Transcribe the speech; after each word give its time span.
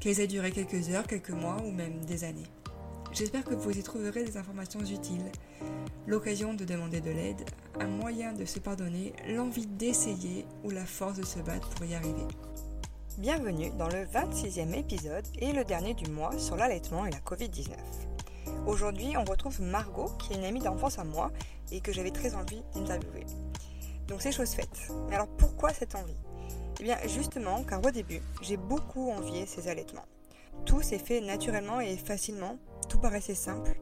qu'elles 0.00 0.20
aient 0.20 0.26
duré 0.26 0.50
quelques 0.50 0.88
heures, 0.88 1.06
quelques 1.06 1.30
mois 1.30 1.58
ou 1.64 1.70
même 1.70 2.04
des 2.06 2.24
années. 2.24 2.46
J'espère 3.12 3.44
que 3.44 3.54
vous 3.54 3.76
y 3.76 3.82
trouverez 3.82 4.24
des 4.24 4.36
informations 4.36 4.80
utiles, 4.80 5.30
l'occasion 6.06 6.54
de 6.54 6.64
demander 6.64 7.00
de 7.00 7.10
l'aide, 7.10 7.44
un 7.78 7.86
moyen 7.86 8.32
de 8.32 8.44
se 8.44 8.58
pardonner, 8.58 9.12
l'envie 9.28 9.66
d'essayer 9.66 10.46
ou 10.64 10.70
la 10.70 10.86
force 10.86 11.18
de 11.18 11.24
se 11.24 11.40
battre 11.40 11.68
pour 11.70 11.84
y 11.84 11.94
arriver. 11.94 12.26
Bienvenue 13.18 13.70
dans 13.78 13.88
le 13.88 14.04
26e 14.06 14.72
épisode 14.72 15.26
et 15.38 15.52
le 15.52 15.64
dernier 15.64 15.92
du 15.92 16.10
mois 16.10 16.38
sur 16.38 16.56
l'allaitement 16.56 17.04
et 17.04 17.10
la 17.10 17.18
Covid-19. 17.18 17.72
Aujourd'hui, 18.66 19.16
on 19.18 19.24
retrouve 19.24 19.60
Margot, 19.60 20.10
qui 20.18 20.32
est 20.32 20.36
une 20.36 20.44
amie 20.44 20.60
d'enfance 20.60 20.98
à 20.98 21.04
moi 21.04 21.30
et 21.72 21.80
que 21.80 21.92
j'avais 21.92 22.10
très 22.10 22.34
envie 22.34 22.62
d'interviewer. 22.74 23.26
Donc 24.06 24.22
c'est 24.22 24.32
chose 24.32 24.50
faite. 24.50 24.90
Mais 25.08 25.16
alors 25.16 25.28
pourquoi 25.36 25.74
cette 25.74 25.94
envie? 25.94 26.16
Eh 26.80 26.82
bien 26.82 26.96
justement, 27.06 27.62
car 27.62 27.84
au 27.84 27.90
début, 27.90 28.22
j'ai 28.40 28.56
beaucoup 28.56 29.10
envié 29.10 29.44
ces 29.44 29.68
allaitements. 29.68 30.06
Tout 30.64 30.80
s'est 30.80 30.98
fait 30.98 31.20
naturellement 31.20 31.80
et 31.80 31.96
facilement, 31.96 32.56
tout 32.88 32.98
paraissait 32.98 33.34
simple. 33.34 33.78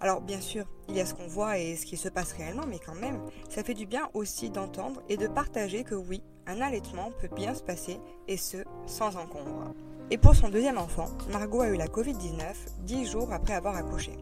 Alors 0.00 0.20
bien 0.22 0.40
sûr, 0.40 0.64
il 0.88 0.96
y 0.96 1.00
a 1.00 1.06
ce 1.06 1.12
qu'on 1.12 1.26
voit 1.26 1.58
et 1.58 1.76
ce 1.76 1.84
qui 1.84 1.96
se 1.96 2.08
passe 2.08 2.32
réellement, 2.32 2.64
mais 2.66 2.78
quand 2.78 2.94
même, 2.94 3.20
ça 3.50 3.62
fait 3.62 3.74
du 3.74 3.84
bien 3.84 4.08
aussi 4.14 4.48
d'entendre 4.48 5.02
et 5.08 5.16
de 5.16 5.26
partager 5.26 5.84
que 5.84 5.94
oui, 5.94 6.22
un 6.46 6.60
allaitement 6.62 7.10
peut 7.20 7.28
bien 7.34 7.54
se 7.54 7.62
passer, 7.62 7.98
et 8.26 8.38
ce, 8.38 8.58
sans 8.86 9.16
encombre. 9.16 9.74
Et 10.10 10.16
pour 10.16 10.34
son 10.34 10.48
deuxième 10.48 10.78
enfant, 10.78 11.08
Margot 11.30 11.60
a 11.60 11.68
eu 11.68 11.76
la 11.76 11.88
Covid-19 11.88 12.54
dix 12.84 13.04
jours 13.04 13.32
après 13.32 13.52
avoir 13.52 13.76
accouché. 13.76 14.12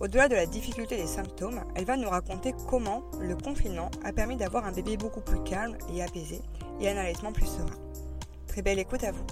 Au-delà 0.00 0.28
de 0.28 0.36
la 0.36 0.46
difficulté 0.46 0.96
des 0.96 1.08
symptômes, 1.08 1.64
elle 1.74 1.84
va 1.84 1.96
nous 1.96 2.08
raconter 2.08 2.54
comment 2.68 3.02
le 3.18 3.34
confinement 3.34 3.90
a 4.04 4.12
permis 4.12 4.36
d'avoir 4.36 4.64
un 4.66 4.72
bébé 4.72 4.96
beaucoup 4.96 5.20
plus 5.20 5.42
calme 5.42 5.76
et 5.92 6.02
apaisé 6.02 6.40
et 6.80 6.88
un 6.88 6.96
allaitement 6.96 7.32
plus 7.32 7.46
serein. 7.46 7.66
Très 8.46 8.62
belle 8.62 8.78
écoute 8.78 9.04
à 9.04 9.12
vous. 9.12 9.26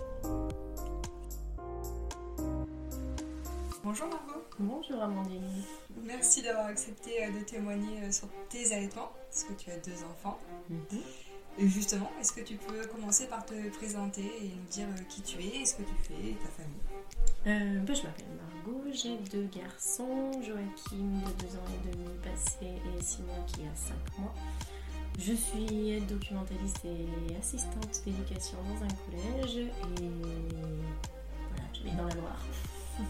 Bonjour 3.83 4.09
Margot. 4.09 4.45
Bonjour 4.59 5.03
Amandine. 5.03 5.63
Merci 6.05 6.43
d'avoir 6.43 6.67
accepté 6.67 7.25
euh, 7.25 7.39
de 7.39 7.45
témoigner 7.45 8.03
euh, 8.03 8.13
sur 8.13 8.29
tes 8.49 8.73
allaitements, 8.73 9.13
parce 9.31 9.45
que 9.45 9.53
tu 9.53 9.71
as 9.71 9.77
deux 9.79 10.03
enfants. 10.11 10.39
Mhm. 10.71 11.01
Et 11.59 11.69
justement, 11.69 12.11
est-ce 12.21 12.33
que 12.33 12.43
tu 12.43 12.57
peux 12.57 12.87
commencer 12.87 13.27
par 13.27 13.45
te 13.47 13.55
présenter 13.77 14.23
et 14.23 14.49
nous 14.49 14.71
dire 14.71 14.87
euh, 14.89 15.03
qui 15.09 15.23
tu 15.23 15.39
es, 15.39 15.65
ce 15.65 15.75
que 15.77 15.83
tu 15.83 15.95
fais, 16.03 16.35
ta 16.43 16.49
famille? 16.51 16.87
Euh, 17.47 17.81
bah, 17.81 17.95
je 17.95 18.03
m'appelle 18.03 18.27
Margot, 18.37 18.85
j'ai 18.93 19.17
deux 19.31 19.49
garçons, 19.57 20.33
Joachim 20.43 21.23
de 21.25 21.47
2 21.47 21.57
ans 21.57 21.65
et 21.73 21.97
demi 21.97 22.09
passé 22.23 22.67
et 22.67 23.03
Simon 23.03 23.43
qui 23.47 23.63
a 23.63 23.75
5 23.75 23.95
mois. 24.19 24.35
Je 25.19 25.33
suis 25.33 25.91
aide 25.91 26.07
documentaliste 26.07 26.85
et 26.85 27.37
assistante 27.37 28.03
d'éducation 28.05 28.59
dans 28.65 28.85
un 28.85 28.89
collège 28.89 29.57
et 29.57 29.71
voilà, 31.49 31.65
je 31.73 31.83
vis 31.83 31.97
dans 31.97 32.07
la 32.07 32.15
Loire. 32.15 32.45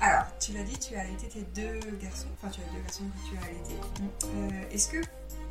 Alors, 0.00 0.26
tu 0.38 0.52
l'as 0.52 0.62
dit, 0.62 0.78
tu 0.78 0.94
as 0.94 1.00
allaité 1.00 1.26
tes 1.28 1.42
deux 1.60 1.80
garçons, 2.00 2.28
enfin 2.34 2.50
tu 2.50 2.60
as 2.60 2.72
deux 2.72 2.80
garçons 2.82 3.04
que 3.04 3.30
tu 3.30 3.36
as 3.36 3.44
allaité. 3.44 3.74
Euh, 4.24 4.70
Est-ce 4.70 4.88
que 4.90 4.98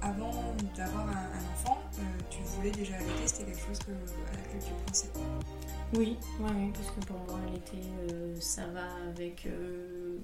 avant 0.02 0.56
d'avoir 0.76 1.08
un, 1.10 1.12
un 1.12 1.54
enfant, 1.54 1.80
euh, 2.00 2.02
tu 2.30 2.40
voulais 2.44 2.72
déjà 2.72 2.96
allaiter? 2.96 3.26
C'était 3.28 3.52
quelque 3.52 3.66
chose 3.66 3.80
que, 3.80 3.92
à 3.92 4.38
laquelle 4.38 4.62
tu 4.62 4.72
pensais? 4.86 5.10
Oui, 5.96 6.18
oui, 6.40 6.50
oui, 6.56 6.72
parce 6.74 6.92
que 6.92 7.00
pour 7.06 7.18
moi 7.28 7.40
l'été 7.52 7.78
euh, 8.12 8.36
ça 8.40 8.68
va 8.68 8.86
avec 9.10 9.46
euh, 9.46 10.18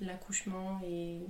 l'accouchement 0.00 0.78
et, 0.84 1.20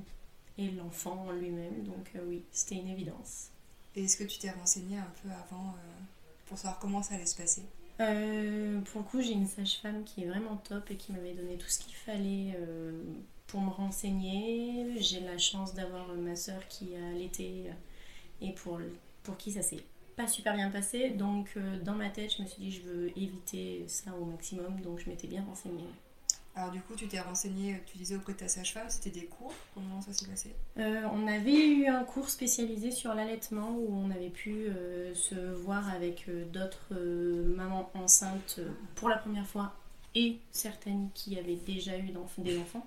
et 0.59 0.71
l'enfant 0.71 1.27
en 1.29 1.33
lui-même, 1.33 1.83
donc 1.85 2.11
euh, 2.15 2.21
oui, 2.27 2.43
c'était 2.53 2.77
une 2.77 2.89
évidence. 2.89 3.51
Et 3.97 4.05
est-ce 4.05 4.17
que 4.17 4.25
tu 4.25 4.39
t'es 4.39 4.51
renseigné 4.51 4.99
un 4.99 5.13
peu 5.23 5.29
avant 5.31 5.69
euh, 5.71 6.03
pour 6.47 6.59
savoir 6.59 6.79
comment 6.79 7.03
ça 7.03 7.15
allait 7.15 7.27
se 7.27 7.37
passer? 7.37 7.63
Euh, 8.01 8.81
pour 8.81 9.03
le 9.03 9.07
coup, 9.07 9.21
j'ai 9.21 9.33
une 9.33 9.47
sage-femme 9.47 10.05
qui 10.05 10.25
est 10.25 10.27
vraiment 10.27 10.57
top 10.57 10.91
et 10.91 10.97
qui 10.97 11.13
m'avait 11.13 11.35
donné 11.35 11.57
tout 11.57 11.69
ce 11.69 11.79
qu'il 11.79 11.95
fallait 11.95 12.59
pour 13.47 13.61
me 13.61 13.71
renseigner. 13.71 15.01
J'ai 15.01 15.21
la 15.21 15.39
chance 15.39 15.75
d'avoir 15.75 16.09
ma 16.09 16.35
soeur 16.35 16.67
qui 16.69 16.97
a 16.97 17.07
allaité 17.11 17.71
et 18.41 18.51
pour, 18.53 18.81
pour 19.23 19.37
qui 19.37 19.53
ça 19.53 19.63
s'est 19.63 19.85
pas 20.17 20.27
super 20.27 20.57
bien 20.57 20.71
passé. 20.71 21.11
Donc, 21.11 21.57
dans 21.85 21.95
ma 21.95 22.11
tête, 22.11 22.35
je 22.37 22.43
me 22.43 22.49
suis 22.49 22.65
dit, 22.65 22.73
je 22.73 22.83
veux 22.83 23.17
éviter 23.17 23.85
ça 23.87 24.13
au 24.21 24.25
maximum. 24.25 24.81
Donc, 24.81 24.99
je 24.99 25.09
m'étais 25.09 25.29
bien 25.29 25.45
renseignée. 25.45 25.87
Alors 26.57 26.71
du 26.71 26.81
coup, 26.81 26.95
tu 26.95 27.09
t'es 27.09 27.19
renseigné, 27.21 27.81
tu 27.87 27.99
disais 27.99 28.15
auprès 28.17 28.33
de 28.33 28.39
ta 28.39 28.49
sage-femme, 28.49 28.89
c'était 28.89 29.11
des 29.11 29.27
cours 29.27 29.53
Comment 29.75 30.01
ça 30.01 30.13
s'est 30.13 30.27
passé? 30.27 30.55
Euh, 30.79 31.03
on 31.13 31.27
avait 31.27 31.69
eu 31.69 31.87
un 31.87 32.05
cours 32.05 32.29
spécialisé 32.29 32.91
sur 32.91 33.15
l'allaitement 33.15 33.71
où 33.77 33.93
on 33.93 34.11
avait 34.11 34.31
pu 34.31 34.67
euh, 34.69 35.15
se 35.15 35.35
voir 35.35 35.89
avec 35.93 36.29
euh, 36.29 36.45
d'autres 36.47 36.95
mamans 36.95 37.91
enceintes 37.95 38.61
pour 38.95 39.09
la 39.09 39.17
première 39.19 39.47
fois 39.47 39.75
et 40.15 40.39
certaines 40.53 41.11
qui 41.13 41.39
avaient 41.39 41.57
déjà 41.57 41.99
eu 41.99 42.11
d'enf- 42.11 42.39
des 42.39 42.57
enfants. 42.59 42.87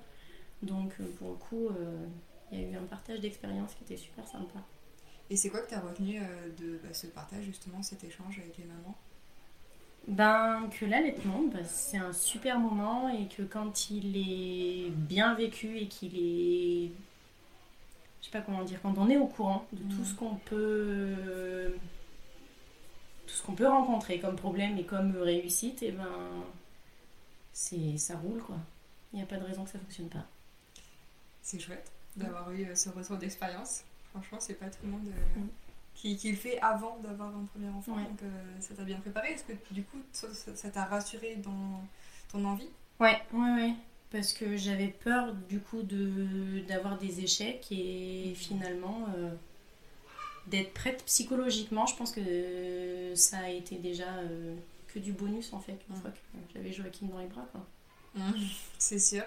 Donc 0.63 0.94
pour 1.19 1.31
le 1.31 1.35
coup, 1.35 1.69
il 2.51 2.59
y 2.59 2.63
a 2.63 2.69
eu 2.69 2.75
un 2.75 2.85
partage 2.85 3.19
d'expérience 3.19 3.73
qui 3.73 3.83
était 3.83 4.01
super 4.01 4.25
sympa. 4.27 4.59
Et 5.29 5.35
c'est 5.35 5.50
quoi 5.50 5.59
que 5.61 5.69
tu 5.69 5.75
as 5.75 5.81
retenu 5.81 6.19
de 6.57 6.79
bah, 6.81 6.94
ce 6.94 7.07
partage, 7.07 7.44
justement, 7.44 7.83
cet 7.83 8.03
échange 8.03 8.39
avec 8.39 8.57
les 8.57 8.63
mamans? 8.63 8.95
Ben, 10.07 10.69
que 10.72 10.85
l'allaitement, 10.85 11.41
ben, 11.53 11.66
c'est 11.66 11.97
un 11.97 12.13
super 12.13 12.59
moment 12.59 13.09
et 13.09 13.28
que 13.28 13.41
quand 13.44 13.90
il 13.90 14.16
est 14.16 14.90
bien 14.90 15.34
vécu 15.34 15.78
et 15.78 15.88
qu'il 15.88 16.16
est. 16.18 16.91
Je 18.22 18.25
sais 18.25 18.31
pas 18.31 18.41
comment 18.41 18.63
dire, 18.63 18.81
quand 18.81 18.97
on 18.97 19.09
est 19.09 19.18
au 19.18 19.28
courant 19.28 19.66
de 19.73 19.79
tout 19.94 20.00
Mhm. 20.00 20.06
ce 20.06 20.13
qu'on 20.16 20.35
peut. 20.35 21.75
tout 23.25 23.34
ce 23.34 23.44
qu'on 23.44 23.53
peut 23.53 23.68
rencontrer 23.68 24.19
comme 24.22 24.38
problème 24.38 24.78
et 24.78 24.85
comme 24.85 25.16
réussite, 25.18 25.84
et 25.84 25.91
ben. 25.91 26.07
c'est 27.51 27.97
ça 27.97 28.16
roule 28.16 28.41
quoi. 28.41 28.56
Il 29.12 29.18
n'y 29.18 29.24
a 29.24 29.25
pas 29.25 29.35
de 29.38 29.44
raison 29.44 29.66
que 29.66 29.69
ça 29.72 29.79
fonctionne 29.79 30.07
pas. 30.09 30.25
C'est 31.41 31.59
chouette 31.59 31.91
d'avoir 32.16 32.50
eu 32.51 32.63
euh, 32.66 32.75
ce 32.75 32.89
retour 32.89 33.18
d'expérience. 33.18 33.84
Franchement, 34.12 34.38
c'est 34.39 34.53
pas 34.56 34.69
tout 34.69 34.79
le 34.84 34.89
monde 34.91 35.07
euh, 35.07 35.39
Mm. 35.39 35.47
Qui, 35.97 36.16
qui 36.16 36.30
le 36.31 36.38
fait 36.38 36.59
avant 36.62 36.97
d'avoir 37.00 37.30
un 37.35 37.44
premier 37.46 37.69
enfant, 37.69 37.94
Ouais. 37.96 38.03
donc 38.03 38.22
euh, 38.24 38.28
ça 38.62 38.74
t'a 38.75 38.84
bien 38.84 39.00
préparé. 39.00 39.31
Est-ce 39.34 39.44
que 39.44 39.53
du 39.72 39.84
coup, 39.84 39.97
ça 40.13 40.69
t'a 40.69 40.86
rassuré 40.86 41.36
dans 41.38 41.83
ton 42.31 42.45
envie? 42.45 42.69
Ouais, 43.00 43.18
ouais, 43.33 43.54
ouais. 43.56 43.74
Parce 44.12 44.31
que 44.31 44.56
j'avais 44.56 44.88
peur 44.88 45.33
du 45.33 45.60
coup 45.60 45.81
de 45.81 46.62
d'avoir 46.68 46.98
des 46.98 47.21
échecs 47.21 47.68
et 47.71 48.33
finalement 48.36 49.06
euh, 49.18 49.31
d'être 50.48 50.74
prête 50.74 51.04
psychologiquement. 51.06 51.86
Je 51.88 51.95
pense 51.95 52.12
que 52.12 53.12
ça 53.16 53.39
a 53.39 53.50
été 53.50 53.75
déjà 53.77 54.07
euh, 54.19 54.56
que 54.88 55.00
du 55.00 55.12
bonus 55.12 55.51
en 55.54 55.60
fait, 55.60 55.77
une 55.89 55.95
Mm. 55.98 56.01
fois 56.01 56.12
que 56.12 56.54
j'avais 56.54 56.71
Joachim 56.71 57.07
dans 57.07 57.19
les 57.19 57.27
bras. 57.27 57.45
Quoi. 57.51 57.66
C'est 58.77 59.00
sûr. 59.00 59.24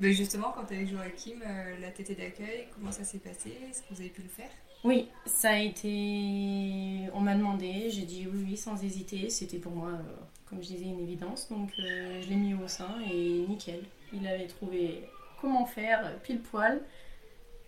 Mais 0.00 0.12
justement, 0.12 0.52
quand 0.52 0.64
tu 0.64 0.74
avec 0.74 0.88
Joachim, 0.88 1.40
la 1.80 1.90
tétée 1.90 2.14
d'accueil, 2.14 2.66
comment 2.74 2.90
ça 2.92 3.04
s'est 3.04 3.18
passé? 3.18 3.56
Est-ce 3.70 3.82
que 3.82 3.94
vous 3.94 4.00
avez 4.00 4.10
pu 4.10 4.22
le 4.22 4.28
faire? 4.28 4.50
Oui, 4.84 5.08
ça 5.24 5.52
a 5.52 5.58
été. 5.58 7.08
On 7.14 7.20
m'a 7.20 7.34
demandé, 7.34 7.88
j'ai 7.88 8.02
dit 8.02 8.28
oui, 8.30 8.44
oui, 8.50 8.56
sans 8.56 8.82
hésiter. 8.84 9.30
C'était 9.30 9.58
pour 9.58 9.72
moi, 9.72 9.88
euh, 9.88 10.14
comme 10.44 10.62
je 10.62 10.68
disais, 10.68 10.84
une 10.84 11.00
évidence. 11.00 11.48
Donc 11.48 11.70
euh, 11.78 12.20
je 12.22 12.28
l'ai 12.28 12.36
mis 12.36 12.52
au 12.52 12.68
sein 12.68 13.00
et 13.10 13.46
nickel. 13.48 13.82
Il 14.12 14.26
avait 14.26 14.46
trouvé 14.46 15.08
comment 15.40 15.64
faire 15.64 16.20
pile 16.22 16.40
poil. 16.40 16.82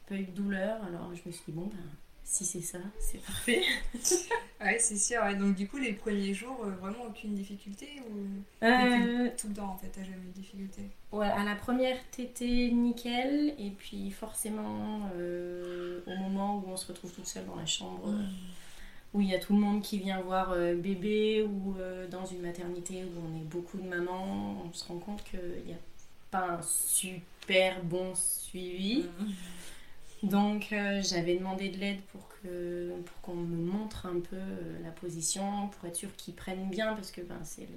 Pas 0.06 0.16
eu 0.16 0.24
de 0.24 0.30
douleur. 0.30 0.76
Alors 0.84 1.10
je 1.14 1.22
me 1.26 1.32
suis 1.32 1.44
dit, 1.48 1.52
bon, 1.52 1.66
ben, 1.66 1.90
si 2.28 2.44
c'est 2.44 2.60
ça, 2.60 2.78
c'est 2.98 3.22
parfait. 3.22 3.62
ouais, 4.60 4.78
c'est 4.80 4.96
sûr. 4.98 5.20
Donc, 5.38 5.54
du 5.54 5.68
coup, 5.68 5.76
les 5.76 5.92
premiers 5.92 6.34
jours, 6.34 6.64
euh, 6.64 6.70
vraiment 6.70 7.04
aucune 7.08 7.34
difficulté 7.34 8.02
ou 8.10 8.42
Euh, 8.64 9.30
tout 9.38 9.48
le 9.48 9.54
temps 9.54 9.70
en 9.70 9.76
fait, 9.78 9.88
t'as 9.88 10.02
jamais 10.02 10.16
eu 10.24 10.32
de 10.34 10.40
difficulté? 10.40 10.82
Ouais, 11.12 11.28
à 11.28 11.44
la 11.44 11.54
première, 11.54 11.96
t'étais 12.10 12.70
nickel. 12.72 13.54
Et 13.58 13.70
puis 13.70 14.10
forcément, 14.10 15.08
euh, 15.14 16.00
au 16.06 16.16
moment 16.16 16.56
où 16.58 16.64
on 16.68 16.76
se 16.76 16.88
retrouve 16.88 17.12
toute 17.12 17.26
seule 17.28 17.46
dans 17.46 17.54
la 17.54 17.66
chambre, 17.66 18.08
euh, 18.08 18.24
où 19.14 19.20
il 19.20 19.28
y 19.30 19.34
a 19.34 19.38
tout 19.38 19.54
le 19.54 19.60
monde 19.60 19.80
qui 19.80 19.98
vient 19.98 20.20
voir 20.20 20.54
bébé, 20.74 21.44
ou 21.44 21.76
dans 22.10 22.26
une 22.26 22.42
maternité 22.42 23.04
où 23.04 23.20
on 23.24 23.36
est 23.38 23.44
beaucoup 23.44 23.78
de 23.78 23.86
mamans, 23.88 24.62
on 24.66 24.72
se 24.72 24.84
rend 24.84 24.98
compte 24.98 25.22
qu'il 25.24 25.62
n'y 25.64 25.72
a 25.72 25.78
pas 26.30 26.58
un 26.58 26.62
super 26.62 27.82
bon 27.84 28.12
suivi. 28.14 29.06
Donc 30.22 30.72
euh, 30.72 31.02
j'avais 31.02 31.36
demandé 31.36 31.68
de 31.68 31.78
l'aide 31.78 32.00
pour 32.12 32.26
que 32.42 32.92
pour 33.04 33.20
qu'on 33.20 33.34
me 33.34 33.70
montre 33.70 34.06
un 34.06 34.20
peu 34.20 34.36
euh, 34.36 34.82
la 34.82 34.90
position, 34.90 35.68
pour 35.68 35.88
être 35.88 35.96
sûr 35.96 36.14
qu'ils 36.16 36.34
prennent 36.34 36.68
bien, 36.70 36.94
parce 36.94 37.10
que 37.10 37.20
ben, 37.20 37.38
c'est 37.44 37.68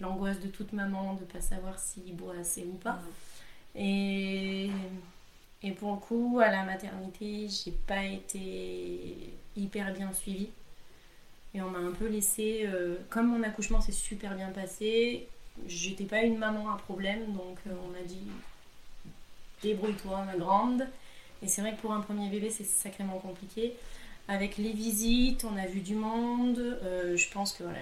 l'angoisse 0.00 0.40
de 0.40 0.48
toute 0.48 0.72
maman 0.72 1.14
de 1.14 1.24
pas 1.24 1.40
savoir 1.40 1.78
s'il 1.78 2.14
boit 2.14 2.36
assez 2.40 2.64
ou 2.64 2.74
pas. 2.74 3.00
Et, 3.74 4.70
et 5.62 5.72
pour 5.72 5.92
le 5.92 5.98
coup, 5.98 6.40
à 6.42 6.50
la 6.50 6.64
maternité, 6.64 7.48
j'ai 7.48 7.72
pas 7.72 8.04
été 8.04 9.32
hyper 9.56 9.92
bien 9.94 10.12
suivie. 10.12 10.50
Et 11.54 11.62
on 11.62 11.70
m'a 11.70 11.78
un 11.78 11.92
peu 11.92 12.06
laissé. 12.08 12.62
euh, 12.66 12.96
comme 13.08 13.28
mon 13.28 13.42
accouchement 13.42 13.80
s'est 13.80 13.92
super 13.92 14.36
bien 14.36 14.50
passé, 14.50 15.28
j'étais 15.66 16.04
pas 16.04 16.22
une 16.22 16.38
maman 16.38 16.70
à 16.70 16.76
problème, 16.76 17.32
donc 17.32 17.58
on 17.66 17.88
m'a 17.88 18.02
dit 18.06 18.28
débrouille-toi, 19.62 20.24
ma 20.24 20.36
grande. 20.36 20.86
Et 21.42 21.48
c'est 21.48 21.60
vrai 21.60 21.74
que 21.74 21.80
pour 21.80 21.92
un 21.92 22.00
premier 22.00 22.28
bébé, 22.28 22.50
c'est 22.50 22.64
sacrément 22.64 23.18
compliqué. 23.18 23.74
Avec 24.28 24.58
les 24.58 24.72
visites, 24.72 25.44
on 25.44 25.56
a 25.56 25.66
vu 25.66 25.80
du 25.80 25.94
monde. 25.94 26.58
euh, 26.58 27.16
je 27.16 27.30
pense 27.30 27.52
que 27.52 27.62
voilà, 27.62 27.78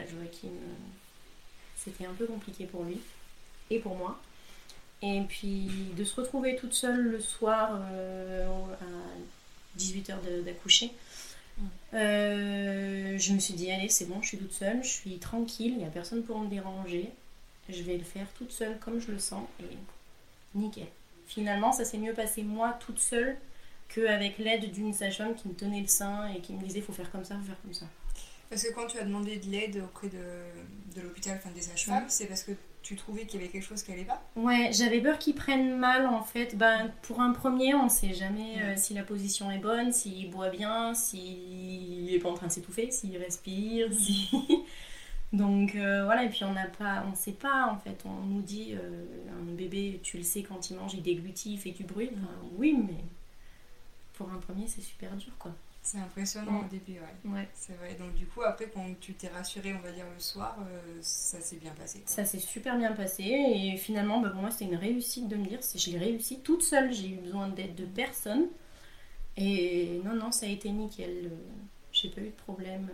c'était 1.77 2.07
un 2.07 2.15
peu 2.15 2.27
compliqué 2.27 2.67
pour 2.67 2.85
lui 2.85 3.01
et 3.71 3.79
pour 3.79 3.97
moi. 3.97 4.21
Et 5.03 5.21
puis 5.29 5.69
de 5.97 6.05
se 6.05 6.15
retrouver 6.21 6.57
toute 6.57 6.73
seule 6.73 7.01
le 7.01 7.21
soir 7.21 7.81
euh, 7.93 8.47
à 8.81 9.79
18h 9.79 10.45
d'accoucher, 10.45 10.93
euh, 11.95 13.19
je 13.19 13.33
me 13.33 13.39
suis 13.39 13.55
dit, 13.55 13.71
allez, 13.71 13.89
c'est 13.89 14.07
bon, 14.07 14.21
je 14.23 14.29
suis 14.29 14.39
toute 14.39 14.53
seule, 14.53 14.83
je 14.83 14.89
suis 14.89 15.19
tranquille, 15.19 15.73
il 15.73 15.79
n'y 15.79 15.85
a 15.85 15.91
personne 15.91 16.23
pour 16.23 16.39
me 16.39 16.49
déranger. 16.49 17.11
Je 17.69 17.83
vais 17.83 17.97
le 17.97 18.05
faire 18.05 18.27
toute 18.39 18.53
seule 18.53 18.79
comme 18.79 19.01
je 19.01 19.11
le 19.11 19.19
sens 19.19 19.45
et 19.61 19.77
nickel. 20.55 20.87
Finalement, 21.27 21.73
ça 21.73 21.85
s'est 21.85 21.99
mieux 21.99 22.15
passé 22.15 22.43
moi 22.43 22.77
toute 22.81 22.99
seule 22.99 23.37
qu'avec 23.89 24.39
l'aide 24.39 24.71
d'une 24.73 24.93
sage-femme 24.93 25.35
qui 25.35 25.49
me 25.49 25.55
tenait 25.55 25.81
le 25.81 25.89
sein 25.89 26.29
et 26.29 26.41
qui 26.41 26.53
me 26.53 26.61
disait, 26.61 26.81
faut 26.81 26.93
faire 26.93 27.11
comme 27.11 27.25
ça, 27.25 27.37
faut 27.37 27.47
faire 27.47 27.61
comme 27.63 27.75
ça. 27.75 27.87
Parce 28.49 28.63
que 28.63 28.73
quand 28.73 28.87
tu 28.87 28.99
as 28.99 29.05
demandé 29.05 29.39
de 29.39 29.51
l'aide 29.51 29.83
auprès 29.85 30.09
de, 30.09 30.95
de 30.95 31.01
l'hôpital, 31.01 31.39
enfin 31.39 31.53
des 31.55 31.63
sages-femmes, 31.63 32.05
c'est 32.09 32.27
parce 32.27 32.45
que 32.45 32.53
tu 32.83 32.95
trouvais 32.95 33.27
qu'il 33.27 33.41
y 33.41 33.43
avait 33.43 33.51
quelque 33.51 33.65
chose 33.65 33.83
qui 33.83 33.91
allait 33.91 34.05
pas? 34.05 34.23
Ouais, 34.37 34.71
j'avais 34.73 35.01
peur 35.01 35.19
qu'ils 35.19 35.35
prennent 35.35 35.77
mal 35.77 36.07
en 36.07 36.23
fait. 36.23 36.57
Ben, 36.57 36.93
pour 37.03 37.21
un 37.21 37.33
premier, 37.33 37.75
on 37.75 37.89
sait 37.89 38.15
jamais 38.15 38.63
euh, 38.63 38.75
si 38.77 38.95
la 38.95 39.03
position 39.03 39.51
est 39.51 39.59
bonne, 39.59 39.93
s'il 39.93 40.31
boit 40.31 40.51
bien, 40.51 40.95
s'il 40.95 42.15
est 42.15 42.21
pas 42.21 42.29
en 42.29 42.35
train 42.35 42.47
de 42.47 42.53
s'étouffer, 42.53 42.93
s'il 42.93 43.17
respire, 43.17 43.89
si... 43.93 44.31
Donc 45.33 45.75
euh, 45.75 46.05
voilà, 46.05 46.25
et 46.25 46.29
puis 46.29 46.45
on 46.45 46.53
n'a 46.53 46.67
pas, 46.67 47.05
on 47.11 47.15
sait 47.15 47.33
pas 47.33 47.67
en 47.67 47.79
fait. 47.79 48.05
On 48.05 48.25
nous 48.27 48.43
dit 48.43 48.75
euh, 48.75 49.05
un 49.39 49.53
bébé, 49.55 50.01
tu 50.03 50.17
le 50.19 50.23
sais 50.23 50.43
quand 50.43 50.71
il 50.71 50.77
mange, 50.77 50.95
il 50.95 51.03
déglutit, 51.03 51.55
il 51.55 51.59
fait 51.59 51.73
du 51.73 51.85
bruit. 51.85 52.11
Enfin, 52.15 52.33
oui, 52.57 52.77
mais 52.87 53.05
pour 54.15 54.31
un 54.31 54.39
premier, 54.39 54.67
c'est 54.69 54.81
super 54.81 55.15
dur 55.17 55.33
quoi. 55.39 55.53
C'est 55.83 55.99
impressionnant 55.99 56.63
au 56.63 56.69
début, 56.69 56.99
ouais. 56.99 57.31
Ouais. 57.31 57.49
C'est 57.55 57.75
vrai. 57.75 57.95
Donc 57.95 58.15
du 58.15 58.27
coup, 58.27 58.43
après, 58.43 58.69
quand 58.69 58.85
tu 59.01 59.15
t'es 59.15 59.29
rassurée, 59.29 59.73
on 59.75 59.81
va 59.81 59.93
dire 59.93 60.07
le 60.13 60.21
soir, 60.21 60.57
euh, 60.61 60.99
ça 61.01 61.41
s'est 61.41 61.57
bien 61.57 61.73
passé. 61.73 62.03
Ça 62.07 62.25
s'est 62.25 62.41
super 62.41 62.77
bien 62.77 62.93
passé 62.93 63.23
et 63.25 63.77
finalement 63.77 64.21
bah, 64.21 64.31
pour 64.31 64.41
moi 64.41 64.51
c'était 64.51 64.65
une 64.65 64.77
réussite 64.77 65.29
de 65.29 65.37
me 65.37 65.47
dire 65.47 65.61
je 65.77 65.91
l'ai 65.91 65.99
réussi 65.99 66.41
toute 66.41 66.63
seule, 66.63 66.93
j'ai 66.93 67.11
eu 67.11 67.17
besoin 67.17 67.49
d'aide 67.49 67.75
de 67.75 67.85
personne 67.85 68.47
et 69.37 70.01
non 70.05 70.15
non 70.15 70.33
ça 70.33 70.47
a 70.47 70.49
été 70.49 70.71
nickel, 70.71 71.31
j'ai 71.93 72.09
pas 72.11 72.21
eu 72.21 72.31
de 72.31 72.31
problème. 72.31 72.89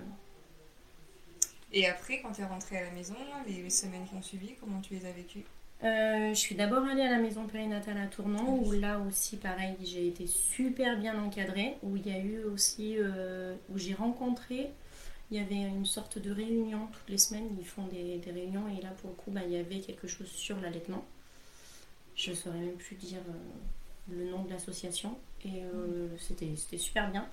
Et 1.72 1.86
après, 1.86 2.20
quand 2.20 2.32
tu 2.32 2.42
es 2.42 2.44
rentrée 2.44 2.78
à 2.78 2.84
la 2.84 2.90
maison, 2.90 3.14
les 3.46 3.70
semaines 3.70 4.04
qui 4.08 4.14
ont 4.14 4.22
suivi, 4.22 4.54
comment 4.60 4.80
tu 4.80 4.94
les 4.94 5.06
as 5.06 5.12
vécues? 5.12 5.44
Euh, 5.84 6.28
je 6.28 6.38
suis 6.38 6.54
d'abord 6.54 6.84
allée 6.84 7.02
à 7.02 7.10
la 7.10 7.18
maison 7.18 7.46
périnatale 7.48 7.98
à 7.98 8.06
Tournon 8.06 8.60
où 8.62 8.70
là 8.70 9.00
aussi 9.00 9.36
pareil 9.36 9.74
j'ai 9.82 10.06
été 10.06 10.28
super 10.28 10.96
bien 10.96 11.18
encadrée, 11.18 11.74
où 11.82 11.96
il 11.96 12.06
y 12.06 12.12
a 12.12 12.20
eu 12.20 12.44
aussi, 12.44 12.94
euh, 12.98 13.56
où 13.68 13.78
j'ai 13.78 13.92
rencontré, 13.92 14.70
il 15.32 15.38
y 15.38 15.40
avait 15.40 15.56
une 15.56 15.84
sorte 15.84 16.18
de 16.18 16.30
réunion 16.30 16.86
toutes 16.92 17.08
les 17.08 17.18
semaines, 17.18 17.48
ils 17.58 17.66
font 17.66 17.86
des, 17.88 18.18
des 18.18 18.30
réunions 18.30 18.68
et 18.68 18.80
là 18.80 18.90
pour 19.00 19.10
le 19.10 19.16
coup 19.16 19.32
bah, 19.32 19.40
il 19.44 19.52
y 19.52 19.56
avait 19.56 19.80
quelque 19.80 20.06
chose 20.06 20.28
sur 20.28 20.60
l'allaitement. 20.60 21.04
Je 22.14 22.32
saurais 22.32 22.58
même 22.58 22.76
plus 22.76 22.94
dire 22.94 23.22
euh, 23.28 24.14
le 24.14 24.30
nom 24.30 24.44
de 24.44 24.50
l'association 24.50 25.18
et 25.44 25.62
c'était 26.20 26.54
c'était 26.54 26.78
super 26.78 27.10
bien. 27.10 27.26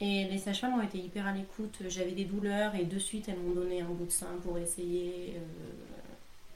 Et 0.00 0.24
les 0.24 0.38
sages-femmes 0.38 0.74
ont 0.74 0.82
été 0.82 0.98
hyper 0.98 1.26
à 1.26 1.32
l'écoute. 1.32 1.78
J'avais 1.88 2.12
des 2.12 2.24
douleurs 2.24 2.74
et 2.74 2.84
de 2.84 2.98
suite 2.98 3.28
elles 3.28 3.38
m'ont 3.38 3.54
donné 3.54 3.80
un 3.80 3.86
bout 3.86 4.04
de 4.04 4.10
sein 4.10 4.38
pour 4.42 4.58
essayer 4.58 5.34
euh, 5.36 5.40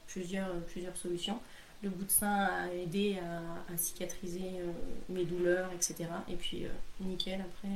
plusieurs, 0.07 0.53
plusieurs 0.67 0.95
solutions. 0.95 1.39
Le 1.81 1.89
bout 1.89 2.05
de 2.05 2.11
sein 2.11 2.31
a 2.31 2.71
aidé 2.71 3.17
à, 3.17 3.75
cicatriser 3.77 4.59
euh, 4.59 4.71
mes 5.09 5.25
douleurs, 5.25 5.71
etc. 5.73 6.05
Et 6.29 6.35
puis 6.35 6.65
euh, 6.65 6.69
nickel, 6.99 7.41
après 7.41 7.69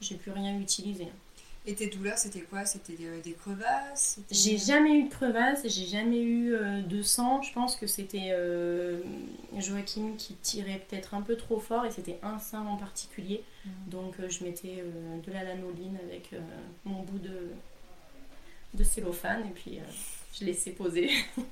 j'ai 0.00 0.16
plus 0.16 0.30
rien 0.30 0.58
utilisé. 0.60 1.08
Et 1.66 1.74
tes 1.74 1.88
douleurs, 1.88 2.16
c'était 2.16 2.40
quoi? 2.40 2.64
C'était 2.64 2.94
des, 2.94 3.20
des 3.20 3.32
crevasses? 3.32 4.18
J'ai 4.30 4.56
jamais 4.56 5.00
eu 5.00 5.02
de 5.04 5.10
crevasse, 5.10 5.66
j'ai 5.68 5.84
jamais 5.86 6.22
eu 6.22 6.54
euh, 6.54 6.80
de 6.80 7.02
sang. 7.02 7.42
Je 7.42 7.52
pense 7.52 7.76
que 7.76 7.86
c'était 7.86 8.30
euh, 8.30 9.00
Joachim 9.58 10.14
qui 10.16 10.34
tirait 10.36 10.82
peut-être 10.88 11.12
un 11.14 11.20
peu 11.20 11.36
trop 11.36 11.60
fort 11.60 11.84
et 11.84 11.90
c'était 11.90 12.18
un 12.22 12.38
sein 12.38 12.64
en 12.64 12.76
particulier. 12.76 13.42
Mhm. 13.64 13.72
Donc 13.88 14.14
euh, 14.20 14.28
je 14.30 14.44
mettais 14.44 14.78
euh, 14.78 15.18
de 15.26 15.32
la 15.32 15.44
lanoline 15.44 15.98
avec 16.08 16.32
euh, 16.32 16.40
mon 16.86 17.02
bout 17.02 17.18
de, 17.18 17.50
de 18.74 18.84
cellophane 18.84 19.42
et 19.46 19.50
puis 19.50 19.78
euh, 19.78 19.82
je 20.38 20.46
laissais 20.46 20.70
poser. 20.70 21.10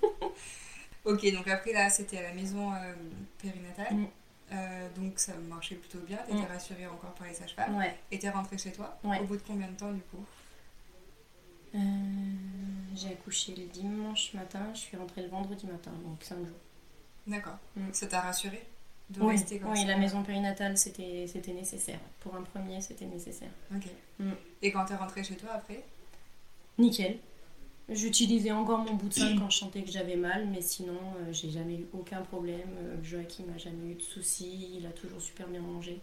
Ok, 1.05 1.33
donc 1.33 1.47
après 1.47 1.73
là, 1.73 1.89
c'était 1.89 2.19
à 2.19 2.23
la 2.23 2.33
maison 2.35 2.73
euh, 2.73 2.93
périnatale. 3.41 3.95
Mm. 3.95 4.07
Euh, 4.53 4.89
donc 4.97 5.19
ça 5.19 5.35
marchait 5.49 5.75
plutôt 5.75 5.99
bien, 5.99 6.19
t'étais 6.19 6.39
Mm. 6.39 6.45
rassurée 6.47 6.87
encore 6.87 7.13
par 7.15 7.27
les 7.27 7.35
sages-femmes. 7.35 7.77
Ouais. 7.77 7.97
Et 8.13 8.19
t'es 8.19 8.31
rentrée 8.31 8.57
chez 8.59 8.71
toi 8.73 8.97
Ouais. 9.03 9.19
Au 9.21 9.25
bout 9.25 9.37
de 9.37 9.43
combien 9.47 9.67
de 9.69 9.77
temps 9.77 9.93
du 9.93 10.01
coup 10.03 10.25
Euh, 11.75 11.79
j'ai 12.95 13.09
accouché 13.09 13.55
le 13.57 13.65
dimanche 13.67 14.33
matin, 14.35 14.61
je 14.73 14.79
suis 14.79 14.97
rentrée 14.97 15.23
le 15.23 15.29
vendredi 15.29 15.67
matin, 15.67 15.91
donc 16.05 16.23
5 16.23 16.39
jours. 16.39 16.57
D'accord. 17.27 17.59
Mm. 17.77 17.93
Ça 17.93 18.07
t'a 18.07 18.21
rassurée 18.21 18.65
de 19.11 19.21
Oui, 19.21 19.33
rester 19.33 19.59
comme 19.59 19.71
oui, 19.73 19.81
ça 19.81 19.87
la 19.87 19.97
maison 19.99 20.23
périnatale 20.23 20.79
c'était 20.79 21.27
c'était 21.27 21.53
nécessaire. 21.53 21.99
Pour 22.21 22.35
un 22.37 22.43
premier, 22.43 22.81
c'était 22.81 23.05
nécessaire. 23.07 23.51
Ok. 23.75 23.87
Mm. 24.21 24.31
Et 24.63 24.71
quand 24.73 24.85
t'es 24.85 24.95
rentrée 24.95 25.25
chez 25.25 25.37
toi 25.37 25.51
après 25.55 25.83
Nickel. 26.79 27.19
J'utilisais 27.89 28.51
encore 28.53 28.79
mon 28.79 28.95
bout 28.95 29.09
de 29.09 29.15
sein 29.15 29.35
quand 29.37 29.49
je 29.51 29.59
sentais 29.59 29.83
que 29.83 29.91
j'avais 29.91 30.17
mal, 30.17 30.47
mais 30.49 30.61
sinon, 30.61 30.99
euh, 31.19 31.33
j'ai 31.33 31.51
jamais 31.51 31.75
eu 31.77 31.87
aucun 31.93 32.23
problème. 32.23 32.69
Euh, 32.79 32.97
Joachim 33.03 33.45
n'a 33.47 33.59
jamais 33.59 33.93
eu 33.93 33.95
de 33.95 34.03
soucis, 34.03 34.71
il 34.77 34.87
a 34.87 34.91
toujours 34.91 35.21
super 35.21 35.47
bien 35.49 35.61
mangé. 35.61 36.01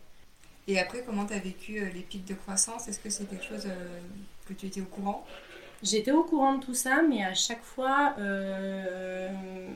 Et 0.67 0.79
après, 0.79 1.03
comment 1.03 1.25
t'as 1.25 1.39
vécu 1.39 1.79
euh, 1.79 1.89
les 1.93 2.01
pics 2.01 2.25
de 2.25 2.33
croissance? 2.33 2.87
Est-ce 2.87 2.99
que 2.99 3.09
c'est 3.09 3.25
quelque 3.25 3.43
chose 3.45 3.65
euh, 3.65 3.99
que 4.47 4.53
tu 4.53 4.67
étais 4.67 4.81
au 4.81 4.85
courant? 4.85 5.25
J'étais 5.81 6.11
au 6.11 6.23
courant 6.23 6.57
de 6.57 6.63
tout 6.63 6.73
ça, 6.73 7.01
mais 7.01 7.23
à 7.23 7.33
chaque 7.33 7.63
fois, 7.63 8.15
euh, 8.17 9.67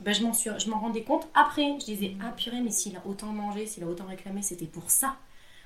bah, 0.00 0.12
je 0.12 0.22
m'en 0.22 0.34
suis- 0.34 0.50
je 0.58 0.68
m'en 0.70 0.78
rendais 0.78 1.02
compte 1.02 1.28
après. 1.34 1.78
Je 1.80 1.86
disais, 1.86 2.16
ah 2.22 2.32
purée, 2.32 2.60
mais 2.60 2.70
s'il 2.70 2.96
a 2.96 3.06
autant 3.06 3.28
mangé, 3.32 3.66
s'il 3.66 3.82
a 3.84 3.86
autant 3.86 4.06
réclamé, 4.06 4.42
c'était 4.42 4.66
pour 4.66 4.90
ça. 4.90 5.16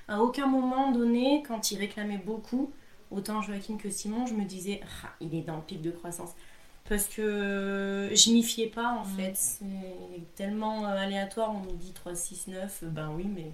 À 0.07 0.21
aucun 0.21 0.47
moment 0.47 0.91
donné, 0.91 1.43
quand 1.47 1.71
il 1.71 1.77
réclamait 1.79 2.17
beaucoup, 2.17 2.71
autant 3.11 3.41
Joachim 3.41 3.77
que 3.77 3.89
Simon, 3.89 4.25
je 4.25 4.33
me 4.33 4.45
disais, 4.45 4.81
ah, 5.03 5.09
il 5.19 5.35
est 5.35 5.41
dans 5.41 5.57
le 5.57 5.61
pic 5.61 5.81
de 5.81 5.91
croissance. 5.91 6.31
Parce 6.89 7.05
que 7.07 8.09
je 8.13 8.31
m'y 8.31 8.43
fiais 8.43 8.67
pas 8.67 8.93
en 8.93 9.03
fait. 9.03 9.33
C'est 9.37 9.65
tellement 10.35 10.85
euh, 10.85 10.97
aléatoire, 10.97 11.53
on 11.55 11.59
nous 11.59 11.75
dit 11.77 11.91
3, 11.93 12.15
6, 12.15 12.47
9, 12.47 12.83
ben 12.85 13.11
oui, 13.15 13.25
mais 13.33 13.51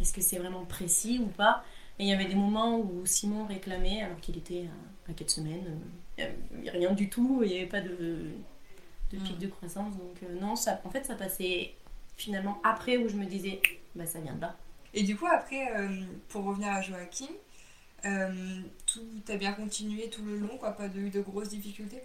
est-ce 0.00 0.12
que 0.12 0.20
c'est 0.22 0.38
vraiment 0.38 0.64
précis 0.64 1.20
ou 1.22 1.26
pas? 1.28 1.62
Et 1.98 2.04
il 2.04 2.08
y 2.08 2.12
avait 2.12 2.24
des 2.26 2.34
moments 2.34 2.78
où 2.78 3.04
Simon 3.04 3.44
réclamait 3.46 4.02
alors 4.02 4.18
qu'il 4.20 4.38
était 4.38 4.64
à, 5.08 5.10
à 5.10 5.14
4 5.14 5.30
semaines. 5.30 5.78
euh, 6.20 6.24
rien 6.72 6.92
du 6.92 7.08
tout, 7.10 7.42
il 7.44 7.50
n'y 7.50 7.56
avait 7.58 7.66
pas 7.66 7.80
de, 7.80 7.90
de 9.12 9.18
pic 9.18 9.36
Mm. 9.36 9.40
de 9.40 9.46
croissance. 9.48 9.92
Donc 9.96 10.16
euh, 10.22 10.40
non, 10.40 10.56
ça, 10.56 10.80
en 10.84 10.90
fait 10.90 11.04
ça 11.04 11.14
passait 11.16 11.74
finalement 12.16 12.60
après 12.64 12.96
où 12.96 13.08
je 13.08 13.16
me 13.16 13.26
disais, 13.26 13.60
bah 13.94 14.06
ça 14.06 14.20
vient 14.20 14.34
de 14.34 14.40
là. 14.40 14.56
Et 14.94 15.02
du 15.02 15.16
coup, 15.16 15.26
après, 15.26 15.70
euh, 15.76 15.88
pour 16.30 16.44
revenir 16.44 16.68
à 16.70 16.80
Joachim, 16.80 17.26
euh, 18.04 18.60
tout 18.86 19.00
t'as 19.26 19.36
bien 19.36 19.52
continué 19.52 20.10
tout 20.10 20.24
le 20.24 20.38
long, 20.38 20.56
quoi, 20.58 20.72
pas 20.72 20.88
de, 20.88 21.08
de 21.08 21.20
grosses 21.20 21.50
difficultés? 21.50 22.02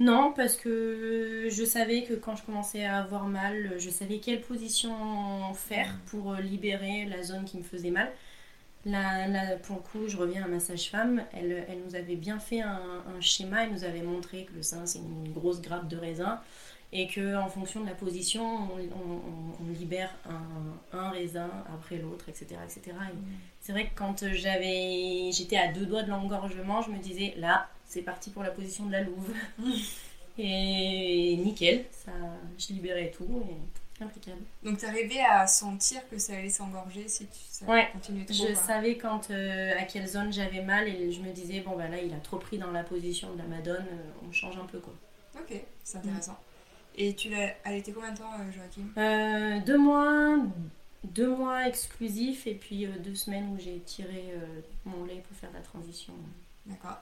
Non, 0.00 0.32
parce 0.32 0.56
que 0.56 1.48
je 1.50 1.64
savais 1.64 2.02
que 2.04 2.14
quand 2.14 2.34
je 2.34 2.42
commençais 2.42 2.84
à 2.84 2.98
avoir 2.98 3.26
mal, 3.28 3.78
je 3.78 3.90
savais 3.90 4.18
quelle 4.18 4.40
position 4.40 5.54
faire 5.54 5.96
pour 6.06 6.32
euh, 6.32 6.40
libérer 6.40 7.04
la 7.06 7.22
zone 7.22 7.44
qui 7.44 7.58
me 7.58 7.62
faisait 7.62 7.90
mal. 7.90 8.10
Là, 8.84 9.28
là, 9.28 9.56
pour 9.58 9.76
le 9.76 9.82
coup, 9.82 10.08
je 10.08 10.16
reviens 10.16 10.44
à 10.44 10.48
ma 10.48 10.60
sage-femme. 10.60 11.24
Elle, 11.32 11.64
elle 11.68 11.80
nous 11.86 11.94
avait 11.94 12.16
bien 12.16 12.38
fait 12.40 12.62
un, 12.62 12.80
un 13.16 13.20
schéma. 13.20 13.64
Elle 13.64 13.72
nous 13.72 13.84
avait 13.84 14.02
montré 14.02 14.44
que 14.46 14.54
le 14.54 14.62
sein, 14.62 14.86
c'est 14.86 14.98
une 14.98 15.32
grosse 15.32 15.60
grappe 15.62 15.88
de 15.88 15.96
raisin. 15.96 16.40
Et 16.94 17.06
que 17.08 17.36
en 17.36 17.48
fonction 17.48 17.80
de 17.80 17.86
la 17.86 17.94
position, 17.94 18.44
on, 18.44 18.78
on- 18.78 19.64
on 19.66 19.72
libère 19.72 20.14
un, 20.28 20.98
un 20.98 21.10
raisin 21.10 21.50
après 21.74 21.96
l'autre, 21.96 22.28
etc. 22.28 22.48
etc. 22.64 22.82
Et 23.10 23.16
C'est 23.62 23.72
vrai 23.72 23.84
que 23.86 23.94
quand 23.94 24.24
j'avais, 24.34 25.30
j'étais 25.32 25.56
à 25.56 25.72
deux 25.72 25.86
doigts 25.86 26.02
de 26.02 26.10
l'engorgement, 26.10 26.82
je 26.82 26.90
me 26.90 26.98
disais, 26.98 27.32
là, 27.38 27.68
c'est 27.86 28.02
parti 28.02 28.28
pour 28.30 28.42
la 28.42 28.50
position 28.50 28.84
de 28.86 28.92
la 28.92 29.00
louve. 29.02 29.32
et 30.38 31.36
nickel, 31.36 31.84
ça, 31.92 32.12
je 32.58 32.72
libérais 32.74 33.10
tout. 33.16 33.42
Et 33.48 34.02
impeccable. 34.04 34.40
Donc 34.64 34.78
t'arrivais 34.78 35.20
à 35.20 35.46
sentir 35.46 36.00
que 36.10 36.18
ça 36.18 36.32
allait 36.34 36.48
s'engorger 36.50 37.06
si 37.06 37.24
tu, 37.26 37.38
ça 37.48 37.66
Ouais, 37.66 37.88
continuait 37.92 38.24
trop. 38.24 38.34
Je 38.48 38.52
savais 38.54 38.96
quand 38.98 39.30
euh, 39.30 39.78
à 39.78 39.84
quelle 39.84 40.08
zone 40.08 40.32
j'avais 40.32 40.60
mal 40.62 40.88
et 40.88 41.12
je 41.12 41.20
me 41.20 41.30
disais 41.30 41.60
bon 41.60 41.76
bah 41.76 41.86
là 41.88 41.98
il 42.02 42.12
a 42.12 42.16
trop 42.16 42.38
pris 42.38 42.58
dans 42.58 42.72
la 42.72 42.82
position 42.82 43.32
de 43.32 43.38
la 43.38 43.44
madone, 43.44 43.86
euh, 43.92 44.26
on 44.28 44.32
change 44.32 44.56
un 44.56 44.64
peu 44.66 44.80
quoi. 44.80 44.92
Ok, 45.38 45.54
c'est 45.84 45.98
intéressant. 45.98 46.36
Et 46.96 47.14
tu 47.14 47.30
l'as 47.30 47.54
allaité 47.64 47.92
combien 47.92 48.12
de 48.12 48.18
temps, 48.18 48.32
euh, 48.38 48.52
Joachim? 48.52 48.88
Euh, 48.98 49.60
deux 49.64 49.78
mois, 49.78 50.36
deux 51.04 51.34
mois 51.34 51.66
exclusifs 51.66 52.46
et 52.46 52.54
puis 52.54 52.86
euh, 52.86 52.90
deux 52.98 53.14
semaines 53.14 53.48
où 53.54 53.58
j'ai 53.58 53.78
tiré 53.80 54.32
euh, 54.34 54.60
mon 54.84 55.04
lait 55.04 55.22
pour 55.26 55.36
faire 55.36 55.50
la 55.54 55.60
transition. 55.60 56.12
D'accord. 56.66 56.98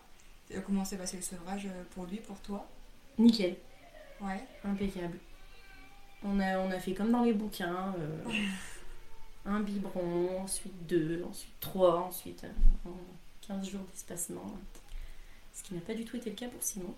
Comment 0.66 0.84
s'est 0.84 0.96
passé 0.96 1.16
le 1.16 1.22
sevrage 1.22 1.68
pour 1.94 2.06
lui, 2.06 2.18
pour 2.18 2.38
toi? 2.40 2.66
Nickel, 3.18 3.56
Ouais. 4.20 4.44
impeccable. 4.64 5.18
On 6.22 6.38
a, 6.40 6.58
on 6.58 6.70
a 6.70 6.78
fait 6.78 6.92
comme 6.94 7.10
dans 7.12 7.22
les 7.22 7.32
bouquins, 7.32 7.94
un 9.46 9.60
biberon, 9.60 10.40
ensuite 10.42 10.86
deux, 10.86 11.24
ensuite 11.28 11.54
trois, 11.60 12.00
ensuite 12.00 12.44
euh, 12.44 12.88
en 12.88 12.96
15 13.46 13.68
jours 13.70 13.80
d'espacement. 13.92 14.44
Ce 15.54 15.62
qui 15.62 15.74
n'a 15.74 15.80
pas 15.80 15.94
du 15.94 16.04
tout 16.04 16.16
été 16.16 16.30
le 16.30 16.36
cas 16.36 16.48
pour 16.48 16.62
Simon. 16.62 16.94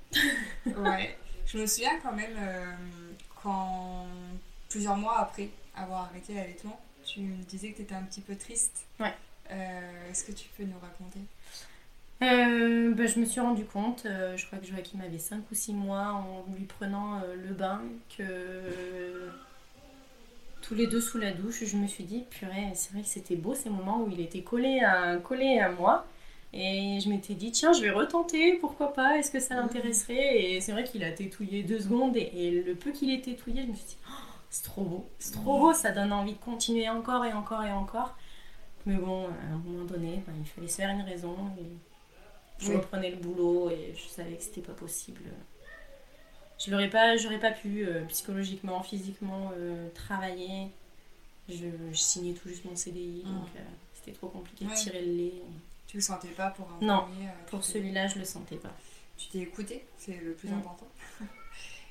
Ouais. 0.66 1.16
Je 1.46 1.58
me 1.58 1.66
souviens 1.66 1.98
quand 2.02 2.12
même 2.12 2.36
euh, 2.38 2.72
quand 3.42 4.06
plusieurs 4.68 4.96
mois 4.96 5.18
après 5.18 5.48
avoir 5.76 6.04
arrêté 6.04 6.34
l'allaitement, 6.34 6.80
tu 7.04 7.20
me 7.20 7.42
disais 7.44 7.70
que 7.72 7.76
tu 7.76 7.82
étais 7.82 7.94
un 7.94 8.02
petit 8.02 8.20
peu 8.20 8.36
triste. 8.36 8.86
Ouais. 9.00 9.12
Euh, 9.50 10.10
Est-ce 10.10 10.24
que 10.24 10.32
tu 10.32 10.48
peux 10.56 10.64
nous 10.64 10.78
raconter? 10.80 11.20
Euh, 12.22 12.94
bah, 12.94 13.06
je 13.06 13.18
me 13.18 13.24
suis 13.24 13.40
rendu 13.40 13.64
compte, 13.64 14.04
euh, 14.06 14.36
je 14.36 14.46
crois 14.46 14.58
que 14.60 14.66
Joachim 14.66 15.00
avait 15.04 15.18
5 15.18 15.42
ou 15.50 15.54
6 15.54 15.72
mois 15.72 16.12
en 16.12 16.44
lui 16.56 16.64
prenant 16.66 17.16
euh, 17.16 17.34
le 17.34 17.52
bain, 17.52 17.82
que 18.16 19.28
tous 20.60 20.76
les 20.76 20.86
deux 20.86 21.00
sous 21.00 21.18
la 21.18 21.32
douche, 21.32 21.64
je 21.64 21.76
me 21.76 21.88
suis 21.88 22.04
dit, 22.04 22.22
purée, 22.30 22.68
c'est 22.74 22.92
vrai 22.92 23.02
que 23.02 23.08
c'était 23.08 23.34
beau 23.34 23.54
ces 23.54 23.70
moments 23.70 24.02
où 24.02 24.10
il 24.10 24.20
était 24.20 24.42
collé 24.42 24.80
à, 24.80 25.16
collé 25.16 25.58
à 25.58 25.70
moi. 25.70 26.06
Et 26.54 27.00
je 27.00 27.08
m'étais 27.08 27.34
dit, 27.34 27.50
tiens, 27.50 27.72
je 27.72 27.80
vais 27.80 27.90
retenter, 27.90 28.54
pourquoi 28.58 28.92
pas, 28.92 29.16
est-ce 29.18 29.30
que 29.30 29.40
ça 29.40 29.54
l'intéresserait? 29.54 30.38
Et 30.52 30.60
c'est 30.60 30.72
vrai 30.72 30.84
qu'il 30.84 31.02
a 31.02 31.10
tétouillé 31.10 31.62
deux 31.62 31.80
secondes, 31.80 32.16
et, 32.16 32.30
et 32.34 32.50
le 32.62 32.74
peu 32.74 32.92
qu'il 32.92 33.10
ait 33.10 33.22
tétouillé, 33.22 33.62
je 33.62 33.68
me 33.68 33.74
suis 33.74 33.86
dit, 33.86 33.96
Oh, 34.06 34.12
c'est 34.50 34.64
trop 34.64 34.82
beau, 34.82 35.08
c'est 35.18 35.32
trop 35.32 35.58
beau, 35.58 35.72
ça 35.72 35.92
donne 35.92 36.12
envie 36.12 36.34
de 36.34 36.38
continuer 36.38 36.88
encore 36.90 37.24
et 37.24 37.32
encore 37.32 37.62
et 37.64 37.72
encore. 37.72 38.14
Mais 38.84 38.96
bon, 38.96 39.26
à 39.28 39.54
un 39.54 39.58
moment 39.64 39.84
donné, 39.86 40.22
ben, 40.26 40.34
il 40.38 40.44
fallait 40.46 40.68
se 40.68 40.76
faire 40.76 40.90
une 40.90 41.02
raison. 41.02 41.36
Et 41.58 41.64
je 42.58 42.68
Oui. 42.70 42.76
reprenais 42.76 43.10
le 43.10 43.16
boulot 43.16 43.70
et 43.70 43.94
je 43.96 44.08
savais 44.08 44.34
que 44.34 44.42
c'était 44.42 44.60
pas 44.60 44.72
possible. 44.74 45.22
Je 46.58 46.70
n'aurais 46.70 46.90
pas, 46.90 47.16
j'aurais 47.16 47.40
pas 47.40 47.50
pu 47.52 47.86
euh, 47.86 48.04
psychologiquement, 48.06 48.82
physiquement 48.82 49.52
euh, 49.56 49.88
travailler. 49.94 50.68
Je, 51.48 51.54
je 51.92 51.96
signais 51.98 52.34
tout 52.34 52.48
juste 52.48 52.64
mon 52.66 52.76
CDI, 52.76 53.22
Mm. 53.24 53.34
donc 53.38 53.48
euh, 53.56 53.60
c'était 53.94 54.12
trop 54.12 54.28
compliqué 54.28 54.64
Ouais. 54.66 54.70
de 54.72 54.76
tirer 54.76 55.00
le 55.04 55.12
lait. 55.12 55.32
Tu 55.92 55.98
le 55.98 56.02
sentais 56.02 56.28
pas 56.28 56.48
pour 56.48 56.66
un 56.70 56.82
Non, 56.82 57.02
premier 57.02 57.26
euh, 57.26 57.30
Pour 57.48 57.62
celui-là, 57.62 58.06
je 58.06 58.18
le 58.18 58.24
sentais 58.24 58.56
pas. 58.56 58.72
Tu 59.18 59.28
t'es 59.28 59.40
écouté, 59.40 59.84
c'est 59.98 60.16
le 60.16 60.32
plus 60.32 60.48
Mm. 60.48 60.54
important. 60.54 60.88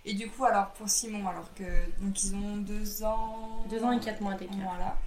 Et 0.06 0.16
du 0.16 0.28
coup, 0.28 0.44
alors 0.44 0.72
pour 0.72 0.90
Simon, 0.90 1.28
alors 1.28 1.54
que 1.54 1.64
donc 2.02 2.24
ils 2.24 2.34
ont 2.34 2.58
deux 2.58 3.04
ans. 3.04 3.64
Deux 3.70 3.84
ans 3.84 3.92
et 3.92 4.00
quatre 4.00 4.20
mois 4.22 4.34
d'écart. 4.34 4.56
Voilà. 4.58 4.98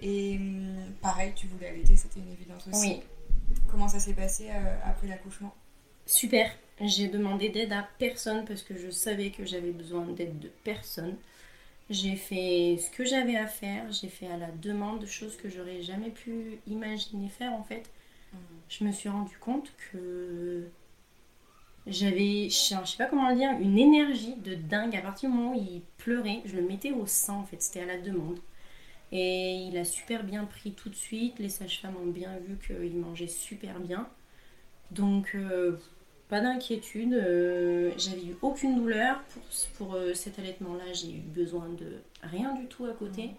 Et 0.00 0.38
hum, 0.38 0.94
pareil, 1.02 1.34
tu 1.36 1.46
voulais 1.46 1.68
allaiter, 1.68 1.94
c'était 1.94 2.20
une 2.20 2.32
évidence 2.32 2.66
aussi. 2.68 2.88
Oui, 2.88 3.02
Comment 3.70 3.86
ça 3.86 4.00
s'est 4.00 4.14
passé 4.14 4.48
euh, 4.50 4.76
après 4.86 5.08
l'accouchement? 5.08 5.54
Super. 6.06 6.50
J'ai 6.80 7.08
demandé 7.08 7.50
d'aide 7.50 7.74
à 7.74 7.86
personne 7.98 8.46
parce 8.46 8.62
que 8.62 8.78
je 8.78 8.88
savais 8.88 9.28
que 9.30 9.44
j'avais 9.44 9.72
besoin 9.72 10.06
d'aide 10.06 10.38
de 10.38 10.48
personne. 10.64 11.16
J'ai 11.90 12.16
fait 12.16 12.78
ce 12.82 12.88
que 12.88 13.04
j'avais 13.04 13.36
à 13.36 13.46
faire, 13.46 13.92
j'ai 13.92 14.08
fait 14.08 14.28
à 14.28 14.38
la 14.38 14.50
demande 14.52 15.00
de 15.00 15.06
choses 15.06 15.36
que 15.36 15.50
j'aurais 15.50 15.82
jamais 15.82 16.08
pu 16.08 16.60
imaginer 16.66 17.28
faire 17.28 17.52
en 17.52 17.62
fait. 17.62 17.90
Je 18.68 18.84
me 18.84 18.92
suis 18.92 19.08
rendu 19.08 19.36
compte 19.38 19.72
que 19.92 20.68
j'avais, 21.86 22.48
je 22.48 22.54
sais 22.84 22.96
pas 22.96 23.06
comment 23.06 23.28
le 23.28 23.36
dire, 23.36 23.50
une 23.60 23.78
énergie 23.78 24.34
de 24.36 24.54
dingue. 24.54 24.94
À 24.96 25.00
partir 25.00 25.30
du 25.30 25.36
moment 25.36 25.52
où 25.52 25.54
il 25.60 25.82
pleurait, 25.98 26.42
je 26.44 26.56
le 26.56 26.62
mettais 26.62 26.92
au 26.92 27.06
sein 27.06 27.34
en 27.34 27.44
fait, 27.44 27.60
c'était 27.60 27.80
à 27.80 27.86
la 27.86 27.98
demande. 27.98 28.38
Et 29.12 29.54
il 29.68 29.76
a 29.78 29.84
super 29.84 30.24
bien 30.24 30.44
pris 30.46 30.72
tout 30.72 30.90
de 30.90 30.94
suite. 30.96 31.38
Les 31.38 31.48
sages-femmes 31.50 31.96
ont 32.02 32.06
bien 32.10 32.38
vu 32.38 32.58
qu'il 32.66 32.96
mangeait 32.98 33.28
super 33.28 33.80
bien. 33.80 34.08
Donc, 34.92 35.32
euh, 35.34 35.78
pas 36.28 36.40
d'inquiétude. 36.40 37.14
euh, 37.14 37.92
J'avais 37.98 38.24
eu 38.24 38.36
aucune 38.42 38.76
douleur 38.76 39.22
pour, 39.78 39.94
euh, 39.94 40.14
cet 40.14 40.38
allaitement-là. 40.38 40.92
J'ai 40.94 41.12
eu 41.16 41.20
besoin 41.20 41.68
de 41.70 42.02
rien 42.22 42.54
du 42.54 42.66
tout 42.68 42.86
à 42.86 42.92
côté. 42.92 43.32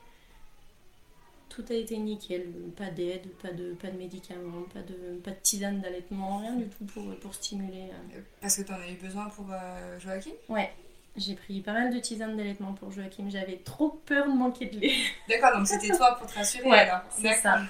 Tout 1.56 1.66
a 1.70 1.74
été 1.76 1.98
nickel. 1.98 2.48
Pas 2.76 2.90
d'aide, 2.90 3.28
pas 3.42 3.52
de, 3.52 3.74
pas 3.74 3.90
de 3.90 3.98
médicaments, 3.98 4.64
pas 4.74 4.82
de, 4.82 5.20
pas 5.24 5.32
de 5.32 5.36
tisane 5.44 5.82
d'allaitement, 5.82 6.40
rien 6.40 6.56
du 6.56 6.66
tout 6.68 6.86
pour, 6.86 7.16
pour 7.18 7.36
stimuler. 7.36 7.90
euh. 8.16 8.20
Parce 8.42 8.56
que 8.58 8.64
t'en 8.64 8.76
as 8.76 8.90
eu 8.90 8.96
besoin 8.96 9.26
pour 9.30 9.46
euh, 9.52 10.00
Joachim? 10.00 10.32
Ouais, 10.50 10.72
j'ai 11.16 11.36
pris 11.36 11.62
pas 11.62 11.74
mal 11.74 11.94
de 11.94 12.00
tisane 12.00 12.36
d'allaitement 12.36 12.74
pour 12.74 12.92
Joachim. 12.92 13.30
J'avais 13.30 13.58
trop 13.58 13.90
peur 14.06 14.26
de 14.28 14.34
manquer 14.36 14.66
de 14.66 14.80
lait. 14.80 14.94
D'accord, 15.30 15.58
donc 15.58 15.68
c'était 15.68 15.96
toi 15.96 16.16
pour 16.20 16.28
te 16.28 16.34
rassurer 16.34 16.70
Ouais, 16.70 16.80
alors. 16.80 17.02
c'est 17.12 17.34
ça. 17.36 17.62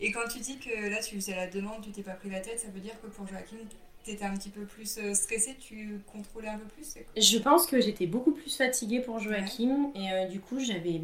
Et 0.00 0.10
quand 0.12 0.26
tu 0.30 0.40
dis 0.40 0.58
que 0.58 0.90
là 0.90 1.00
tu 1.00 1.14
faisais 1.14 1.34
la 1.36 1.46
demande, 1.46 1.80
tu 1.82 1.90
t'es 1.92 2.02
pas 2.02 2.12
pris 2.14 2.28
la 2.28 2.40
tête, 2.40 2.58
ça 2.58 2.68
veut 2.68 2.80
dire 2.80 3.00
que 3.00 3.06
pour 3.06 3.26
Joachim, 3.26 3.56
t'étais 4.04 4.24
un 4.24 4.36
petit 4.36 4.50
peu 4.50 4.64
plus 4.64 4.98
euh, 4.98 5.14
stressée, 5.14 5.54
tu 5.60 6.00
contrôlais 6.12 6.48
un 6.48 6.58
peu 6.58 6.64
plus 6.66 6.94
Je 7.16 7.38
pense 7.38 7.66
que 7.66 7.80
j'étais 7.80 8.06
beaucoup 8.08 8.32
plus 8.32 8.54
fatiguée 8.56 8.98
pour 9.00 9.20
Joachim 9.20 9.90
et 9.94 10.10
euh, 10.12 10.26
du 10.26 10.40
coup 10.40 10.58
j'avais 10.58 11.00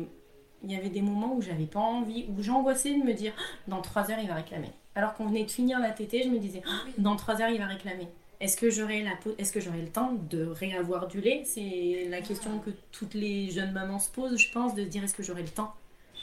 il 0.65 0.73
y 0.73 0.77
avait 0.77 0.89
des 0.91 1.03
moments 1.03 1.35
où 1.35 1.43
j'avais 1.43 1.67
pas 1.67 1.81
envie 1.81 2.27
où 2.29 2.43
j'angoissais 2.43 2.93
de 2.99 3.03
me 3.05 3.13
dire 3.15 3.33
Ah, 3.39 3.43
dans 3.69 3.81
3 3.83 4.11
heures 4.11 4.19
il 4.21 4.29
va 4.29 4.35
réclamer. 4.35 4.71
Alors 4.95 5.15
qu'on 5.15 5.27
venait 5.27 5.45
de 5.45 5.51
finir 5.51 5.79
la 5.79 5.91
tétée, 5.91 6.23
je 6.25 6.29
me 6.29 6.39
disais 6.39 6.63
Ah, 6.67 6.85
dans 6.99 7.17
3 7.17 7.41
heures 7.43 7.51
il 7.51 7.59
va 7.59 7.67
réclamer. 7.67 8.09
Est-ce 8.41 8.57
que 8.57 8.71
j'aurai 8.71 9.03
la 9.03 9.17
peau- 9.17 9.35
est-ce 9.39 9.53
que 9.53 9.61
j'aurai 9.61 9.81
le 9.83 9.89
temps 9.89 10.13
de 10.31 10.45
réavoir 10.47 11.09
du 11.09 11.21
lait? 11.21 11.43
C'est 11.45 12.07
la 12.09 12.21
question 12.21 12.59
que 12.61 12.71
toutes 12.93 13.15
les 13.15 13.51
jeunes 13.51 13.73
mamans 13.73 13.99
se 13.99 14.11
posent, 14.11 14.37
je 14.39 14.53
pense, 14.53 14.75
de 14.75 14.85
se 14.85 14.89
dire 14.89 15.03
est-ce 15.03 15.15
que 15.15 15.25
j'aurai 15.25 15.43
le 15.43 15.49
temps 15.49 15.73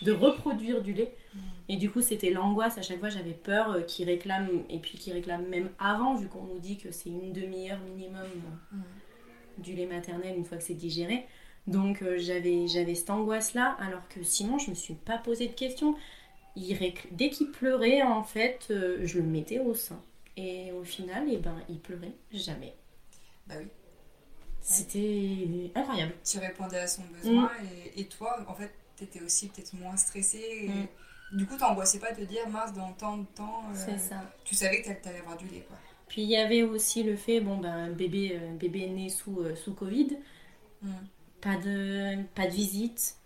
de 0.02 0.12
reproduire 0.14 0.82
du 0.82 0.94
lait? 0.94 1.14
Mm. 1.34 1.40
Et 1.70 1.76
du 1.78 1.90
coup, 1.92 2.02
c'était 2.02 2.30
l'angoisse. 2.30 2.78
À 2.78 2.82
chaque 2.82 3.00
fois, 3.00 3.10
j'avais 3.10 3.32
peur 3.34 3.72
euh, 3.72 3.82
qu'il 3.82 4.06
réclame, 4.10 4.48
et 4.70 4.80
puis 4.80 4.98
qu'il 4.98 5.12
réclame 5.14 5.46
même 5.48 5.70
avant, 5.80 6.16
vu 6.16 6.28
qu'on 6.28 6.44
nous 6.44 6.60
dit 6.60 6.78
que 6.78 6.92
c'est 6.92 7.10
une 7.10 7.34
demi-heure 7.34 7.80
minimum 7.80 8.22
euh, 8.22 8.76
Mm. 8.78 9.62
du 9.62 9.74
lait 9.74 9.86
maternel 9.86 10.36
une 10.38 10.46
fois 10.46 10.58
que 10.58 10.64
c'est 10.64 10.74
digéré. 10.74 11.26
Donc 11.68 12.02
euh, 12.02 12.18
j'avais 12.20 12.68
j'avais 12.68 12.94
cette 12.96 13.10
angoisse-là, 13.10 13.76
alors 13.80 14.08
que 14.10 14.24
sinon, 14.24 14.58
je 14.60 14.70
me 14.70 14.76
suis 14.76 14.94
pas 14.94 15.18
posé 15.18 15.48
de 15.48 15.54
questions. 15.54 15.96
Il 16.56 16.78
Dès 17.12 17.30
qu'il 17.30 17.52
pleurait, 17.52 18.02
en 18.02 18.24
fait, 18.24 18.68
euh, 18.72 19.00
je 19.04 19.18
le 19.20 19.26
mettais 19.26 19.60
au 19.60 19.74
sein. 19.74 20.00
Et 20.38 20.72
au 20.72 20.84
final, 20.84 21.26
eh 21.30 21.38
ben, 21.38 21.56
il 21.70 21.80
pleurait 21.80 22.14
jamais. 22.32 22.76
Bah 23.48 23.56
oui. 23.60 23.68
C'était 24.62 25.72
incroyable. 25.76 26.14
Tu 26.24 26.40
répondais 26.40 26.80
à 26.80 26.88
son 26.88 27.04
besoin 27.04 27.46
Mm. 27.46 27.66
et, 27.96 28.02
et 28.02 28.06
toi, 28.06 28.38
en 28.48 28.54
fait, 28.56 28.72
t'étais 28.96 29.22
aussi 29.22 29.50
peut-être 29.50 29.74
moins 29.74 29.96
stressée. 29.98 30.44
et 30.64 30.70
Mm. 30.70 31.38
Du 31.38 31.46
coup, 31.46 31.58
t'angoissais 31.58 32.00
pas 32.00 32.12
de 32.12 32.18
te 32.18 32.24
dire 32.24 32.48
mince 32.50 32.74
dans 32.74 32.92
tant 32.94 33.18
de 33.18 33.26
temps. 33.36 33.64
euh, 33.72 33.76
C'est 33.76 33.98
ça. 34.00 34.24
Tu 34.44 34.56
savais 34.56 34.82
que 34.82 34.90
t'allais 35.04 35.20
avoir 35.20 35.38
du 35.38 35.48
lait 35.48 35.66
quoi. 35.68 35.78
Puis 36.08 36.22
il 36.22 36.30
y 36.30 36.38
avait 36.38 36.62
aussi 36.64 37.02
le 37.04 37.16
fait, 37.16 37.42
bon 37.42 37.58
ben 37.58 37.92
bébé, 37.92 38.40
bébé 38.60 38.88
né 38.90 39.10
sous, 39.10 39.44
sous 39.56 39.74
Covid, 39.74 40.18
Mm. 40.82 40.90
Pas 41.46 41.58
de, 41.58 42.24
pas 42.36 42.48
de 42.48 42.54
visite, 42.54 43.18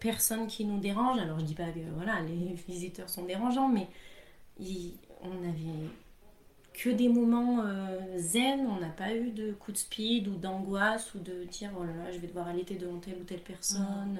personne 0.00 0.48
qui 0.48 0.64
nous 0.64 0.80
dérange. 0.80 1.18
Alors 1.20 1.40
je 1.40 1.44
dis 1.46 1.54
pas 1.54 1.70
que 1.70 1.80
voilà, 1.96 2.20
les 2.22 2.54
visiteurs 2.68 3.10
sont 3.10 3.24
dérangeants, 3.24 3.68
mais 3.68 3.88
il- 4.60 4.94
on 5.22 5.38
avait 5.48 5.90
que 6.74 6.90
des 6.90 7.08
moments 7.08 7.62
euh, 7.64 7.98
zen, 8.18 8.66
on 8.66 8.80
n'a 8.80 8.88
pas 8.90 9.14
eu 9.14 9.30
de 9.30 9.52
coup 9.52 9.72
de 9.72 9.76
speed 9.78 10.28
ou 10.28 10.36
d'angoisse 10.36 11.14
ou 11.14 11.20
de 11.20 11.44
dire 11.44 11.70
oh 11.78 11.84
là 11.84 11.94
là, 11.94 12.12
je 12.12 12.18
vais 12.18 12.28
devoir 12.28 12.48
allaiter 12.48 12.76
devant 12.76 12.98
telle 12.98 13.18
ou 13.20 13.24
telle 13.24 13.42
personne. 13.42 14.18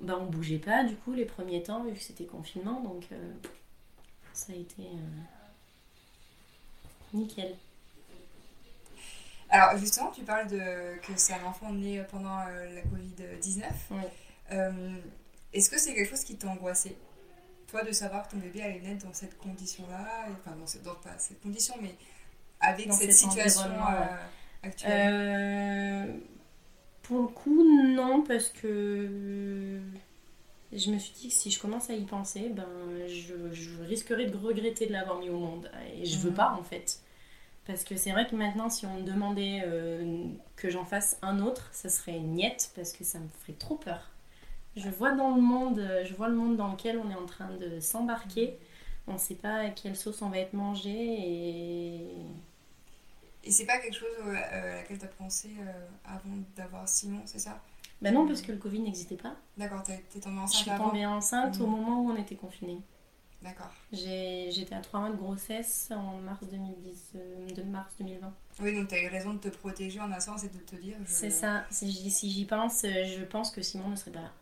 Ben, 0.00 0.18
on 0.20 0.26
bougeait 0.26 0.58
pas 0.58 0.84
du 0.84 0.96
coup 0.96 1.14
les 1.14 1.26
premiers 1.26 1.62
temps 1.62 1.84
vu 1.84 1.92
que 1.94 2.00
c'était 2.00 2.26
confinement, 2.26 2.82
donc 2.82 3.06
euh, 3.12 3.32
ça 4.32 4.52
a 4.52 4.56
été 4.56 4.82
euh, 4.82 5.20
nickel. 7.12 7.56
Alors 9.54 9.78
justement, 9.78 10.10
tu 10.10 10.22
parles 10.22 10.48
de 10.48 10.96
que 11.06 11.12
c'est 11.16 11.32
un 11.34 11.44
enfant 11.44 11.72
né 11.72 12.02
pendant 12.10 12.38
euh, 12.48 12.74
la 12.74 12.80
Covid-19. 12.82 13.62
Oui. 13.92 14.02
Euh, 14.52 14.96
Est-ce 15.52 15.70
que 15.70 15.78
c'est 15.78 15.94
quelque 15.94 16.10
chose 16.10 16.24
qui 16.24 16.36
t'angoissait 16.36 16.96
toi, 17.68 17.82
de 17.82 17.92
savoir 17.92 18.26
que 18.26 18.32
ton 18.32 18.38
bébé 18.38 18.62
allait 18.62 18.80
naître 18.80 19.04
dans 19.06 19.12
cette 19.12 19.36
condition-là, 19.38 20.26
enfin, 20.32 20.54
dans, 20.56 20.66
cette, 20.66 20.82
dans 20.82 20.94
pas 20.94 21.16
cette 21.18 21.40
condition, 21.40 21.74
mais 21.80 21.94
avec 22.60 22.88
Dans 22.88 22.94
cette 22.94 23.12
cet 23.12 23.30
situation 23.30 23.70
euh, 23.70 24.04
actuelle? 24.62 24.92
Euh, 25.12 26.12
pour 27.02 27.22
le 27.22 27.28
coup, 27.28 27.64
non, 27.94 28.22
parce 28.22 28.48
que 28.48 29.80
je 30.72 30.90
me 30.90 30.98
suis 30.98 31.12
dit 31.14 31.28
que 31.28 31.34
si 31.34 31.50
je 31.50 31.58
commence 31.60 31.90
à 31.90 31.94
y 31.94 32.04
penser, 32.04 32.48
ben, 32.50 32.66
je, 33.08 33.52
je 33.52 33.82
risquerais 33.82 34.26
de 34.26 34.36
regretter 34.36 34.86
de 34.86 34.92
l'avoir 34.92 35.18
mis 35.18 35.30
au 35.30 35.38
monde. 35.38 35.70
Et 35.96 36.04
je 36.04 36.18
veux 36.18 36.30
Mhm. 36.30 36.36
pas, 36.36 36.56
en 36.58 36.62
fait. 36.62 37.00
Parce 37.66 37.84
que 37.84 37.96
c'est 37.96 38.12
vrai 38.12 38.26
que 38.26 38.36
maintenant, 38.36 38.68
si 38.68 38.84
on 38.86 38.94
me 38.96 39.02
demandait 39.02 39.62
euh, 39.64 40.26
que 40.56 40.68
j'en 40.68 40.84
fasse 40.84 41.18
un 41.22 41.40
autre, 41.40 41.68
ça 41.72 41.88
serait 41.88 42.18
niette, 42.20 42.70
parce 42.76 42.92
que 42.92 43.04
ça 43.04 43.18
me 43.18 43.28
ferait 43.40 43.54
trop 43.58 43.76
peur. 43.76 44.10
Je 44.76 44.90
vois 44.90 45.12
dans 45.12 45.34
le 45.36 45.42
monde, 45.42 45.82
je 46.04 46.14
vois 46.14 46.28
le 46.28 46.34
monde 46.36 46.56
dans 46.56 46.68
lequel 46.72 46.98
on 46.98 47.10
est 47.10 47.14
en 47.14 47.26
train 47.26 47.50
de 47.56 47.80
s'embarquer. 47.80 48.58
On 49.08 49.18
sait 49.18 49.34
pas 49.36 49.56
à 49.56 49.70
quelle 49.70 49.96
sauce 49.96 50.22
on 50.22 50.30
va 50.30 50.38
être 50.38 50.54
mangé 50.54 50.90
et 50.92 52.08
Et 53.44 53.50
c'est 53.50 53.66
pas 53.66 53.78
quelque 53.78 53.94
chose 53.96 54.08
euh, 54.20 54.34
à 54.34 54.76
laquelle 54.76 54.98
tu 54.98 55.04
as 55.04 55.08
pensé 55.08 55.50
euh, 55.60 55.86
avant 56.04 56.36
d'avoir 56.56 56.88
Simon, 56.88 57.20
c'est 57.26 57.38
ça? 57.38 57.60
Ben 58.02 58.14
non, 58.14 58.24
parce 58.26 58.40
que 58.42 58.52
le 58.52 58.58
Covid 58.58 58.78
n'existait 58.80 59.16
pas. 59.16 59.34
D'accord, 59.56 59.82
t'es 59.82 60.20
tombée 60.20 60.40
Je 60.44 60.44
enceinte 60.44 60.62
suis 60.62 60.70
avant 60.70 60.90
tombée 60.90 61.04
enceinte 61.06 61.60
au 61.60 61.66
Mhm. 61.66 61.70
moment 61.70 62.00
où 62.02 62.10
on 62.10 62.16
était 62.16 62.34
confinés. 62.36 62.80
D'accord. 63.44 63.70
J'étais 63.92 64.74
à 64.74 64.80
3 64.80 65.00
mois 65.00 65.10
de 65.10 65.16
grossesse 65.16 65.90
en 65.94 66.16
mars, 66.18 66.40
2010, 66.50 67.12
euh, 67.16 67.50
de 67.50 67.62
mars 67.62 67.92
2020. 68.00 68.32
Oui, 68.60 68.74
donc 68.74 68.88
tu 68.88 68.94
as 68.94 69.02
eu 69.02 69.08
raison 69.08 69.34
de 69.34 69.38
te 69.38 69.48
protéger 69.48 70.00
en 70.00 70.10
un 70.10 70.18
sens 70.20 70.42
et 70.44 70.48
de 70.48 70.58
te 70.58 70.76
dire. 70.76 70.96
je- 71.06 71.12
C'est 71.12 71.30
ça. 71.30 71.64
Si 71.70 71.90
j'y 71.92 72.10
si 72.10 72.30
j'y 72.30 72.44
pense, 72.46 72.82
euh, 72.84 73.04
je 73.04 73.22
pense 73.24 73.50
que 73.50 73.60
Simon 73.62 73.88
ne 73.90 73.96
serait 73.96 74.10
pas 74.12 74.22
là. 74.22 74.32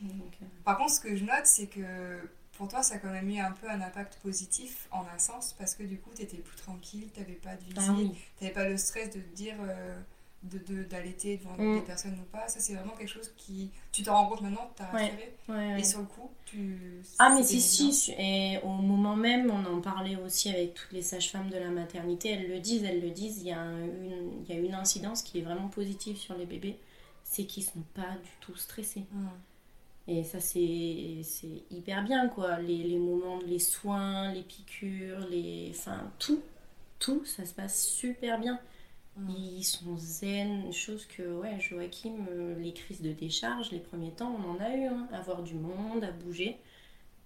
Donc, 0.00 0.32
euh, 0.40 0.46
Par 0.64 0.78
contre, 0.78 0.92
ce 0.94 1.00
que 1.00 1.14
je 1.14 1.24
note, 1.24 1.44
c'est 1.44 1.66
que 1.66 2.26
pour 2.56 2.68
toi, 2.68 2.82
ça 2.82 2.94
a 2.94 2.98
quand 2.98 3.10
même 3.10 3.28
eu 3.28 3.38
un 3.38 3.52
peu 3.52 3.68
un 3.68 3.80
impact 3.82 4.16
positif 4.22 4.88
en 4.90 5.04
un 5.14 5.18
sens 5.18 5.54
parce 5.58 5.74
que 5.74 5.82
du 5.82 5.98
coup, 5.98 6.10
tu 6.14 6.22
étais 6.22 6.38
plus 6.38 6.56
tranquille, 6.56 7.08
tu 7.14 7.22
pas 7.34 7.54
de 7.56 7.60
visite, 7.64 7.78
ah 7.78 7.94
oui. 7.96 8.12
tu 8.40 8.48
pas 8.50 8.64
le 8.66 8.76
stress 8.78 9.10
de 9.10 9.20
te 9.20 9.34
dire 9.36 9.56
euh, 9.60 10.00
de 10.42 10.58
de- 10.58 10.84
d'allaiter 10.84 11.36
devant 11.36 11.56
Mm. 11.58 11.74
des 11.80 11.84
personnes 11.84 12.18
ou 12.18 12.24
pas. 12.32 12.48
Ça, 12.48 12.60
c'est 12.60 12.74
vraiment 12.74 12.94
quelque 12.96 13.08
chose 13.10 13.30
qui. 13.36 13.70
Tu 13.92 14.02
te 14.02 14.08
rends 14.10 14.26
compte 14.26 14.40
maintenant, 14.40 14.70
tu 14.76 14.82
as 14.82 14.94
Ouais. 14.94 15.34
Ouais, 15.48 15.54
ouais. 15.54 15.80
Et 15.80 15.84
sur 15.84 15.98
le 16.00 16.06
coup, 16.06 16.30
tu. 16.46 17.02
Ah 17.18 17.30
mais 17.34 17.42
si 17.42 17.60
si 17.60 18.12
et 18.18 18.58
au 18.62 18.68
moment 18.70 19.16
même 19.16 19.50
on 19.50 19.64
en 19.76 19.80
parlait 19.80 20.16
aussi 20.16 20.48
avec 20.48 20.74
toutes 20.74 20.92
les 20.92 21.02
sages-femmes 21.02 21.50
de 21.50 21.56
la 21.58 21.68
maternité 21.70 22.30
elles 22.30 22.48
le 22.48 22.58
disent 22.58 22.84
elles 22.84 23.00
le 23.02 23.10
disent 23.10 23.38
il 23.42 23.48
y 23.48 23.52
a 23.52 23.60
un- 23.60 23.84
une 23.84 24.44
y 24.48 24.52
a 24.52 24.56
une 24.56 24.74
incidence 24.74 25.22
qui 25.22 25.38
est 25.38 25.42
vraiment 25.42 25.68
positive 25.68 26.16
sur 26.16 26.34
les 26.36 26.46
bébés 26.46 26.76
c'est 27.22 27.44
qu'ils 27.44 27.62
sont 27.62 27.82
pas 27.94 28.16
du 28.24 28.30
tout 28.40 28.56
stressés 28.56 29.04
Mm. 29.12 29.28
et 30.08 30.24
ça 30.24 30.40
c'est 30.40 31.20
c'est 31.22 31.62
hyper 31.70 32.02
bien 32.02 32.28
quoi 32.28 32.58
les, 32.58 32.78
les 32.82 32.98
moments 32.98 33.38
les 33.46 33.58
soins 33.60 34.32
les 34.32 34.42
piqûres 34.42 35.28
les 35.30 35.70
enfin 35.76 36.10
tout 36.18 36.40
tout 36.98 37.24
ça 37.24 37.44
se 37.44 37.54
passe 37.54 37.86
super 37.86 38.40
bien 38.40 38.58
Mm. 39.16 39.30
ils 39.30 39.64
sont 39.64 39.96
zen, 39.98 40.72
chose 40.72 41.04
que, 41.06 41.22
ouais, 41.40 41.58
Joachim, 41.60 42.26
euh, 42.30 42.54
les 42.58 42.72
crises 42.72 43.02
de 43.02 43.12
décharge, 43.12 43.70
les 43.72 43.80
premiers 43.80 44.12
temps, 44.12 44.34
on 44.38 44.50
en 44.52 44.60
a 44.60 44.74
eu, 44.76 44.84
hein, 44.86 45.08
avoir 45.12 45.42
du 45.42 45.54
monde, 45.54 46.04
à 46.04 46.12
bouger. 46.12 46.58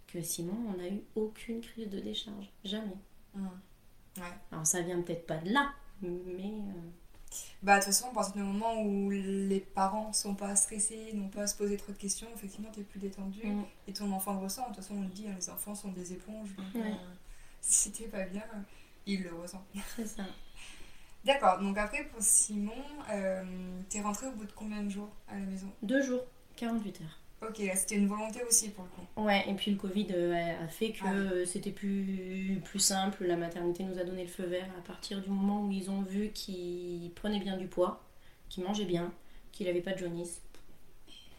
Que 0.07 0.23
Simon, 0.23 0.57
on 0.69 0.79
n'a 0.79 0.89
eu 0.89 1.03
aucune 1.17 1.61
crise 1.61 1.91
de 1.91 2.01
décharge, 2.01 2.49
jamais. 2.65 2.97
Mm. 3.35 3.47
Alors 4.53 4.67
ça 4.67 4.81
vient 4.81 5.01
peut-être 5.03 5.27
pas 5.27 5.39
de 5.39 5.51
là, 5.51 5.73
mais 6.03 6.09
euh, 6.11 6.91
Bah, 7.63 7.75
de 7.79 7.85
toute 7.85 7.87
façon, 7.93 8.11
à 8.11 8.15
partir 8.15 8.35
du 8.35 8.43
moment 8.43 8.81
où 8.83 9.11
les 9.11 9.59
parents 9.61 10.13
sont 10.13 10.35
pas 10.37 10.55
stressés, 10.55 11.13
n'ont 11.15 11.29
pas 11.29 11.43
à 11.43 11.47
se 11.49 11.57
poser 11.57 11.77
trop 11.77 11.91
de 11.93 11.97
questions, 11.99 12.29
effectivement, 12.35 12.71
tu 12.73 12.81
es 12.81 12.85
plus 12.85 13.01
détendu. 13.01 13.45
mm, 13.45 13.65
Et 13.89 13.93
ton 13.93 14.13
enfant 14.13 14.35
le 14.35 14.39
ressent. 14.41 14.63
De 14.63 14.67
toute 14.69 14.77
façon, 14.77 14.95
on 14.99 15.03
le 15.03 15.09
dit, 15.09 15.27
hein, 15.27 15.35
les 15.37 15.51
enfants 15.51 15.75
sont 15.75 15.91
des 15.91 16.13
éponges. 16.13 16.55
Donc, 16.57 16.67
Ouais. 16.77 16.93
euh, 16.93 16.95
si 17.61 17.91
t'es 17.91 18.07
pas 18.07 18.25
bien, 18.27 18.45
il 19.07 19.23
le 19.25 19.35
ressent. 19.35 19.65
c'est 19.97 20.07
ça. 20.07 20.25
D'accord, 21.25 21.59
donc 21.61 21.79
après, 21.79 22.05
pour 22.05 22.21
Simon, 22.23 22.73
euh, 23.11 23.43
t'es 23.89 24.01
rentré 24.03 24.27
au 24.27 24.33
bout 24.33 24.45
de 24.45 24.53
combien 24.53 24.83
de 24.83 24.91
jours 24.91 25.09
à 25.29 25.35
la 25.35 25.41
maison? 25.47 25.69
Deux 25.83 26.03
jours, 26.03 26.21
48 26.57 27.01
heures. 27.01 27.19
Ok, 27.49 27.59
là, 27.59 27.75
c'était 27.77 27.97
une 27.97 28.09
volonté 28.09 28.43
aussi 28.43 28.71
pour 28.71 28.85
le 28.85 28.91
coup. 28.91 29.23
Ouais, 29.27 29.45
et 29.49 29.55
puis 29.55 29.71
le 29.71 29.77
Covid 29.77 30.07
euh, 30.13 30.65
a- 30.65 30.69
fait 30.69 30.93
que 30.93 31.01
Ah 31.03 31.11
oui. 31.13 31.17
euh, 31.19 31.47
c'était 31.47 31.73
plus, 31.73 32.61
plus 32.65 32.79
simple. 32.79 33.25
La 33.25 33.37
maternité 33.37 33.85
nous 33.85 33.99
a 33.99 34.05
donné 34.05 34.23
le 34.23 34.29
feu 34.29 34.45
vert 34.45 34.69
à 34.79 34.83
partir 34.83 35.21
du 35.23 35.29
moment 35.31 35.63
où 35.65 35.71
ils 35.71 35.91
ont 35.91 36.03
vu 36.03 36.31
qu'il 36.31 37.11
prenait 37.15 37.41
bien 37.41 37.57
du 37.57 37.67
poids, 37.67 38.03
qu'il 38.49 38.65
mangeait 38.65 38.85
bien, 38.87 39.13
qu'il 39.53 39.69
avait 39.69 39.83
pas 39.83 39.93
de 39.93 39.99
jaunisse. 39.99 40.41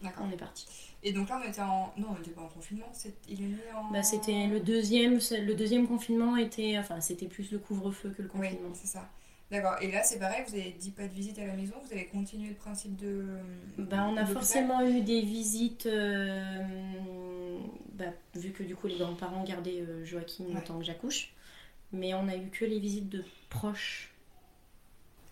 D'accord. 0.02 0.26
On 0.28 0.32
est 0.32 0.38
parti. 0.38 0.68
Et 1.04 1.12
donc 1.14 1.30
là, 1.30 1.42
on 1.44 1.48
était 1.48 1.62
en. 1.62 1.94
Non, 1.98 2.08
on 2.12 2.18
n'était 2.18 2.32
pas 2.32 2.42
en 2.42 2.48
confinement, 2.50 2.92
il 3.28 3.42
est 3.42 3.48
né 3.48 3.58
en. 3.76 3.92
Bah, 3.92 4.04
c'était 4.04 4.48
le 4.48 4.60
deuxième, 4.60 5.14
le 5.16 5.54
deuxième 5.54 5.88
confinement 5.88 6.36
était, 6.38 6.78
enfin 6.80 7.02
c'était 7.02 7.28
plus 7.28 7.52
le 7.52 7.60
couvre-feu 7.60 8.10
que 8.16 8.22
le 8.24 8.30
Oui, 8.36 8.50
confinement. 8.50 8.74
c'est 8.74 8.88
ça. 8.88 9.10
D'accord, 9.56 9.76
et 9.82 9.92
là, 9.92 10.04
c'est 10.04 10.20
pareil, 10.20 10.44
vous 10.48 10.54
avez 10.56 10.72
dit 10.80 10.92
pas 10.92 11.04
de 11.08 11.14
visite 11.14 11.40
à 11.40 11.46
la 11.46 11.54
maison, 11.54 11.74
vous 11.86 11.92
avez 11.94 12.06
continué 12.08 12.50
le 12.50 12.56
principe 12.56 12.96
de. 12.98 13.26
Bah, 13.78 14.08
on 14.10 14.18
a 14.18 14.26
forcément 14.26 14.86
eu 14.86 15.02
des 15.02 15.22
visites, 15.22 15.86
euh, 15.86 16.64
bah, 17.94 18.06
vu 18.36 18.52
que 18.52 18.64
du 18.64 18.76
coup 18.76 18.88
les 18.88 18.98
grands-parents 18.98 19.44
gardaient 19.44 19.82
euh, 19.88 20.04
Joachim 20.06 20.46
Ouais. 20.54 20.62
temps 20.62 20.78
que 20.80 20.86
j'accouche, 20.86 21.32
mais 21.92 22.14
on 22.14 22.28
a 22.28 22.36
eu 22.36 22.50
que 22.50 22.66
les 22.66 22.80
visites 22.80 23.10
de 23.10 23.24
proches. 23.50 24.12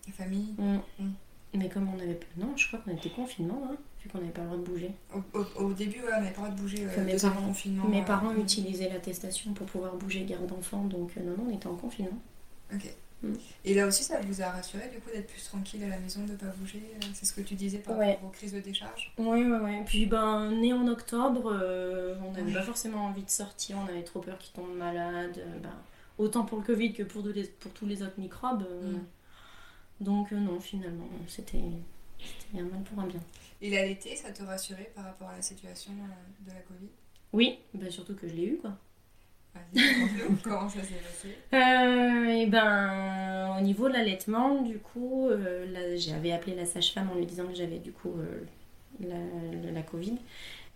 La 0.07 0.13
famille. 0.13 0.53
Mm. 0.57 0.79
Mm. 0.99 1.11
Mais 1.55 1.69
comme 1.69 1.87
on 1.93 1.99
avait, 1.99 2.19
non, 2.37 2.57
je 2.57 2.67
crois 2.67 2.79
qu'on 2.79 2.91
était 2.95 3.09
confinement, 3.09 3.61
hein, 3.71 3.75
vu 4.03 4.09
qu'on 4.09 4.17
n'avait 4.17 4.31
pas 4.31 4.41
le 4.41 4.47
droit 4.47 4.57
de 4.59 4.63
bouger. 4.63 4.91
Au, 5.13 5.19
au- 5.39 5.65
au 5.65 5.73
début, 5.73 5.99
ouais, 5.99 6.09
on 6.17 6.21
n'avait 6.21 6.31
pas 6.33 6.41
le 6.41 6.47
droit 6.47 6.49
de 6.49 6.59
bouger. 6.61 6.85
Euh, 6.97 7.03
mes 7.05 7.15
parents- 7.17 7.41
confinement. 7.47 7.87
Mes 7.87 8.01
euh, 8.01 8.05
parents 8.05 8.33
mm. 8.33 8.41
utilisaient 8.41 8.89
l'attestation 8.89 9.53
pour 9.53 9.67
pouvoir 9.67 9.95
bouger 9.95 10.23
garde 10.23 10.47
d'enfant, 10.47 10.83
donc 10.85 11.11
euh, 11.17 11.21
non, 11.23 11.37
non, 11.37 11.49
on 11.51 11.55
était 11.55 11.67
en 11.67 11.75
confinement. 11.75 12.17
Ok. 12.73 12.91
Mm. 13.23 13.33
Et 13.65 13.73
là 13.73 13.87
aussi, 13.87 14.03
ça 14.03 14.19
vous 14.21 14.41
a 14.41 14.49
rassuré 14.49 14.89
du 14.89 14.99
coup 14.99 15.09
d'être 15.09 15.27
plus 15.27 15.43
tranquille 15.45 15.83
à 15.83 15.87
la 15.89 15.97
maison, 15.99 16.23
de 16.25 16.33
ne 16.33 16.37
pas 16.37 16.47
bouger 16.57 16.83
euh, 16.95 17.05
C'est 17.13 17.25
ce 17.25 17.33
que 17.33 17.41
tu 17.41 17.55
disais 17.55 17.77
par 17.79 17.97
Ouais. 17.97 18.13
rapport 18.15 18.27
aux 18.29 18.31
crises 18.31 18.53
de 18.53 18.59
décharge? 18.59 19.13
Oui, 19.17 19.43
oui, 19.43 19.57
oui. 19.61 19.77
Puis, 19.85 20.05
ben, 20.05 20.51
né 20.51 20.73
en 20.73 20.87
octobre, 20.87 21.49
euh, 21.53 22.15
on 22.25 22.31
n'avait 22.33 22.51
pas 22.53 22.61
forcément 22.63 23.05
envie 23.05 23.23
de 23.23 23.29
sortir, 23.29 23.77
on 23.83 23.87
avait 23.87 24.03
trop 24.03 24.19
peur 24.19 24.37
qu'il 24.37 24.53
tombe 24.53 24.75
malade. 24.75 25.37
euh, 25.37 25.59
ben, 25.59 25.73
autant 26.17 26.43
pour 26.45 26.59
le 26.59 26.63
Covid 26.65 26.93
que 26.93 27.03
pour, 27.03 27.23
de 27.23 27.31
les- 27.31 27.45
pour 27.47 27.71
tous 27.73 27.85
les 27.85 28.03
autres 28.03 28.19
microbes. 28.19 28.65
euh. 28.69 28.91
Mm. 28.91 29.05
Donc, 30.01 30.31
non, 30.31 30.59
finalement, 30.59 31.07
c'était 31.27 31.61
un 32.55 32.63
mal 32.63 32.83
pour 32.83 32.99
un 32.99 33.07
bien. 33.07 33.21
Et 33.61 33.69
l'allaiter, 33.69 34.15
ça 34.17 34.31
te 34.31 34.43
rassurait 34.43 34.91
par 34.93 35.05
rapport 35.05 35.29
à 35.29 35.35
la 35.37 35.41
situation 35.41 35.93
de 36.41 36.49
la 36.51 36.59
Covid? 36.61 36.89
Oui, 37.31 37.59
ben, 37.73 37.89
surtout 37.89 38.15
que 38.15 38.27
je 38.27 38.33
l'ai 38.33 38.45
eu, 38.47 38.57
quoi. 38.57 38.77
Comment 40.43 40.69
ça 40.69 40.81
s'est 40.81 40.93
passé? 40.95 41.37
Euh, 41.53 42.25
et 42.27 42.45
ben, 42.47 43.55
au 43.57 43.61
niveau 43.61 43.87
de 43.87 43.93
l'allaitement, 43.93 44.61
du 44.61 44.79
coup, 44.79 45.29
euh, 45.29 45.95
j'avais 45.97 46.31
appelé 46.31 46.55
la 46.55 46.65
sage-femme 46.65 47.09
en 47.11 47.15
lui 47.15 47.25
disant 47.25 47.45
que 47.47 47.55
j'avais 47.55 47.79
du 47.79 47.91
coup 47.91 48.13
euh, 48.17 48.43
la, 48.99 49.71
la 49.71 49.81
Covid. 49.81 50.17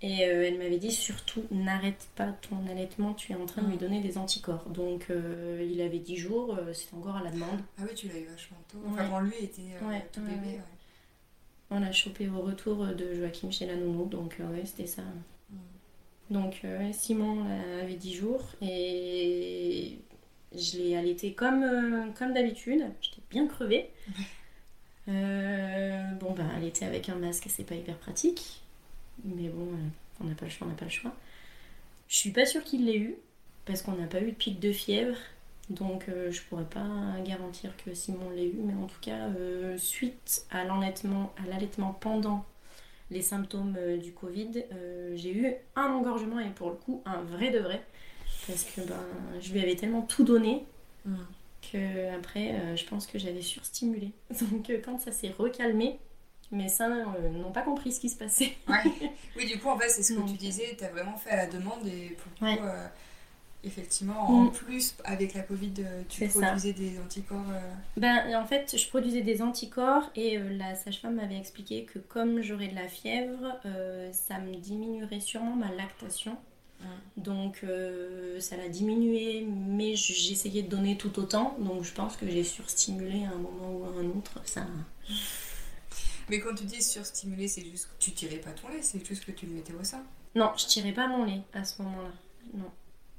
Et 0.04 0.20
elle 0.22 0.60
m'avait 0.60 0.78
dit 0.78 0.92
surtout 0.92 1.44
n'arrête 1.50 2.08
pas 2.16 2.28
ton 2.48 2.58
allaitement, 2.70 3.16
tu 3.16 3.32
es 3.32 3.36
en 3.36 3.48
train 3.48 3.64
de 3.64 3.68
lui 3.70 3.78
Mm. 3.78 3.80
donner 3.80 4.00
des 4.02 4.20
anticorps. 4.20 4.66
Donc 4.70 5.08
il 5.10 5.82
avait 5.82 5.98
10 5.98 6.18
jours, 6.18 6.56
c'était 6.74 6.94
encore 6.96 7.16
à 7.16 7.24
la 7.24 7.32
demande. 7.32 7.60
Ah 7.80 7.82
oui, 7.84 7.96
tu 7.96 8.08
l'as 8.08 8.20
eu 8.20 8.26
vachement 8.26 8.58
tôt. 8.72 8.78
Enfin, 8.88 9.04
Ouais. 9.06 9.10
quand 9.10 9.20
lui 9.22 9.34
était 9.42 9.62
Ouais, 9.84 10.06
tout 10.14 10.22
bébé. 10.22 10.58
ouais. 10.58 10.62
On 11.72 11.80
l'a 11.80 11.92
chopé 11.92 12.30
au 12.30 12.42
retour 12.42 12.86
de 12.86 13.16
Joachim 13.16 13.52
chez 13.52 13.66
la 13.66 13.76
nounou, 13.76 14.06
donc 14.06 14.36
ouais, 14.40 14.62
c'était 14.66 14.86
ça. 14.86 15.02
Donc 16.30 16.62
euh, 16.66 16.92
Simon 16.92 17.46
avait 17.82 17.96
10 17.96 18.14
jours 18.16 18.44
et 18.62 19.98
je 20.54 20.78
l'ai 20.78 20.96
allaité 20.98 21.34
comme, 21.34 21.64
euh, 21.64 22.12
comme 22.18 22.34
d'habitude. 22.34 22.84
J'étais 23.02 23.22
bien 23.30 23.48
crevée. 23.48 23.90
Euh, 25.10 26.12
bon, 26.20 26.34
bah, 26.34 26.44
allaiter 26.54 26.84
avec 26.84 27.08
un 27.08 27.16
masque, 27.16 27.46
c'est 27.48 27.64
pas 27.64 27.76
hyper 27.76 27.96
pratique. 27.96 28.62
Mais 29.24 29.48
bon, 29.48 29.70
on 30.20 30.26
n'a 30.26 30.36
pas 30.36 30.44
le 30.44 30.52
choix, 30.52 30.68
on 30.68 30.70
n'a 30.70 30.76
pas 30.76 30.84
le 30.84 30.92
choix. 30.92 31.16
Je 32.10 32.18
suis 32.18 32.32
pas 32.32 32.46
sûre 32.46 32.62
qu'il 32.62 32.84
l'ait 32.84 32.98
eu 32.98 33.16
parce 33.64 33.82
qu'on 33.82 33.94
n'a 33.94 34.08
pas 34.08 34.20
eu 34.20 34.32
de 34.32 34.36
pic 34.36 34.60
de 34.60 34.74
fièvre. 34.74 35.16
Donc 35.70 36.08
je 36.10 36.42
pourrais 36.42 36.66
pas 36.66 36.90
garantir 37.24 37.72
que 37.78 37.94
Simon 37.94 38.32
l'ait 38.32 38.48
eu, 38.48 38.58
mais 38.58 38.74
en 38.74 38.88
tout 38.88 39.00
cas, 39.00 39.30
suite 39.78 40.46
à 40.52 40.66
l'allaitement 40.66 41.94
pendant 42.02 42.44
les 43.12 43.22
symptômes 43.22 43.76
euh, 43.78 43.98
du 43.98 44.12
Covid, 44.14 44.64
euh, 44.74 45.14
j'ai 45.16 45.34
eu 45.36 45.54
un 45.76 45.88
engorgement 45.88 46.40
et 46.40 46.50
pour 46.50 46.70
le 46.70 46.76
coup 46.76 47.02
un 47.06 47.22
vrai 47.24 47.50
de 47.52 47.60
vrai. 47.60 47.82
Parce 48.48 48.64
que 48.64 48.82
ben, 48.82 48.96
je 49.42 49.52
lui 49.54 49.60
avais 49.62 49.76
tellement 49.76 50.02
tout 50.02 50.24
donné 50.24 50.64
Mm. 51.06 51.16
que 51.72 52.14
après 52.18 52.52
euh, 52.52 52.76
je 52.76 52.86
pense 52.86 53.08
que 53.08 53.18
j'avais 53.18 53.42
surstimulé. 53.42 54.12
Donc 54.52 54.70
euh, 54.70 54.82
quand 54.84 55.00
ça 55.00 55.12
s'est 55.14 55.34
recalmé, 55.38 56.00
mes 56.52 56.68
seins 56.70 57.14
euh, 57.16 57.30
n'ont 57.30 57.52
pas 57.52 57.62
compris 57.62 57.92
ce 57.94 58.00
qui 58.02 58.10
se 58.10 58.18
passait. 58.18 58.54
Ouais. 58.68 58.84
Oui, 59.38 59.46
du 59.46 59.60
coup, 59.60 59.68
en 59.70 59.78
fait, 59.78 59.88
c'est 59.90 60.02
ce 60.04 60.14
que 60.14 60.20
Donc, 60.20 60.32
tu 60.32 60.38
disais, 60.38 60.76
tu 60.78 60.84
as 60.84 60.90
vraiment 60.90 61.16
fait 61.16 61.30
à 61.30 61.36
la 61.38 61.48
demande 61.48 61.86
et 61.88 62.16
pour 62.18 62.32
le 62.32 62.38
coup, 62.40 62.46
Ouais. 62.46 62.60
euh, 62.68 62.88
effectivement, 63.68 64.20
en 64.30 64.44
Mm. 64.46 64.52
plus, 64.52 64.96
avec 65.04 65.34
la 65.36 65.42
Covid, 65.44 65.74
euh, 65.80 66.02
tu 66.10 66.28
ça. 66.30 66.40
produisais 66.42 66.74
des 66.74 66.98
anticorps. 67.00 67.46
euh, 67.52 67.60
Ben, 67.98 68.36
en 68.36 68.46
fait, 68.46 68.76
je 68.78 68.88
produisais 68.90 69.22
des 69.22 69.42
anticorps 69.42 70.10
et 70.16 70.38
euh, 70.38 70.50
la 70.58 70.74
sage-femme 70.76 71.16
m'avait 71.16 71.38
expliqué 71.38 71.84
que 71.86 72.00
comme 72.00 72.42
j'aurais 72.42 72.68
de 72.70 72.76
la 72.76 72.88
fièvre, 72.88 73.60
euh, 73.66 74.12
ça 74.14 74.40
me 74.40 74.56
diminuerait 74.56 75.20
sûrement 75.20 75.56
ma 75.56 75.72
lactation. 75.72 76.36
Donc 77.18 77.62
euh, 77.64 78.40
ça 78.40 78.56
l'a 78.56 78.70
diminué, 78.70 79.44
mais 79.50 79.96
j'essayais 79.96 80.62
de 80.62 80.70
donner 80.70 80.96
tout 80.96 81.18
autant. 81.20 81.58
Donc 81.60 81.84
je 81.84 81.92
pense 81.92 82.16
que 82.18 82.30
j'ai 82.30 82.44
surstimulé 82.44 83.26
à 83.26 83.30
un 83.30 83.38
moment 83.38 83.72
ou 83.72 83.84
à 83.86 84.00
un 84.00 84.06
autre. 84.10 84.40
Ça... 84.46 84.62
Mais 86.30 86.40
quand 86.40 86.54
tu 86.54 86.66
dis 86.66 86.82
surstimulé, 86.84 87.48
c'est 87.48 87.66
juste 87.66 87.86
que 87.88 87.94
tu 88.04 88.12
tirais 88.12 88.38
pas 88.38 88.52
ton 88.52 88.68
lait, 88.70 88.82
c'est 88.84 89.04
juste 89.06 89.26
que 89.26 89.32
tu 89.32 89.46
le 89.48 89.54
mettais 89.54 89.74
au 89.74 89.84
sein 89.84 90.04
Non, 90.36 90.52
je 90.58 90.66
tirais 90.68 90.92
pas 90.92 91.08
mon 91.08 91.24
lait 91.26 91.42
à 91.54 91.64
ce 91.64 91.82
moment-là. 91.82 92.12
Non. 92.54 92.70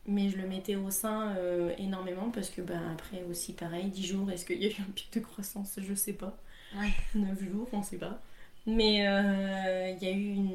Mais 0.08 0.30
je 0.30 0.38
le 0.38 0.48
mettais 0.48 0.74
au 0.76 0.90
sein 0.90 1.36
euh, 1.36 1.74
énormément 1.78 2.30
parce 2.30 2.50
que 2.50 2.62
bah, 2.62 2.80
après 2.92 3.22
aussi 3.30 3.52
pareil, 3.52 3.86
10 3.90 4.06
jours, 4.06 4.30
est-ce 4.30 4.46
qu'il 4.46 4.60
y 4.62 4.66
a 4.66 4.70
eu 4.70 4.76
un 4.80 4.90
pic 4.94 5.12
de 5.12 5.20
croissance? 5.20 5.78
Je 5.80 5.94
sais 5.94 6.14
pas. 6.14 6.36
Ouais. 6.74 6.92
9 7.14 7.44
jours, 7.44 7.68
on 7.72 7.82
sait 7.82 7.98
pas. 7.98 8.20
Mais 8.66 9.06
euh, 9.06 9.90
il 9.90 10.02
y 10.02 10.10
a 10.10 10.12
eu 10.14 10.32
une, 10.34 10.50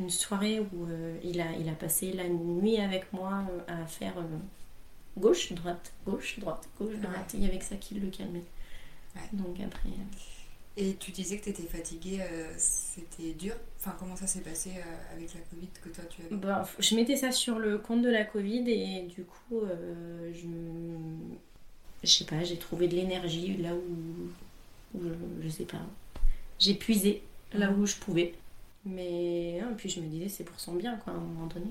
une 0.00 0.10
soirée 0.10 0.60
où 0.60 0.86
euh, 0.86 1.16
il, 1.22 1.40
a, 1.40 1.52
il 1.52 1.68
a 1.68 1.72
passé 1.74 2.12
la 2.12 2.28
nuit 2.28 2.78
avec 2.78 3.12
moi 3.12 3.44
à 3.68 3.86
faire 3.86 4.14
gauche, 5.16 5.52
droite, 5.52 5.92
gauche, 6.06 6.38
droite, 6.40 6.68
gauche, 6.78 6.96
droite. 6.96 7.30
Il 7.34 7.42
y 7.42 7.46
avait 7.46 7.58
que 7.58 7.64
ça 7.64 7.76
qui 7.76 7.94
le 7.94 8.08
calmait. 8.10 8.44
Donc 9.32 9.60
après. 9.60 9.90
Et 10.76 10.96
tu 10.96 11.12
disais 11.12 11.38
que 11.38 11.44
tu 11.44 11.50
étais 11.50 11.62
fatiguée, 11.62 12.18
euh, 12.20 12.52
c'était 12.56 13.32
dur. 13.32 13.54
Enfin, 13.78 13.94
comment 13.98 14.16
ça 14.16 14.26
s'est 14.26 14.40
passé 14.40 14.70
euh, 14.76 15.14
avec 15.14 15.32
la 15.34 15.40
Covid 15.40 15.68
que 15.82 15.88
toi 15.88 16.04
tu 16.10 16.22
avais 16.22 16.34
bah, 16.34 16.68
Je 16.80 16.96
mettais 16.96 17.16
ça 17.16 17.30
sur 17.30 17.60
le 17.60 17.78
compte 17.78 18.02
de 18.02 18.10
la 18.10 18.24
Covid 18.24 18.68
et 18.68 19.02
du 19.02 19.22
coup, 19.22 19.60
euh, 19.60 20.32
je, 20.34 20.48
je 22.02 22.10
sais 22.10 22.24
pas, 22.24 22.42
j'ai 22.42 22.56
trouvé 22.56 22.88
de 22.88 22.96
l'énergie 22.96 23.56
là 23.58 23.72
où, 23.72 25.00
je, 25.42 25.48
sais 25.48 25.64
pas, 25.64 25.80
j'ai 26.58 26.74
puisé 26.74 27.22
là 27.52 27.70
où 27.70 27.86
je 27.86 27.94
pouvais. 27.94 28.34
Mais 28.84 29.60
hein, 29.60 29.74
puis 29.76 29.88
je 29.88 30.00
me 30.00 30.08
disais, 30.08 30.28
c'est 30.28 30.44
pour 30.44 30.58
son 30.58 30.74
bien, 30.74 30.96
quoi, 30.96 31.12
à 31.12 31.16
un 31.16 31.20
moment 31.20 31.46
donné. 31.46 31.70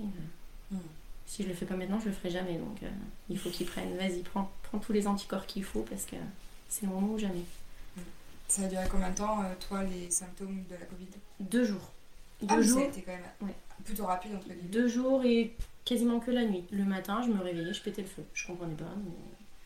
Hmm. 0.72 0.78
Si 1.26 1.44
je 1.44 1.50
le 1.50 1.54
fais 1.54 1.66
pas 1.66 1.76
maintenant, 1.76 2.00
je 2.00 2.06
le 2.06 2.14
ferai 2.14 2.30
jamais. 2.30 2.58
Donc 2.58 2.78
il 3.30 3.38
faut 3.38 3.50
qu'il 3.50 3.68
prenne, 3.68 3.98
vas-y, 3.98 4.22
prends, 4.22 4.50
prends 4.64 4.80
tous 4.80 4.94
les 4.94 5.08
anticorps 5.08 5.46
qu'il 5.46 5.66
faut 5.66 5.82
parce 5.82 6.06
que 6.06 6.16
c'est 6.70 6.86
le 6.86 6.94
moment 6.94 7.14
ou 7.14 7.20
jamais. 7.20 7.44
Ça 8.54 8.62
a 8.62 8.68
duré 8.68 8.84
combien 8.88 9.10
de 9.10 9.16
temps, 9.16 9.42
euh, 9.42 9.56
toi, 9.68 9.82
les 9.82 10.12
symptômes 10.12 10.64
de 10.70 10.76
la 10.76 10.86
Covid? 10.86 11.08
Deux 11.40 11.66
jours. 11.66 11.92
Ah, 12.48 12.56
Deux 12.56 12.62
jours. 12.62 12.82
Été 12.82 13.02
quand 13.02 13.12
même 13.12 13.52
plutôt 13.84 14.06
rapide 14.06 14.36
entre 14.36 14.48
guillemets. 14.48 14.70
Deux 14.70 14.88
jours 14.88 15.26
et 15.26 15.56
quasiment 15.84 16.20
que 16.20 16.30
la 16.30 16.46
nuit. 16.46 16.64
Le 16.70 16.84
matin, 16.84 17.24
je 17.26 17.32
me 17.32 17.42
réveillais, 17.42 17.74
je 17.74 17.82
pétais 17.82 18.04
le 18.04 18.08
feu. 18.08 18.24
Je 18.36 18.46
comprenais 18.46 18.76
pas. 18.76 18.94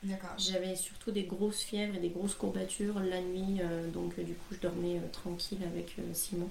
D'accord. 0.04 0.30
J'avais 0.38 0.78
surtout 0.78 1.12
des 1.12 1.24
grosses 1.24 1.64
fièvres 1.64 1.96
et 1.96 2.00
des 2.00 2.08
grosses 2.08 2.36
courbatures 2.36 2.98
la 3.02 3.20
nuit, 3.20 3.58
euh, 3.60 3.90
donc 3.90 4.14
euh, 4.20 4.24
du 4.24 4.36
coup, 4.36 4.54
je 4.54 4.60
dormais 4.60 5.02
tranquille 5.12 5.60
avec 5.66 5.98
Simon. 6.14 6.50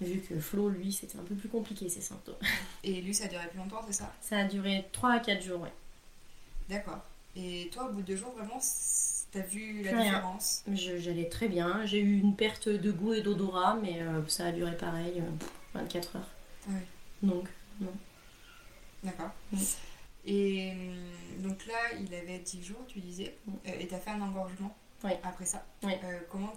Vu 0.00 0.20
que 0.20 0.40
Flo, 0.40 0.70
lui, 0.70 0.90
c'était 0.90 1.18
un 1.18 1.22
peu 1.22 1.34
plus 1.34 1.50
compliqué 1.50 1.90
ses 1.90 2.00
symptômes. 2.00 2.34
Et 2.82 3.02
lui, 3.02 3.12
ça 3.12 3.24
a 3.24 3.28
duré 3.28 3.46
plus 3.48 3.58
longtemps, 3.58 3.82
c'est 3.86 3.92
ça? 3.92 4.10
Ça 4.22 4.38
a 4.38 4.44
duré 4.44 4.86
3 4.90 5.10
à 5.12 5.20
4 5.20 5.42
jours, 5.42 5.60
ouais. 5.60 5.72
D'accord. 6.70 7.00
Et 7.34 7.68
toi, 7.74 7.90
au 7.90 7.92
bout 7.92 8.00
de 8.00 8.06
deux 8.06 8.16
jours, 8.16 8.32
vraiment, 8.34 8.58
T'as 9.36 9.42
vu 9.42 9.82
la 9.82 9.92
différence? 9.92 10.64
J'allais 10.72 11.28
très 11.28 11.48
bien. 11.48 11.84
J'ai 11.84 12.00
eu 12.00 12.18
une 12.18 12.36
perte 12.36 12.70
de 12.70 12.90
goût 12.90 13.12
et 13.12 13.20
d'odorat, 13.20 13.76
mais 13.82 14.00
euh, 14.00 14.26
ça 14.28 14.46
a 14.46 14.52
duré 14.52 14.74
pareil, 14.74 15.22
24 15.74 16.16
euh, 16.16 16.18
heures. 16.18 16.30
Ah 16.70 16.72
donc, 17.22 17.46
non. 17.78 17.92
D'accord. 19.04 19.32
Et 20.24 20.72
hum, 20.72 21.42
donc 21.42 21.66
là, 21.66 21.98
il 22.00 22.14
avait 22.14 22.38
10 22.38 22.64
jours, 22.64 22.82
tu 22.88 23.00
disais, 23.00 23.36
euh, 23.48 23.72
et 23.78 23.86
t'as 23.86 23.98
fait 23.98 24.08
un 24.08 24.22
engorgement 24.22 24.74
après 25.22 25.44
ça. 25.44 25.66
comment 26.30 26.54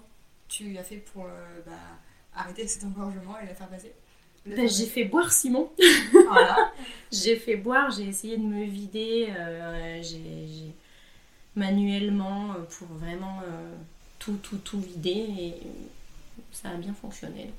tu 0.48 0.78
as 0.78 0.84
fait 0.86 0.98
pour 0.98 1.26
bah, 1.66 1.74
arrêter 2.34 2.66
cet 2.66 2.86
engorgement 2.86 3.38
et 3.42 3.46
la 3.46 3.56
faire 3.56 3.68
passer? 3.68 3.94
Ben, 4.46 4.70
j'ai 4.70 4.86
fait 4.86 5.04
boire 5.04 5.34
Simon. 5.34 5.70
Voilà. 6.14 6.72
j'ai 7.12 7.36
fait 7.36 7.58
boire, 7.58 7.92
j'ai 7.92 8.08
essayé 8.08 8.38
de 8.38 8.44
me 8.44 8.64
vider. 8.64 9.28
j'ai 10.02 10.74
manuellement 11.60 12.54
euh, 12.54 12.64
pour 12.64 12.88
vraiment 12.98 13.42
euh, 13.44 13.76
tout, 14.18 14.38
tout, 14.42 14.58
tout 14.58 14.80
vider 14.80 15.28
et 15.38 15.54
ça 16.52 16.70
a 16.70 16.76
bien 16.76 16.94
fonctionné. 16.94 17.52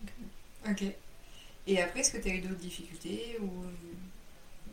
Euh. 0.66 0.72
Ok. 0.72 0.84
Et 1.66 1.80
après, 1.80 2.00
est-ce 2.00 2.12
que 2.12 2.22
tu 2.22 2.28
as 2.30 2.34
eu 2.34 2.40
d'autres 2.40 2.56
difficultés 2.56 3.38
ou... 3.40 3.48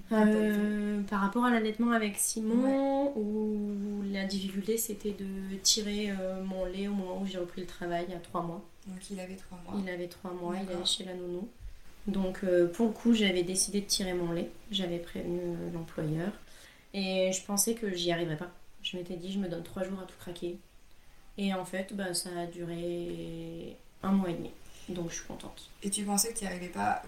par 0.10 1.20
rapport 1.20 1.44
à 1.46 1.52
l'allaitement 1.52 1.92
avec 1.92 2.18
Simon, 2.18 3.14
où 3.16 4.04
la 4.12 4.24
difficulté 4.24 4.78
c'était 4.78 5.12
de 5.12 5.56
tirer 5.62 6.14
mon 6.46 6.66
lait 6.66 6.88
au 6.88 6.94
moment 6.94 7.22
où 7.22 7.28
j'ai 7.28 7.38
repris 7.38 7.62
le 7.62 7.68
travail, 7.68 8.06
il 8.08 8.14
y 8.14 8.16
a 8.16 8.20
trois 8.20 8.42
mois. 8.42 8.64
Donc 8.88 8.98
il 9.12 9.20
avait 9.20 9.36
trois 9.36 9.60
mois. 9.66 9.82
Il 9.84 9.90
avait 9.90 10.08
trois 10.08 10.32
mois, 10.32 10.56
il 10.56 10.72
allait 10.72 10.86
chez 10.86 11.04
la 11.04 11.14
nounou. 11.14 11.48
Donc 12.08 12.40
pour 12.74 12.88
le 12.88 12.94
coup, 12.94 13.14
j'avais 13.14 13.44
décidé 13.44 13.82
de 13.82 13.86
tirer 13.86 14.14
mon 14.14 14.32
lait. 14.32 14.50
J'avais 14.72 14.98
prévenu 14.98 15.42
l'employeur. 15.74 16.32
Et 16.94 17.32
je 17.34 17.44
pensais 17.44 17.76
que 17.76 17.94
j'y 17.94 18.12
arriverais 18.14 18.38
pas. 18.38 18.52
Je 18.90 18.98
m'étais 18.98 19.16
dit, 19.16 19.34
je 19.34 19.40
me 19.40 19.50
donne 19.50 19.64
trois 19.64 19.84
jours 19.84 20.00
à 20.00 20.06
tout 20.06 20.16
craquer. 20.20 20.58
Et 21.38 21.54
en 21.54 21.66
fait, 21.66 21.94
bah, 21.94 22.14
ça 22.14 22.30
a 22.38 22.46
duré 22.46 23.76
un 24.02 24.12
mois 24.12 24.30
et 24.30 24.34
demi. 24.34 24.52
Donc 24.90 25.10
je 25.10 25.16
suis 25.16 25.26
contente. 25.26 25.70
Et 25.84 25.90
tu 25.90 26.04
pensais 26.06 26.34
que 26.34 26.40
tu 26.40 26.46
n'allais 26.46 26.70
pas, 26.70 27.02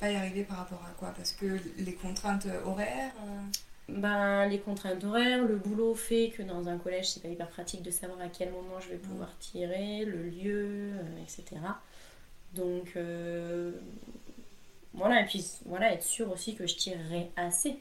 pas 0.00 0.10
y 0.10 0.14
arriver 0.14 0.44
par 0.44 0.58
rapport 0.58 0.82
à 0.86 0.90
quoi? 0.96 1.12
Parce 1.16 1.32
que 1.32 1.58
les 1.78 1.94
contraintes 1.94 2.46
horaires 2.64 3.12
euh? 3.24 3.42
Ben, 3.88 4.46
les 4.48 4.58
contraintes 4.58 5.02
horaires, 5.04 5.44
le 5.44 5.56
boulot 5.56 5.94
fait 5.94 6.30
que 6.30 6.42
dans 6.42 6.68
un 6.68 6.76
collège, 6.76 7.08
c'est 7.10 7.22
pas 7.22 7.28
hyper 7.28 7.48
pratique 7.48 7.82
de 7.82 7.90
savoir 7.90 8.20
à 8.20 8.28
quel 8.28 8.50
moment 8.50 8.80
je 8.80 8.88
vais 8.88 8.96
pouvoir 8.96 9.36
tirer, 9.38 10.04
le 10.04 10.24
lieu, 10.24 10.90
euh, 10.92 11.22
etc. 11.22 11.60
Donc 12.54 12.92
euh, 12.96 13.72
voilà, 14.92 15.22
et 15.22 15.26
puis 15.26 15.44
voilà, 15.66 15.92
être 15.92 16.02
sûr 16.02 16.30
aussi 16.32 16.56
que 16.56 16.66
je 16.66 16.74
tirerai 16.76 17.30
assez 17.36 17.78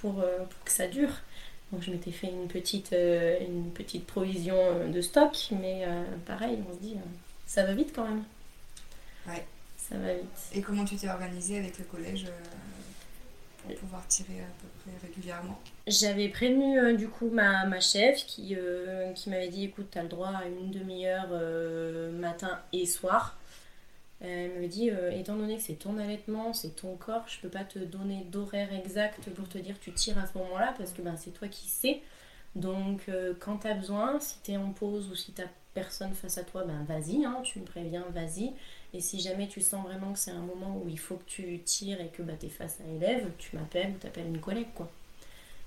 pour, 0.00 0.14
pour 0.14 0.64
que 0.64 0.70
ça 0.70 0.86
dure. 0.86 1.12
Donc 1.72 1.82
je 1.82 1.90
m'étais 1.90 2.12
fait 2.12 2.28
une 2.28 2.46
petite, 2.46 2.92
euh, 2.92 3.38
une 3.40 3.70
petite 3.72 4.06
provision 4.06 4.56
euh, 4.56 4.88
de 4.88 5.00
stock, 5.00 5.48
mais 5.50 5.84
euh, 5.84 6.04
pareil, 6.24 6.58
on 6.68 6.74
se 6.74 6.78
dit, 6.78 6.96
ça 7.46 7.64
va 7.64 7.74
vite 7.74 7.92
quand 7.94 8.04
même. 8.04 8.22
Ouais. 9.26 9.44
Ça 9.76 9.96
va 9.98 10.14
vite. 10.14 10.26
Et 10.54 10.62
comment 10.62 10.84
tu 10.84 10.96
t'es 10.96 11.08
organisée 11.08 11.58
avec 11.58 11.78
le 11.78 11.84
collège 11.84 12.26
pour 13.62 13.74
pouvoir 13.76 14.06
tirer 14.06 14.40
à 14.40 14.46
peu 14.60 14.68
près 14.80 15.08
régulièrement? 15.08 15.60
J'avais 15.86 16.28
prévenu 16.28 16.96
du 16.96 17.08
coup 17.08 17.30
ma, 17.30 17.66
ma 17.66 17.80
chef 17.80 18.26
qui, 18.26 18.56
qui 19.14 19.30
m'avait 19.30 19.48
dit 19.48 19.64
écoute, 19.64 19.86
tu 19.92 19.98
as 19.98 20.02
le 20.02 20.08
droit 20.08 20.30
à 20.30 20.46
une 20.46 20.72
demi-heure 20.72 21.28
matin 22.12 22.60
et 22.72 22.84
soir. 22.84 23.36
Elle 24.20 24.60
me 24.60 24.66
dit, 24.66 24.90
euh, 24.90 25.10
étant 25.10 25.36
donné 25.36 25.56
que 25.56 25.62
c'est 25.62 25.74
ton 25.74 25.98
allaitement, 25.98 26.54
c'est 26.54 26.74
ton 26.74 26.96
corps, 26.96 27.24
je 27.28 27.38
peux 27.40 27.50
pas 27.50 27.64
te 27.64 27.78
donner 27.78 28.24
d'horaire 28.30 28.72
exact 28.72 29.28
pour 29.30 29.48
te 29.48 29.58
dire 29.58 29.76
tu 29.80 29.92
tires 29.92 30.18
à 30.18 30.26
ce 30.26 30.38
moment-là 30.38 30.74
parce 30.78 30.92
que 30.92 31.02
ben, 31.02 31.16
c'est 31.16 31.32
toi 31.32 31.48
qui 31.48 31.68
sais. 31.68 32.00
Donc 32.54 33.02
euh, 33.08 33.34
quand 33.38 33.58
tu 33.58 33.66
as 33.68 33.74
besoin, 33.74 34.18
si 34.18 34.36
tu 34.42 34.52
es 34.52 34.56
en 34.56 34.70
pause 34.70 35.10
ou 35.10 35.14
si 35.14 35.32
tu 35.32 35.42
personne 35.74 36.14
face 36.14 36.38
à 36.38 36.44
toi, 36.44 36.64
ben 36.64 36.84
vas-y, 36.88 37.26
hein, 37.26 37.42
tu 37.44 37.58
me 37.58 37.66
préviens, 37.66 38.06
vas-y. 38.14 38.52
Et 38.94 39.00
si 39.00 39.20
jamais 39.20 39.46
tu 39.46 39.60
sens 39.60 39.84
vraiment 39.84 40.14
que 40.14 40.18
c'est 40.18 40.30
un 40.30 40.40
moment 40.40 40.80
où 40.82 40.88
il 40.88 40.98
faut 40.98 41.16
que 41.16 41.26
tu 41.26 41.58
tires 41.58 42.00
et 42.00 42.08
que 42.08 42.22
bah, 42.22 42.32
tu 42.40 42.46
es 42.46 42.48
face 42.48 42.80
à 42.80 42.90
élève, 42.90 43.28
tu 43.36 43.54
m'appelles 43.54 43.90
ou 43.90 43.98
tu 44.00 44.06
appelles 44.06 44.28
une 44.28 44.40
collègue. 44.40 44.72
quoi. 44.74 44.90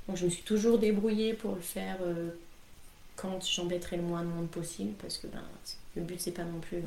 Donc 0.08 0.18
je 0.18 0.26
me 0.26 0.32
suis 0.32 0.42
toujours 0.42 0.80
débrouillée 0.80 1.36
pour 1.36 1.54
le 1.54 1.62
faire 1.62 1.98
euh, 2.02 2.32
quand 3.16 3.46
j'embêterai 3.46 3.98
le 3.98 4.02
moins 4.02 4.24
de 4.24 4.28
monde 4.28 4.50
possible 4.50 4.94
parce 5.00 5.20
que 5.20 5.28
ben, 5.28 5.44
le 5.96 6.02
but 6.02 6.20
c'est 6.20 6.32
pas 6.32 6.44
non 6.44 6.60
plus 6.60 6.82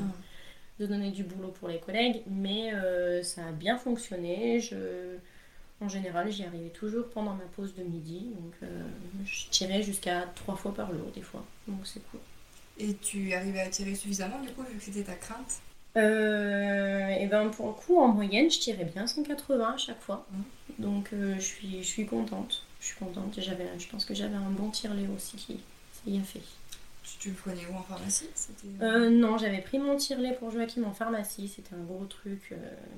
de 0.83 0.87
donner 0.87 1.11
du 1.11 1.23
boulot 1.23 1.53
pour 1.59 1.69
les 1.69 1.79
collègues, 1.79 2.23
mais 2.27 2.75
euh, 2.75 3.23
ça 3.23 3.47
a 3.47 3.53
bien 3.53 3.79
fonctionné. 3.79 4.61
Je, 4.61 5.17
en 5.81 5.89
général, 5.89 6.31
j'y 6.31 6.45
arrivais 6.45 6.71
toujours 6.71 7.09
pendant 7.09 7.35
ma 7.35 7.45
pause 7.57 7.75
de 7.75 7.83
midi, 7.83 8.27
donc 8.41 8.53
euh, 8.63 8.83
je 9.25 9.49
tirais 9.51 9.83
jusqu'à 9.83 10.27
trois 10.35 10.57
fois 10.57 10.75
par 10.75 10.93
jour 10.93 11.11
des 11.15 11.23
fois, 11.23 11.45
donc 11.67 11.87
c'est 11.87 12.03
cool. 12.11 12.21
Et 12.79 12.95
tu 12.95 13.33
arrivais 13.33 13.61
à 13.61 13.69
tirer 13.69 13.95
suffisamment 13.95 14.41
du 14.41 14.49
coup, 14.49 14.63
vu 14.63 14.79
que 14.79 14.85
c'était 14.85 15.05
ta 15.05 15.15
crainte? 15.15 15.61
Euh, 15.97 17.09
Et 17.09 17.27
ben 17.27 17.49
pour 17.49 17.69
le 17.69 17.75
coup, 17.75 17.99
en 17.99 18.09
moyenne, 18.09 18.51
je 18.51 18.59
tirais 18.59 18.85
bien 18.85 19.07
180 19.07 19.75
à 19.75 19.77
chaque 19.77 20.01
fois, 20.01 20.27
mmh. 20.31 20.83
donc 20.83 21.11
je, 21.13 21.41
suis, 21.41 21.83
je 21.83 21.89
suis 21.89 22.07
contente. 22.07 22.65
Je 22.81 22.87
suis 22.87 22.97
contente. 22.97 23.35
J'avais, 23.39 23.69
je 23.79 23.89
pense 23.89 24.05
que 24.05 24.15
j'avais 24.15 24.35
un 24.35 24.51
bon 24.51 24.71
tire-lait 24.71 25.07
aussi 25.15 25.37
qui, 25.37 25.61
y 26.07 26.19
a 26.19 26.23
fait. 26.23 26.41
Tu 27.19 27.31
le 27.31 27.35
prenais 27.35 27.67
où 27.67 27.75
en 27.75 27.83
pharmacie 27.83 28.29
euh, 28.81 29.11
Non, 29.11 29.37
j'avais 29.37 29.61
pris 29.61 29.79
mon 29.79 29.97
tire-lait 29.97 30.35
pour 30.35 30.51
Joachim 30.51 30.85
en 30.85 30.93
pharmacie. 30.93 31.49
C'était 31.49 31.75
un 31.75 31.83
gros 31.83 32.05
truc, 32.05 32.51
euh, 32.53 32.57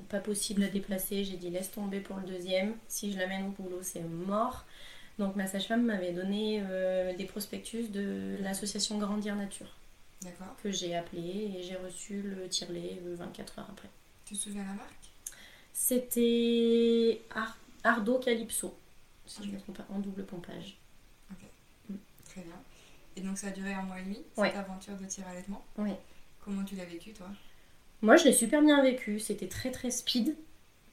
pas 0.09 0.19
possible 0.19 0.63
à 0.63 0.67
déplacer. 0.67 1.23
J'ai 1.23 1.37
dit 1.37 1.49
laisse 1.49 1.71
tomber 1.71 1.99
pour 1.99 2.17
le 2.17 2.23
deuxième. 2.23 2.75
Si 2.87 3.11
je 3.11 3.17
l'amène 3.17 3.47
au 3.47 3.49
boulot, 3.49 3.79
c'est 3.81 4.03
mort. 4.03 4.65
Donc 5.17 5.35
ma 5.35 5.47
sage-femme 5.47 5.85
m'avait 5.85 6.11
donné 6.11 6.61
euh, 6.63 7.15
des 7.15 7.25
prospectus 7.25 7.89
de 7.89 8.35
l'association 8.41 8.97
Grandir 8.97 9.35
Nature. 9.35 9.75
D'accord. 10.21 10.55
Que 10.61 10.71
j'ai 10.71 10.95
appelé 10.95 11.53
et 11.57 11.63
j'ai 11.63 11.75
reçu 11.75 12.21
le 12.21 12.47
tire-lait 12.47 13.01
24 13.03 13.59
heures 13.59 13.67
après. 13.69 13.89
Tu 14.25 14.35
te 14.35 14.39
souviens 14.39 14.63
la 14.63 14.73
marque? 14.73 15.11
C'était 15.73 17.21
Ardo 17.83 18.19
Calypso, 18.19 18.75
si 19.25 19.43
je 19.43 19.49
ne 19.49 19.53
me 19.53 19.59
trompe 19.59 19.77
pas, 19.77 19.85
en 19.93 19.99
double 19.99 20.25
pompage. 20.25 20.77
Ok, 21.31 21.45
mm. 21.89 21.95
très 22.25 22.41
bien. 22.41 22.55
Et 23.17 23.21
donc 23.21 23.37
ça 23.37 23.47
a 23.47 23.51
duré 23.51 23.73
un 23.73 23.83
mois 23.83 23.99
et 23.99 24.03
demi, 24.03 24.21
cette 24.35 24.55
aventure 24.55 24.95
de 24.97 25.05
tir 25.05 25.25
allaitement. 25.27 25.63
Oui. 25.77 25.91
Comment 26.43 26.63
tu 26.63 26.75
l'as 26.75 26.85
vécu 26.85 27.11
toi? 27.11 27.27
Moi 28.01 28.17
je 28.17 28.25
l'ai 28.25 28.33
super 28.33 28.61
bien 28.61 28.81
vécu, 28.81 29.19
c'était 29.19 29.47
très 29.47 29.71
très 29.71 29.89
speed. 29.89 30.35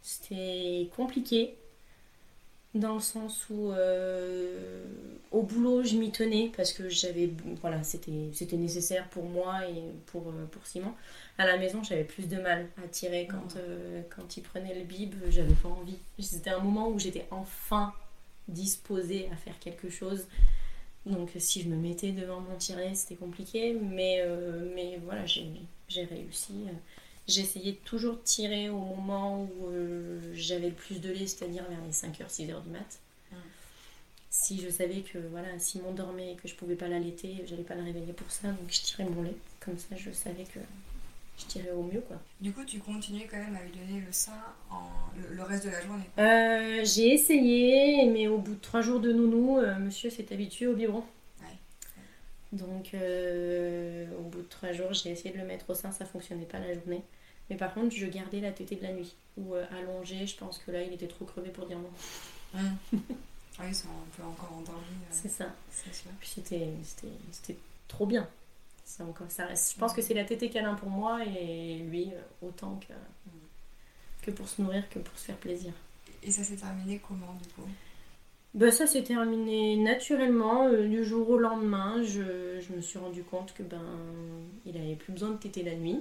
C'était 0.03 0.89
compliqué. 0.97 1.57
Dans 2.75 2.95
le 2.95 3.01
sens 3.01 3.47
où 3.51 3.71
euh, 3.71 4.85
au 5.31 5.43
boulot 5.43 5.85
je 5.85 5.97
m'y 5.97 6.11
tenais 6.11 6.51
parce 6.57 6.73
que 6.73 6.89
j'avais 6.89 7.31
voilà 7.61 7.83
c'était 7.83 8.31
c'était 8.33 8.57
nécessaire 8.57 9.07
pour 9.11 9.25
moi 9.25 9.69
et 9.69 9.83
pour 10.07 10.29
euh, 10.29 10.47
pour 10.51 10.67
Simon. 10.67 10.95
À 11.37 11.45
la 11.45 11.59
maison 11.59 11.83
j'avais 11.83 12.05
plus 12.05 12.29
de 12.29 12.41
mal 12.41 12.67
à 12.83 12.89
tirer 12.89 13.27
quand 13.27 13.57
euh, 13.57 14.01
quand 14.17 14.39
il 14.39 14.43
prenait 14.43 14.75
le 14.75 14.85
bib. 14.85 15.15
J'avais 15.29 15.53
pas 15.53 15.69
envie. 15.69 15.99
C'était 16.19 16.51
un 16.51 16.61
moment 16.61 16.89
où 16.89 16.99
j'étais 16.99 17.27
enfin 17.31 17.93
disposée 18.49 19.29
à 19.33 19.37
faire 19.37 19.59
quelque 19.59 19.91
chose 19.91 20.25
donc 21.07 21.31
si 21.39 21.63
je 21.63 21.69
me 21.69 21.77
mettais 21.77 22.13
devant 22.13 22.41
mon 22.41 22.57
tiret 22.57 22.95
c'était 22.95 23.17
compliqué 23.17 23.75
mais 23.75 24.25
mais 24.75 25.01
voilà 25.05 25.27
j'ai 25.27 25.47
j'ai 25.89 26.05
réussi 26.05 26.67
essayé 27.41 27.73
de 27.73 27.79
toujours 27.85 28.23
tirer 28.23 28.69
au 28.69 28.79
moment 28.79 29.45
où 29.45 29.69
euh, 29.69 30.21
j'avais 30.35 30.69
le 30.69 30.75
plus 30.75 31.01
de 31.01 31.11
lait, 31.11 31.27
c'est-à-dire 31.27 31.65
vers 31.69 31.81
les 31.85 31.93
5h, 31.93 32.29
6h 32.29 32.63
du 32.63 32.71
mat. 32.71 33.01
Mm. 33.31 33.37
Si 34.31 34.61
je 34.61 34.71
savais 34.71 35.03
que 35.03 35.19
voilà, 35.31 35.59
Simon 35.59 35.93
dormait 35.93 36.33
et 36.33 36.37
que 36.37 36.49
je 36.49 36.55
pouvais 36.55 36.77
pas 36.77 36.89
l'allaiter, 36.89 37.45
j'allais 37.47 37.63
pas 37.63 37.75
le 37.75 37.85
réveiller 37.85 38.13
pour 38.13 38.31
ça, 38.31 38.49
donc 38.49 38.71
je 38.71 38.81
tirais 38.81 39.05
mon 39.05 39.23
lait. 39.23 39.37
Comme 39.61 39.79
ça, 39.79 39.97
je 39.97 40.11
savais 40.11 40.45
que 40.45 40.61
je 41.39 41.47
tirais 41.47 41.71
au 41.71 41.83
mieux. 41.83 42.01
quoi. 42.01 42.17
Du 42.41 42.53
coup, 42.53 42.65
tu 42.65 42.79
continuais 42.79 43.27
quand 43.31 43.39
même 43.39 43.57
à 43.57 43.63
lui 43.63 43.73
donner 43.73 44.01
le 44.01 44.13
sein 44.13 44.33
en... 44.71 44.89
le, 45.17 45.43
reste 45.43 45.65
de 45.65 45.71
la 45.71 45.81
journée 45.81 46.05
euh, 46.19 46.85
J'ai 46.85 47.15
essayé, 47.15 48.07
mais 48.07 48.29
au 48.29 48.39
bout 48.39 48.55
de 48.55 48.61
3 48.61 48.81
jours 48.83 49.01
de 49.01 49.13
nounou, 49.13 49.59
euh, 49.59 49.79
monsieur 49.79 50.11
s'est 50.11 50.33
habitué 50.33 50.67
au 50.67 50.75
biberon. 50.75 51.05
Donc, 52.53 52.91
euh, 52.93 54.07
au 54.19 54.25
bout 54.25 54.43
de 54.43 54.47
trois 54.47 54.73
jours, 54.73 54.93
j'ai 54.93 55.11
essayé 55.11 55.33
de 55.33 55.39
le 55.39 55.47
mettre 55.47 55.71
au 55.71 55.75
sein, 55.75 55.91
ça 55.91 56.05
fonctionnait 56.05 56.45
pas 56.45 56.59
la 56.59 56.75
journée. 56.75 57.03
Mais 57.49 57.57
par 57.57 57.73
contre, 57.73 57.95
je 57.97 58.05
gardais 58.05 58.41
la 58.41 58.53
tétée 58.53 58.77
de 58.77 58.83
la 58.83 58.93
nuit. 58.93 59.17
Ou 59.39 59.55
allongé, 59.55 60.27
je 60.27 60.37
pense 60.37 60.59
que 60.59 60.71
là, 60.71 60.83
il 60.83 60.93
était 60.93 61.09
trop 61.09 61.25
crevé 61.25 61.49
pour 61.49 61.65
dire 61.67 61.79
non. 61.79 61.91
Hum. 62.55 62.77
Ah 63.59 63.65
oui, 63.67 63.75
c'est 63.75 63.87
un 63.87 64.17
peu 64.17 64.23
encore 64.23 64.53
endormi. 64.57 64.81
Euh, 64.81 65.11
c'est 65.11 65.29
ça. 65.29 65.47
Puis 66.21 66.31
c'était 66.31 67.57
trop 67.89 68.07
bien. 68.07 68.29
Encore, 69.01 69.31
ça 69.31 69.47
reste. 69.47 69.75
Je 69.75 69.81
pense 69.81 69.93
que 69.93 70.03
c'est 70.03 70.15
la 70.15 70.25
tétée 70.25 70.49
câlin 70.49 70.75
pour 70.75 70.91
moi 70.91 71.25
et 71.25 71.79
lui 71.79 72.11
autant 72.41 72.79
que, 72.87 72.93
que 74.25 74.31
pour 74.31 74.49
se 74.49 74.63
nourrir 74.63 74.89
que 74.89 74.99
pour 74.99 75.19
se 75.19 75.25
faire 75.25 75.37
plaisir. 75.37 75.73
Et 76.23 76.31
ça 76.31 76.45
s'est 76.45 76.57
terminé 76.57 77.01
comment 77.07 77.35
du 77.43 77.49
coup? 77.49 77.69
Bah, 78.55 78.71
ça 78.71 78.87
s'est 78.87 79.03
terminé 79.03 79.77
naturellement. 79.77 80.69
Euh, 80.69 80.87
du 80.87 81.05
jour 81.05 81.29
au 81.31 81.39
lendemain, 81.39 82.03
je, 82.03 82.61
je, 82.61 82.77
me 82.77 82.81
suis 82.81 82.99
rendu 82.99 83.25
compte 83.25 83.55
que 83.55 83.63
ben 83.63 83.83
il 84.67 84.77
avait 84.77 84.95
plus 84.95 85.13
besoin 85.13 85.31
de 85.31 85.39
téter 85.39 85.63
la 85.63 85.75
nuit. 85.75 86.01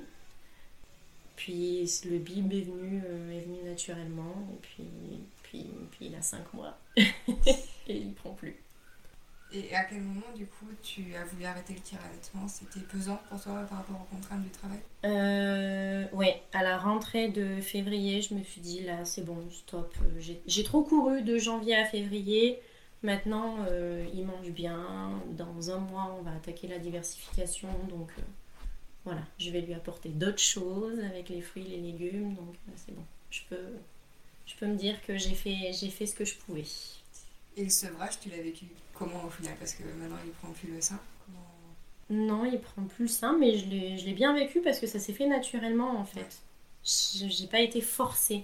Puis 1.38 1.90
le 2.06 2.18
bib 2.18 2.52
est 2.54 2.62
venu, 2.62 3.02
euh, 3.04 3.38
est 3.38 3.42
venu 3.42 3.64
naturellement. 3.64 4.36
Et 4.54 4.60
puis, 4.62 4.84
puis, 5.44 5.66
puis 5.92 6.08
il 6.08 6.16
a 6.16 6.22
5 6.22 6.54
mois. 6.54 6.78
et 6.98 7.08
il 7.88 8.14
prend 8.14 8.32
plus. 8.32 8.61
Et 9.54 9.76
à 9.76 9.84
quel 9.84 10.02
moment, 10.02 10.32
du 10.36 10.46
coup, 10.46 10.66
tu 10.82 11.14
as 11.16 11.26
voulu 11.26 11.44
arrêter 11.44 11.74
le 11.74 11.82
tir 11.82 11.98
à 12.00 12.48
C'était 12.48 12.80
pesant 12.80 13.20
pour 13.30 13.42
toi 13.42 13.64
par 13.70 13.80
rapport 13.80 14.02
aux 14.02 14.16
contraintes 14.16 14.44
du 14.44 14.50
travail? 14.50 14.80
Euh, 15.04 16.06
Ouais, 16.14 16.42
à 16.54 16.64
la 16.64 16.78
rentrée 16.78 17.28
de 17.28 17.60
février, 17.60 18.22
je 18.22 18.34
me 18.34 18.44
suis 18.44 18.62
dit, 18.62 18.82
là, 18.84 19.04
c'est 19.04 19.26
bon, 19.26 19.38
stop. 19.52 19.94
J'ai 20.48 20.64
trop 20.64 20.84
couru 20.84 21.22
de 21.22 21.38
janvier 21.38 21.76
à 21.76 21.86
février. 21.86 22.60
Maintenant, 23.04 23.58
euh, 23.68 24.06
il 24.14 24.26
mange 24.26 24.50
bien. 24.52 25.22
Dans 25.32 25.72
un 25.72 25.80
mois, 25.80 26.16
on 26.18 26.22
va 26.22 26.32
attaquer 26.36 26.68
la 26.68 26.80
diversification. 26.80 27.68
Donc, 27.90 28.10
euh, 28.18 28.22
voilà, 29.04 29.22
je 29.38 29.50
vais 29.50 29.62
lui 29.62 29.74
apporter 29.74 30.10
d'autres 30.10 30.40
choses 30.40 31.00
avec 31.00 31.30
les 31.30 31.42
fruits, 31.42 31.64
les 31.64 31.78
légumes. 31.78 32.36
Donc, 32.36 32.56
euh, 32.70 32.72
c'est 32.76 32.96
bon. 32.96 33.04
Je 33.32 33.42
peux, 33.50 33.74
je 34.46 34.56
peux 34.56 34.68
me 34.68 34.76
dire 34.76 34.96
que 35.06 35.18
j'ai 35.18 35.34
fait, 35.34 35.74
fait 35.74 36.06
ce 36.06 36.16
que 36.16 36.26
je 36.26 36.36
pouvais. 36.36 36.64
Et 37.58 37.64
le 37.66 37.70
sevrage, 37.70 38.20
tu 38.22 38.30
l'as 38.30 38.42
vécu? 38.42 38.66
Comment 39.02 39.26
au 39.26 39.30
final 39.30 39.56
Parce 39.58 39.74
que 39.74 39.84
maintenant 39.84 40.18
il 40.24 40.32
prend 40.32 40.50
plus 40.52 40.72
le 40.74 40.82
sein 40.82 41.00
Non, 42.10 42.46
il 42.46 42.60
prend 42.60 42.84
plus 42.84 43.06
le 43.06 43.10
sein, 43.10 43.38
mais 43.38 43.58
je 43.58 44.06
l'ai 44.06 44.14
bien 44.14 44.34
vécu 44.34 44.62
parce 44.62 44.80
que 44.80 44.88
ça 44.88 45.00
s'est 45.00 45.14
fait 45.14 45.28
naturellement 45.28 45.98
en 46.00 46.06
fait. 46.06 46.42
J'ai 46.84 47.48
pas 47.48 47.60
été 47.60 47.82
forcée. 47.82 48.44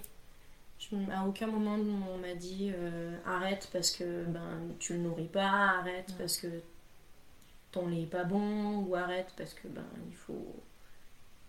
Je, 0.78 0.94
à 1.12 1.26
aucun 1.26 1.48
moment 1.48 1.74
on 1.74 2.18
m'a 2.18 2.34
dit 2.34 2.70
euh, 2.72 3.16
arrête 3.26 3.68
parce 3.72 3.90
que 3.90 4.24
ben 4.26 4.60
tu 4.78 4.92
le 4.92 5.00
nourris 5.00 5.26
pas, 5.26 5.78
arrête 5.80 6.14
parce 6.18 6.36
que 6.36 6.46
ton 7.72 7.88
lait 7.88 8.02
est 8.02 8.06
pas 8.06 8.22
bon, 8.22 8.84
ou 8.84 8.94
arrête 8.94 9.32
parce 9.36 9.54
que 9.54 9.66
ben 9.66 9.86
il 10.08 10.14
faut 10.14 10.54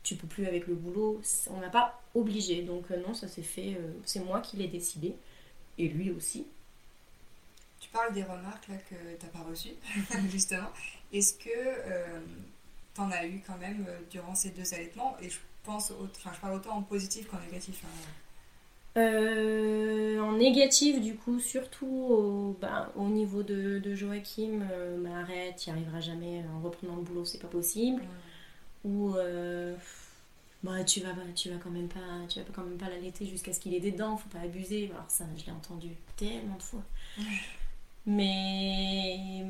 tu 0.01 0.15
peux 0.15 0.27
plus 0.27 0.47
avec 0.47 0.65
le 0.65 0.75
boulot. 0.75 1.21
On 1.51 1.57
m'a 1.57 1.69
pas 1.69 2.01
obligé, 2.15 2.63
donc 2.63 2.89
euh, 2.89 2.97
non, 3.05 3.13
ça 3.13 3.27
s'est 3.27 3.43
fait. 3.43 3.75
Euh, 3.75 3.91
c'est 4.03 4.23
moi 4.23 4.41
qui 4.41 4.57
l'ai 4.57 4.67
décidé 4.67 5.15
et 5.77 5.87
lui 5.87 6.09
aussi. 6.11 6.47
Tu 7.79 7.89
parles 7.89 8.13
des 8.13 8.23
remarques 8.23 8.67
là, 8.67 8.75
que 8.89 8.95
tu 8.95 9.25
n'as 9.25 9.31
pas 9.31 9.47
reçues, 9.47 9.75
justement. 10.29 10.69
Est-ce 11.13 11.33
que 11.35 11.49
euh, 11.49 12.19
tu 12.93 13.01
en 13.01 13.11
as 13.11 13.25
eu 13.25 13.41
quand 13.45 13.57
même 13.57 13.85
euh, 13.87 13.99
durant 14.11 14.35
ces 14.35 14.49
deux 14.49 14.73
allaitements? 14.73 15.15
Et 15.21 15.29
je 15.29 15.39
pense, 15.63 15.91
enfin, 15.91 16.31
je 16.33 16.39
parle 16.39 16.55
autant 16.55 16.75
en 16.75 16.81
positif 16.81 17.27
qu'en 17.27 17.39
négatif. 17.39 17.83
Hein. 17.85 18.97
Euh, 18.97 20.19
en 20.19 20.33
négatif, 20.33 20.99
du 20.99 21.15
coup, 21.15 21.39
surtout 21.39 21.87
au, 21.87 22.57
bah, 22.59 22.91
au 22.95 23.07
niveau 23.07 23.43
de, 23.43 23.79
de 23.79 23.95
Joachim, 23.95 24.67
bah, 24.97 25.19
arrête, 25.19 25.55
tu 25.57 25.69
n'y 25.69 25.75
arriveras 25.77 26.01
jamais 26.01 26.43
en 26.53 26.61
reprenant 26.61 26.97
le 26.97 27.03
boulot, 27.03 27.23
c'est 27.23 27.39
pas 27.39 27.47
possible. 27.47 28.01
Mm. 28.83 28.89
Ou 28.89 29.15
bah, 30.61 30.83
tu 30.83 30.99
vas 30.99 31.13
tu 31.35 31.49
vas 31.49 31.57
quand 31.57 31.69
même 31.69 31.87
pas 31.87 31.99
tu 32.27 32.39
vas 32.39 32.45
quand 32.53 32.63
même 32.63 32.77
pas 32.77 32.89
l'allaiter 32.89 33.25
jusqu'à 33.25 33.53
ce 33.53 33.61
qu'il 33.61 33.73
ait 33.73 33.79
des 33.79 33.91
dents, 33.91 34.17
faut 34.17 34.29
pas 34.29 34.43
abuser. 34.43 34.89
Alors 34.91 35.05
ça, 35.07 35.25
je 35.37 35.45
l'ai 35.45 35.51
entendu 35.51 35.89
tellement 36.17 36.57
de 36.57 36.61
fois. 36.61 36.83
Mais 38.05 39.45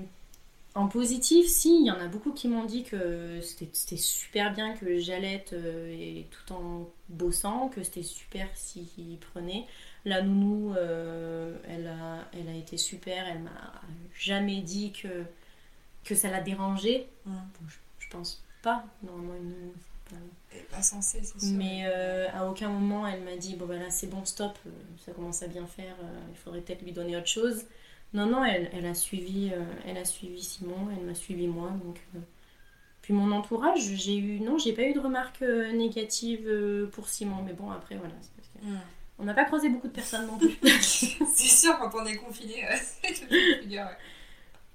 en 0.75 0.87
positif, 0.87 1.47
si, 1.47 1.81
il 1.81 1.87
y 1.87 1.91
en 1.91 1.99
a 1.99 2.07
beaucoup 2.07 2.31
qui 2.31 2.47
m'ont 2.47 2.65
dit 2.65 2.83
que 2.83 3.41
c'était 3.41 3.97
super 3.97 4.53
bien 4.53 4.75
que 4.75 4.99
j'allaite 4.99 5.53
euh, 5.53 5.91
et 5.91 6.27
tout 6.29 6.53
en 6.53 6.87
bossant, 7.09 7.69
que 7.69 7.83
c'était 7.83 8.03
super 8.03 8.47
s'il 8.55 9.17
prenait. 9.19 9.65
La 10.05 10.21
nounou, 10.21 10.73
euh, 10.75 11.57
elle, 11.67 11.87
a, 11.87 12.29
elle 12.33 12.47
a 12.47 12.57
été 12.57 12.77
super, 12.77 13.27
elle 13.27 13.39
m'a 13.39 13.73
jamais 14.13 14.61
dit 14.61 14.91
que, 14.91 15.25
que 16.03 16.13
ça 16.15 16.29
l'a 16.29 16.41
dérangé. 16.41 17.07
je, 17.25 18.07
pense 18.09 18.43
pas, 18.61 18.85
normalement 19.03 19.35
une 19.35 19.71
Elle 20.53 20.63
pas 20.65 20.81
censée, 20.81 21.21
c'est 21.23 21.39
sûr. 21.39 21.57
Mais 21.57 21.83
euh, 21.85 22.27
à 22.33 22.47
aucun 22.47 22.69
moment 22.69 23.05
elle 23.07 23.21
m'a 23.23 23.35
dit 23.35 23.55
bon 23.55 23.65
voilà 23.65 23.89
c'est 23.89 24.07
bon 24.07 24.23
stop, 24.25 24.57
ça 25.05 25.11
commence 25.11 25.43
à 25.43 25.47
bien 25.47 25.67
faire, 25.67 25.95
il 26.31 26.37
faudrait 26.37 26.61
peut-être 26.61 26.83
lui 26.83 26.91
donner 26.91 27.17
autre 27.17 27.27
chose. 27.27 27.65
Non, 28.13 28.25
non, 28.25 28.43
elle, 28.43 28.69
elle, 28.73 28.85
a 28.85 28.95
suivi, 28.95 29.51
euh, 29.53 29.63
elle 29.85 29.97
a 29.97 30.05
suivi 30.05 30.41
Simon, 30.41 30.89
elle 30.97 31.05
m'a 31.05 31.13
suivi 31.13 31.47
moi. 31.47 31.69
Donc, 31.83 31.99
euh. 32.15 32.19
Puis 33.01 33.13
mon 33.13 33.31
entourage, 33.31 33.81
j'ai 33.81 34.17
eu, 34.17 34.39
non, 34.39 34.57
j'ai 34.57 34.73
pas 34.73 34.83
eu 34.83 34.93
de 34.93 34.99
remarques 34.99 35.41
euh, 35.41 35.71
négatives 35.71 36.49
pour 36.91 37.07
Simon. 37.07 37.43
Mais 37.43 37.53
bon, 37.53 37.69
après, 37.69 37.95
voilà. 37.95 38.13
Hmm. 38.61 38.79
On 39.19 39.25
n'a 39.25 39.33
pas 39.33 39.45
croisé 39.45 39.69
beaucoup 39.69 39.87
de 39.87 39.93
personnes 39.93 40.27
non 40.27 40.37
plus. 40.37 40.57
c'est 40.81 41.47
sûr, 41.47 41.77
quand 41.77 41.91
on 41.93 42.05
est 42.05 42.15
confiné, 42.15 42.65
c'est 43.01 43.27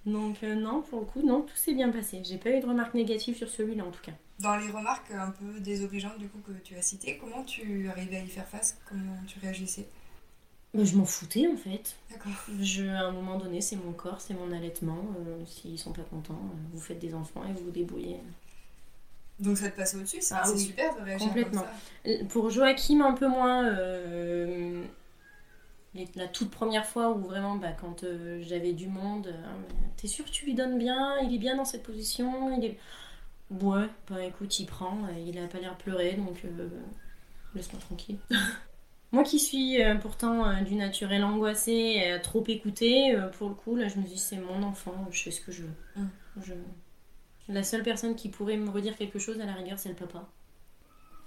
Donc, 0.07 0.43
non, 0.43 0.83
pour 0.83 1.01
le 1.01 1.07
coup, 1.07 1.23
non, 1.23 1.43
tout 1.43 1.57
s'est 1.57 1.75
bien 1.75 1.91
passé. 1.91 2.23
J'ai 2.25 2.39
pas 2.39 2.51
eu 2.51 2.61
de 2.61 2.67
remarques 2.67 2.95
négatives 2.95 3.37
sur 3.37 3.49
celui-là 3.49 3.85
en 3.85 3.91
tout 3.91 4.03
cas. 4.03 4.13
Dans 4.39 4.57
les 4.57 4.71
remarques 4.71 5.11
un 5.13 5.31
peu 5.31 5.61
désobligeantes 5.61 6.19
du 6.19 6.29
coup 6.29 6.41
que 6.47 6.53
tu 6.65 6.77
as 6.77 6.83
citées, 6.83 7.19
comment 7.19 7.45
tu 7.45 7.89
arrivais 7.89 8.17
à 8.17 8.21
y 8.21 8.29
faire 8.29 8.47
face? 8.47 8.79
Comment 8.89 9.17
tu 9.27 9.39
réagissais? 9.39 9.87
Je 10.83 10.97
m'en 10.97 11.05
foutais 11.05 11.47
en 11.47 11.57
fait. 11.57 11.97
Je, 12.61 12.85
à 12.87 13.07
un 13.07 13.13
moment 13.13 13.39
donné, 13.39 13.61
c'est 13.61 13.77
mon 13.77 13.93
corps, 13.93 14.21
c'est 14.21 14.35
mon 14.35 14.51
allaitement. 14.53 14.99
Euh, 15.19 15.45
s'ils 15.47 15.79
sont 15.79 15.93
pas 15.93 16.03
contents, 16.03 16.35
euh, 16.35 16.57
vous 16.73 16.81
faites 16.81 16.99
des 16.99 17.15
enfants 17.15 17.43
et 17.49 17.53
vous 17.53 17.67
vous 17.67 17.71
débrouillez. 17.71 18.19
Donc 19.39 19.59
ça 19.59 19.71
te 19.71 19.77
passe 19.77 19.95
au-dessus, 19.95 20.19
c'est 20.21 20.35
ah 20.35 20.47
super 20.57 20.97
de 20.97 21.03
réagir 21.03 21.29
Complètement. 21.29 21.63
Comme 21.63 21.71
ça. 21.71 22.11
Euh, 22.11 22.25
pour 22.29 22.51
Joachim, 22.51 23.01
un 23.03 23.13
peu 23.13 23.29
moins. 23.29 23.71
la 26.17 26.29
toute 26.33 26.51
première 26.51 26.87
fois 26.87 27.11
où 27.11 27.19
vraiment, 27.19 27.57
bah, 27.57 27.73
quand 27.81 28.05
j'avais 28.41 28.73
du 28.73 28.89
monde, 28.89 29.33
t'es 29.97 30.09
sûr 30.09 30.25
que 30.25 30.31
tu 30.31 30.45
lui 30.45 30.55
donnes 30.55 30.79
bien? 30.79 31.19
Il 31.21 31.35
est 31.35 31.39
bien 31.39 31.57
dans 31.57 31.65
cette 31.65 31.85
position? 31.85 32.57
Il 32.59 32.65
est... 32.65 32.79
Ouais, 33.51 33.87
bah 34.09 34.25
écoute, 34.25 34.59
il 34.59 34.67
prend, 34.67 34.99
il 35.25 35.39
a 35.39 35.47
pas 35.47 35.61
l'air 35.61 35.77
pleurer, 35.77 36.15
donc 36.15 36.43
laisse-moi 37.55 37.81
tranquille. 37.81 38.19
Moi 39.15 39.23
qui 39.23 39.39
suis 39.39 39.81
euh, 39.81 39.95
pourtant 39.95 40.45
euh, 40.45 40.63
du 40.63 40.75
naturel 40.75 41.23
angoissé, 41.23 42.03
euh, 42.05 42.19
trop 42.19 42.43
écoutée, 42.49 43.17
pour 43.39 43.49
le 43.49 43.55
coup, 43.55 43.77
là 43.77 43.87
je 43.87 43.97
me 43.97 44.03
dis 44.03 44.19
c'est 44.19 44.39
mon 44.39 44.65
enfant, 44.65 45.07
je 45.13 45.23
fais 45.23 45.31
ce 45.31 45.41
que 45.41 45.53
je 45.53 45.63
veux. 45.63 46.03
Mm. 46.03 46.55
La 47.49 47.63
seule 47.63 47.85
personne 47.85 48.17
qui 48.17 48.29
pourrait 48.29 48.57
me 48.57 48.69
redire 48.69 48.97
quelque 48.97 49.21
chose 49.21 49.41
à 49.41 49.47
la 49.47 49.53
rigueur, 49.53 49.79
c'est 49.79 49.89
le 49.89 49.95
papa. 49.95 50.29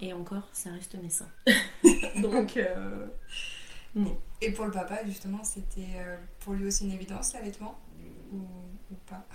Et 0.02 0.12
encore, 0.12 0.46
ça 0.52 0.70
reste 0.70 0.96
mes 1.02 1.08
seins. 1.08 1.30
Donc, 2.20 2.60
non. 3.94 4.18
Et 4.42 4.52
pour 4.52 4.66
le 4.66 4.70
papa, 4.70 5.06
justement, 5.06 5.42
c'était 5.42 5.96
pour 6.40 6.52
lui 6.52 6.66
aussi 6.66 6.84
une 6.84 6.92
évidence 6.92 7.32
l'allaitement 7.32 7.78
ou, 8.34 8.36
ou 8.36 8.96
pas? 9.06 9.26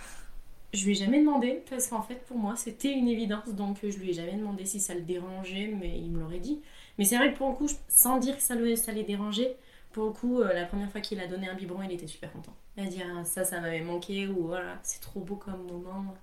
Je 0.74 0.86
lui 0.86 0.92
ai 0.92 0.96
jamais 0.96 1.22
demandé 1.22 1.64
parce 1.70 1.88
qu'en 1.88 2.02
fait 2.02 2.26
pour 2.26 2.36
moi 2.36 2.56
c'était 2.56 2.92
une 2.92 3.08
évidence 3.08 3.48
donc 3.50 3.78
je 3.84 3.96
lui 3.96 4.10
ai 4.10 4.14
jamais 4.14 4.36
demandé 4.36 4.66
si 4.66 4.80
ça 4.80 4.96
le 4.96 5.02
dérangeait 5.02 5.68
mais 5.68 6.00
il 6.00 6.10
me 6.10 6.20
l'aurait 6.20 6.40
dit. 6.40 6.62
Mais 6.98 7.06
c'est 7.06 7.18
vrai 7.18 7.34
que 7.34 7.38
pour 7.38 7.50
le 7.50 7.56
coup, 7.56 7.68
sans 7.88 8.20
dire 8.20 8.36
que 8.38 8.44
ça, 8.44 8.56
le, 8.56 8.76
ça 8.76 8.92
les 8.92 9.04
dérangeait, 9.04 9.58
pour 9.92 10.06
le 10.06 10.12
coup, 10.12 10.42
euh, 10.42 10.54
la 10.54 10.66
première 10.66 10.92
fois 10.92 11.02
qu'il 11.02 11.20
a 11.20 11.28
donné 11.28 11.48
un 11.50 11.56
biberon, 11.56 11.82
il 11.84 11.92
était 11.92 12.08
super 12.08 12.32
content. 12.32 12.54
Il 12.78 12.84
a 12.84 12.88
dit 12.88 13.02
ah, 13.04 13.24
ça, 13.26 13.44
ça 13.46 13.62
m'avait 13.62 13.82
manqué 13.82 14.28
ou 14.28 14.48
voilà, 14.48 14.80
c'est 14.84 15.02
trop 15.02 15.20
beau 15.20 15.36
comme 15.36 15.68
moment, 15.68 16.16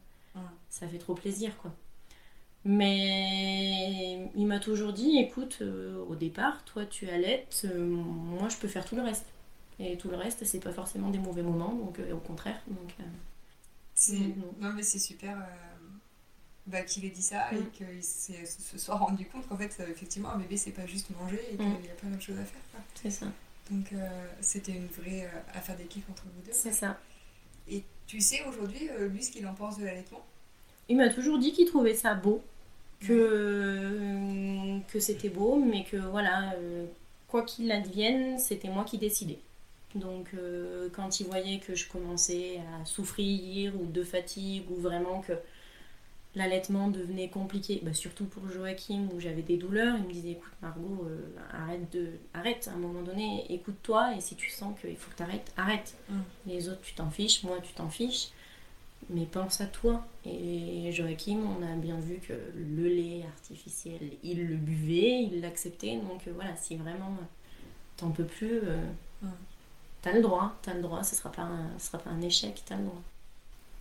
ça 0.68 0.88
fait 0.88 0.98
trop 0.98 1.14
plaisir 1.14 1.56
quoi. 1.59 1.72
Mais 2.64 4.28
il 4.35 4.46
m'a 4.46 4.59
toujours 4.61 4.92
dit 4.92 5.18
écoute, 5.18 5.59
euh, 5.62 6.04
au 6.09 6.14
départ, 6.16 6.64
toi 6.64 6.85
tu 6.85 7.09
allaites, 7.09 7.62
euh, 7.64 7.87
moi 7.87 8.48
je 8.48 8.56
peux 8.56 8.68
faire 8.68 8.85
tout 8.85 8.96
le 8.96 9.02
reste. 9.02 9.26
Et 9.78 9.96
tout 9.96 10.11
le 10.11 10.16
reste, 10.16 10.44
c'est 10.44 10.61
pas 10.61 10.72
forcément 10.72 11.09
des 11.09 11.18
mauvais 11.18 11.42
moments, 11.42 11.72
donc 11.72 11.98
au 12.12 12.18
contraire. 12.18 12.61
Donc, 12.66 12.94
non, 14.61 14.72
mais 14.74 14.83
c'est 14.83 14.98
super 14.98 15.38
bah, 16.66 16.83
qu'il 16.83 17.05
ait 17.05 17.11
dit 17.11 17.23
ça 17.23 17.53
et 17.53 17.57
mm. 17.57 17.70
qu'il 17.70 18.05
se 18.05 18.79
soit 18.79 18.96
rendu 18.96 19.27
compte 19.27 19.49
qu'en 19.49 19.57
fait, 19.57 19.83
effectivement, 19.90 20.31
un 20.31 20.38
bébé, 20.38 20.57
c'est 20.57 20.70
pas 20.70 20.87
juste 20.87 21.11
manger 21.18 21.40
et 21.53 21.57
qu'il 21.57 21.66
mm. 21.66 21.85
y 21.85 21.90
a 21.90 21.94
plein 21.94 22.11
d'autres 22.11 22.23
choses 22.23 22.38
à 22.38 22.44
faire. 22.44 22.61
C'est 22.94 23.11
ça. 23.11 23.27
Donc, 23.70 23.92
euh, 23.92 24.27
c'était 24.40 24.73
une 24.73 24.88
vraie 24.88 25.25
euh, 25.25 25.59
affaire 25.59 25.77
d'équipe 25.77 26.05
entre 26.11 26.25
vous 26.25 26.42
deux. 26.44 26.53
C'est 26.53 26.73
ça. 26.73 26.99
Et 27.68 27.85
tu 28.07 28.20
sais 28.20 28.42
aujourd'hui, 28.49 28.88
euh, 28.90 29.09
lui, 29.09 29.23
ce 29.23 29.31
qu'il 29.31 29.46
en 29.46 29.55
pense 29.55 29.79
de 29.79 29.85
l'allaitement? 29.85 30.25
Il 30.88 30.96
m'a 30.96 31.09
toujours 31.09 31.38
dit 31.38 31.53
qu'il 31.53 31.66
trouvait 31.66 31.94
ça 31.94 32.14
beau, 32.14 32.42
que, 33.01 34.81
que 34.92 34.99
c'était 34.99 35.29
beau, 35.29 35.57
mais 35.57 35.85
que 35.85 35.96
voilà, 35.96 36.53
quoi 37.29 37.44
qu'il 37.44 37.70
advienne, 37.70 38.38
c'était 38.40 38.68
moi 38.68 38.85
qui 38.85 38.99
décidais. 38.99 39.38
Donc 39.94 40.35
quand 40.92 41.20
il 41.20 41.27
voyait 41.27 41.61
que 41.61 41.77
je 41.77 41.88
commençais 41.88 42.59
à 42.59 42.85
souffrir 42.85 43.81
ou 43.81 43.87
de 43.87 44.03
fatigue 44.03 44.68
ou 44.68 44.81
vraiment 44.81 45.20
que 45.20 45.35
l'allaitement 46.35 46.88
devenait 46.88 47.29
compliqué, 47.29 47.81
bah, 47.83 47.93
surtout 47.93 48.25
pour 48.25 48.49
Joachim 48.49 49.09
où 49.12 49.21
j'avais 49.21 49.43
des 49.43 49.57
douleurs, 49.57 49.97
il 49.99 50.05
me 50.05 50.12
disait 50.12 50.33
écoute 50.33 50.53
Margot, 50.62 51.07
euh, 51.09 51.19
arrête 51.53 51.93
de 51.93 52.11
arrête 52.35 52.69
à 52.69 52.77
un 52.77 52.79
moment 52.79 53.03
donné, 53.03 53.47
écoute-toi 53.49 54.14
et 54.16 54.21
si 54.21 54.37
tu 54.37 54.49
sens 54.51 54.79
qu'il 54.81 54.97
faut 54.97 55.11
que 55.11 55.16
tu 55.16 55.23
arrêtes, 55.23 55.53
arrête. 55.57 55.97
Mm. 56.09 56.21
Les 56.47 56.69
autres 56.69 56.83
tu 56.83 56.95
t'en 56.95 57.11
fiches, 57.11 57.43
moi 57.43 57.59
tu 57.61 57.73
t'en 57.73 57.88
fiches, 57.88 58.29
mais 59.09 59.27
pense 59.27 59.61
à 59.61 59.66
toi. 59.66 60.07
Et 60.25 60.93
Joachim, 60.93 61.40
on 61.59 61.62
a 61.66 61.75
bien 61.77 61.99
vu 61.99 62.19
que 62.19 62.35
le 62.55 62.88
lait 62.88 63.25
artificiel, 63.27 64.01
il 64.23 64.47
le 64.47 64.57
buvait, 64.57 65.25
il 65.25 65.40
l'acceptait, 65.40 65.97
donc 65.97 66.29
euh, 66.29 66.33
voilà, 66.35 66.55
si 66.57 66.77
vraiment 66.77 67.16
t'en 67.97 68.11
peux 68.11 68.25
plus, 68.25 68.61
euh, 68.62 68.81
mm. 69.23 69.31
t'as 70.03 70.12
le 70.12 70.23
droit, 70.23 70.57
t'as 70.62 70.75
le 70.75 70.83
droit, 70.83 71.03
ce 71.03 71.16
sera 71.16 71.33
pas 71.33 71.49
sera 71.79 71.99
pas 71.99 72.11
un 72.11 72.23
échec, 72.23 72.62
t'as 72.64 72.77
le 72.77 72.85
droit. 72.85 73.03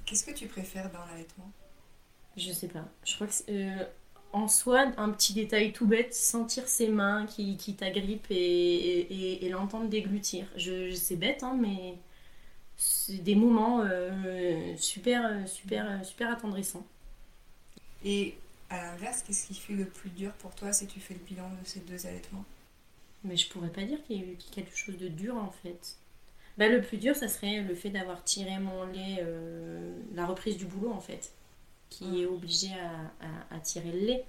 Qu'est-ce 0.06 0.26
que 0.26 0.32
tu 0.32 0.48
préfères 0.48 0.92
dans 0.92 1.06
l'allaitement? 1.06 1.52
Je 2.40 2.52
sais 2.52 2.68
pas. 2.68 2.86
Je 3.06 3.16
crois 3.16 3.28
que 3.28 3.34
euh, 3.50 3.86
en 4.34 4.48
soi, 4.48 4.92
un 4.98 5.10
petit 5.12 5.34
détail 5.34 5.74
tout 5.74 5.88
bête, 5.88 6.14
sentir 6.14 6.68
ses 6.68 6.88
mains 6.88 7.26
qui, 7.26 7.58
qui 7.58 7.76
t'agrippent 7.76 8.30
et, 8.30 9.46
et, 9.46 9.50
l'entendre 9.50 9.90
déglutir. 9.90 10.46
Je, 10.56 10.94
c'est 10.94 11.16
bête, 11.16 11.44
hein, 11.44 11.58
mais 11.60 11.96
c'est 12.78 13.24
des 13.24 13.36
moments 13.36 13.82
euh, 13.84 14.76
super, 14.78 15.48
super, 15.48 16.06
super 16.06 16.32
attendrissants. 16.32 16.86
Et 18.06 18.36
à 18.70 18.78
l'inverse, 18.84 19.24
qu'est-ce 19.24 19.48
qui 19.48 19.56
fait 19.56 19.74
le 19.74 19.86
plus 19.86 20.10
dur 20.12 20.32
pour 20.34 20.54
toi 20.56 20.72
si 20.72 20.88
tu 20.88 21.00
fais 21.00 21.16
le 21.16 21.22
bilan 21.22 21.50
de 21.50 21.68
ces 21.68 21.80
deux 21.82 22.06
allaitements? 22.06 22.46
Mais 23.24 23.36
je 23.36 23.50
pourrais 23.50 23.70
pas 23.70 23.84
dire 23.84 24.02
qu'il 24.04 24.18
y 24.18 24.20
a 24.22 24.24
eu 24.24 24.38
quelque 24.52 24.78
chose 24.78 24.98
de 24.98 25.08
dur 25.08 25.36
en 25.36 25.52
fait. 25.52 25.98
Bah, 26.58 26.70
le 26.70 26.82
plus 26.82 26.98
dur, 26.98 27.16
ça 27.16 27.28
serait 27.28 27.62
le 27.62 27.76
fait 27.76 27.90
d'avoir 27.90 28.24
tiré 28.24 28.60
mon 28.60 28.86
lait, 28.86 29.20
euh, 29.22 29.94
la 30.14 30.26
reprise 30.26 30.58
du 30.58 30.66
boulot 30.66 30.92
en 30.92 31.02
fait 31.02 31.34
qui 31.90 32.22
est 32.22 32.26
obligé 32.26 32.70
à, 33.52 33.60
tirer 33.60 33.92
le 33.92 34.00
lait. 34.00 34.26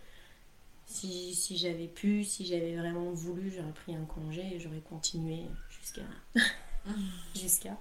Si, 0.86 1.34
si 1.34 1.56
j'avais 1.56 1.86
pu, 1.86 2.24
si 2.24 2.44
j'avais 2.44 2.74
vraiment 2.76 3.10
voulu, 3.12 3.52
j'aurais 3.54 3.72
pris 3.72 3.94
un 3.94 4.04
congé 4.04 4.42
et 4.54 4.58
j'aurais 4.58 4.80
continué 4.80 5.42
jusqu'à. 5.68 6.02
jusqu'à. 7.34 7.76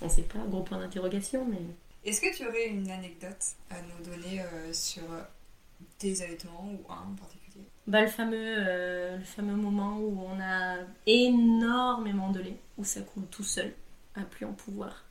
On 0.00 0.08
sait 0.08 0.22
pas, 0.22 0.38
gros 0.46 0.62
point 0.62 0.78
d'interrogation, 0.78 1.44
mais. 1.44 1.58
Est-ce 2.04 2.20
que 2.20 2.36
tu 2.36 2.46
aurais 2.46 2.68
une 2.68 2.90
anecdote 2.90 3.44
à 3.70 3.76
nous 3.82 4.04
donner 4.04 4.40
euh, 4.42 4.72
sur 4.72 5.02
tes 5.98 6.22
allaitements 6.22 6.72
ou 6.72 6.92
un 6.92 7.10
en 7.12 7.14
particulier? 7.14 7.64
Bah, 7.86 8.02
le, 8.02 8.08
fameux, 8.08 8.36
euh, 8.38 9.16
le 9.16 9.24
fameux 9.24 9.56
moment 9.56 9.98
où 9.98 10.20
on 10.20 10.40
a 10.40 10.78
énormément 11.06 12.30
de 12.30 12.40
lait, 12.40 12.58
où 12.78 12.84
ça 12.84 13.00
coule 13.02 13.26
tout 13.26 13.44
seul, 13.44 13.72
à 14.14 14.22
plus 14.22 14.46
en 14.46 14.52
pouvoir 14.52 15.04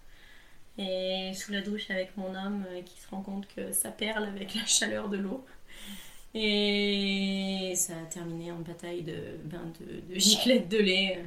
et 0.78 1.32
sous 1.34 1.52
la 1.52 1.62
douche 1.62 1.90
avec 1.90 2.16
mon 2.18 2.34
homme 2.36 2.66
euh, 2.70 2.82
qui 2.82 3.00
se 3.00 3.08
rend 3.10 3.22
compte 3.22 3.48
que 3.54 3.72
ça 3.72 3.92
perle 3.92 4.26
avec 4.26 4.56
la 4.56 4.66
chaleur 4.66 5.10
de 5.10 5.18
l'eau. 5.18 5.46
Et 6.34 7.74
ça 7.76 7.94
a 7.94 8.06
terminé 8.06 8.52
en 8.52 8.60
bataille 8.60 9.04
de, 9.04 9.38
ben 9.44 9.74
de, 9.82 10.14
de 10.14 10.20
giclettes 10.20 10.70
de 10.70 10.78
lait. 10.78 11.20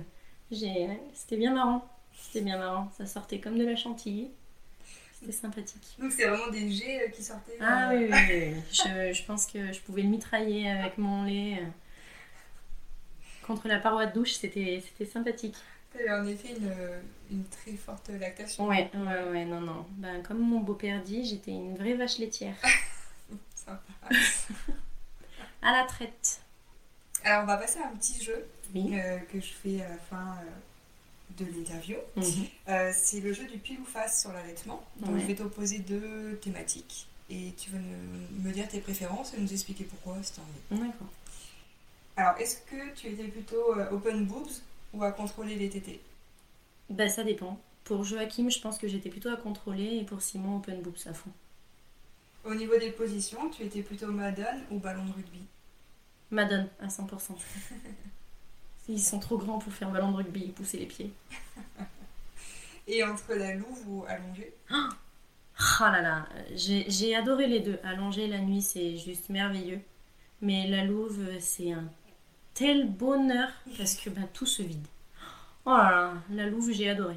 C'était 0.51 1.37
bien 1.37 1.53
marrant. 1.53 1.87
C'était 2.15 2.41
bien 2.43 2.59
marrant. 2.59 2.91
Ça 2.97 3.07
sortait 3.07 3.39
comme 3.39 3.59
de 3.59 3.65
la 3.65 3.77
chantilly. 3.77 4.31
C'était 5.13 5.33
sympathique. 5.33 5.97
Donc 5.99 6.13
c'est 6.13 6.27
vraiment 6.27 6.51
des 6.51 6.71
jets 6.71 7.07
euh, 7.07 7.11
qui 7.11 7.23
sortaient 7.23 7.57
Ah 7.61 7.91
oui, 7.93 8.09
oui, 8.11 8.55
Je, 8.73 9.13
je, 9.13 9.25
pense 9.25 9.47
que 9.47 9.73
je 9.73 9.81
pouvais 9.81 10.03
le 10.03 10.09
mitrailler 10.09 10.71
avec 10.71 10.97
mon 10.97 11.25
lait 11.25 11.59
euh, 11.61 11.67
contre 13.47 13.69
la 13.69 13.79
paroi 13.79 14.07
de 14.07 14.15
douche. 14.15 14.33
C'était 14.33 14.83
sympathique. 15.11 15.57
Tu 15.97 16.11
en 16.11 16.27
effet 16.27 16.57
une, 16.57 16.73
une, 17.31 17.45
très 17.45 17.73
forte 17.73 18.09
lactation. 18.09 18.67
Ouais, 18.67 18.91
ouais, 18.95 19.31
ouais, 19.31 19.45
non, 19.45 19.61
non. 19.61 19.87
Ben, 19.91 20.23
comme 20.23 20.39
mon 20.39 20.61
beau-père 20.61 21.03
dit, 21.03 21.25
j'étais 21.25 21.53
une 21.53 21.77
vraie 21.77 21.95
vache 21.95 22.19
laitière. 22.19 22.57
Sympa. 23.55 23.81
à 25.63 25.73
la 25.73 25.85
traite. 25.85 26.41
Alors, 27.25 27.45
on 27.45 27.47
va 27.47 27.57
passer 27.57 27.79
à 27.79 27.89
un 27.89 27.97
petit 27.97 28.23
jeu 28.23 28.47
euh, 28.77 29.19
que 29.33 29.41
je 29.41 29.53
fais 29.53 29.83
à 29.83 29.89
la 29.89 29.97
fin 29.97 30.37
euh, 30.43 31.43
de 31.43 31.47
l'interview. 31.51 31.97
Mhm. 32.17 32.25
Euh, 32.69 32.93
c'est 32.95 33.21
le 33.21 33.33
jeu 33.33 33.47
du 33.47 33.59
pile 33.59 33.81
ou 33.81 33.85
face 33.85 34.21
sur 34.21 34.33
l'allaitement. 34.33 34.85
Donc, 35.01 35.19
je 35.19 35.27
vais 35.27 35.35
t'opposer 35.35 35.79
deux 35.79 36.39
thématiques 36.43 37.09
et 37.31 37.55
tu 37.57 37.71
vas 37.71 37.79
me, 37.79 38.53
dire 38.53 38.69
tes 38.69 38.81
préférences 38.81 39.33
et 39.35 39.41
nous 39.41 39.53
expliquer 39.53 39.85
pourquoi 39.85 40.23
si 40.23 40.35
tu 40.35 40.41
envie. 40.41 40.83
D'accord. 40.83 41.09
Alors, 42.17 42.39
est-ce 42.39 42.59
que 42.59 42.95
tu 42.95 43.09
étais 43.09 43.25
plutôt 43.25 43.75
open 43.91 44.27
boobs 44.27 44.51
ou 44.95 45.03
à 45.03 45.13
contrôler 45.13 45.57
les 45.57 45.69
tétés 45.69 46.01
Bah 46.89 47.09
ça 47.09 47.25
dépend. 47.25 47.61
Pour 47.85 48.05
Joachim, 48.05 48.49
je 48.49 48.61
pense 48.61 48.79
que 48.79 48.89
j'étais 48.89 49.11
plutôt 49.11 49.29
à 49.29 49.37
contrôler 49.37 49.99
et 49.99 50.05
pour 50.05 50.23
Simon, 50.23 50.57
open 50.57 50.81
boobs 50.81 51.07
à 51.07 51.13
fond. 51.13 51.31
Au 52.45 52.55
niveau 52.55 52.77
des 52.79 52.91
positions, 52.91 53.51
tu 53.51 53.63
étais 53.63 53.83
plutôt 53.83 54.11
Madone 54.11 54.63
ou 54.71 54.79
ballon 54.79 55.05
de 55.05 55.13
rugby? 55.13 55.41
Madone, 56.31 56.69
à 56.81 56.87
100%. 56.87 57.33
Ils 58.89 59.01
sont 59.01 59.19
trop 59.19 59.39
grands 59.39 59.59
pour 59.59 59.73
faire 59.73 59.91
ballon 59.91 60.13
de 60.13 60.17
rugby 60.17 60.45
et 60.45 60.49
pousser 60.49 60.79
les 60.79 60.87
pieds. 60.87 61.13
et 62.87 63.03
entre 63.03 63.35
la 63.35 63.55
louve 63.55 63.89
ou 63.89 64.05
allongée 64.07 64.55
Ah 65.57 65.79
oh 65.81 65.85
là 65.85 66.03
là, 66.03 66.29
j'ai 66.55 67.15
adoré 67.15 67.47
les 67.47 67.61
deux. 67.61 67.79
Allonger 67.85 68.27
la 68.27 68.41
nuit, 68.41 68.61
c'est 68.61 68.97
juste 68.97 69.29
merveilleux. 69.29 69.81
Mais 70.41 70.67
la 70.67 70.85
louve, 70.85 71.39
c'est 71.39 71.73
un 71.73 71.89
tel 72.55 72.89
bonheur 72.89 73.49
parce 73.77 73.97
que 73.97 74.11
ben, 74.11 74.27
tout 74.33 74.47
se 74.47 74.63
vide. 74.63 74.87
Oh 75.67 75.71
là 75.71 75.91
là, 75.91 76.13
la 76.31 76.47
louve, 76.47 76.73
j'ai 76.73 76.89
adoré. 76.89 77.17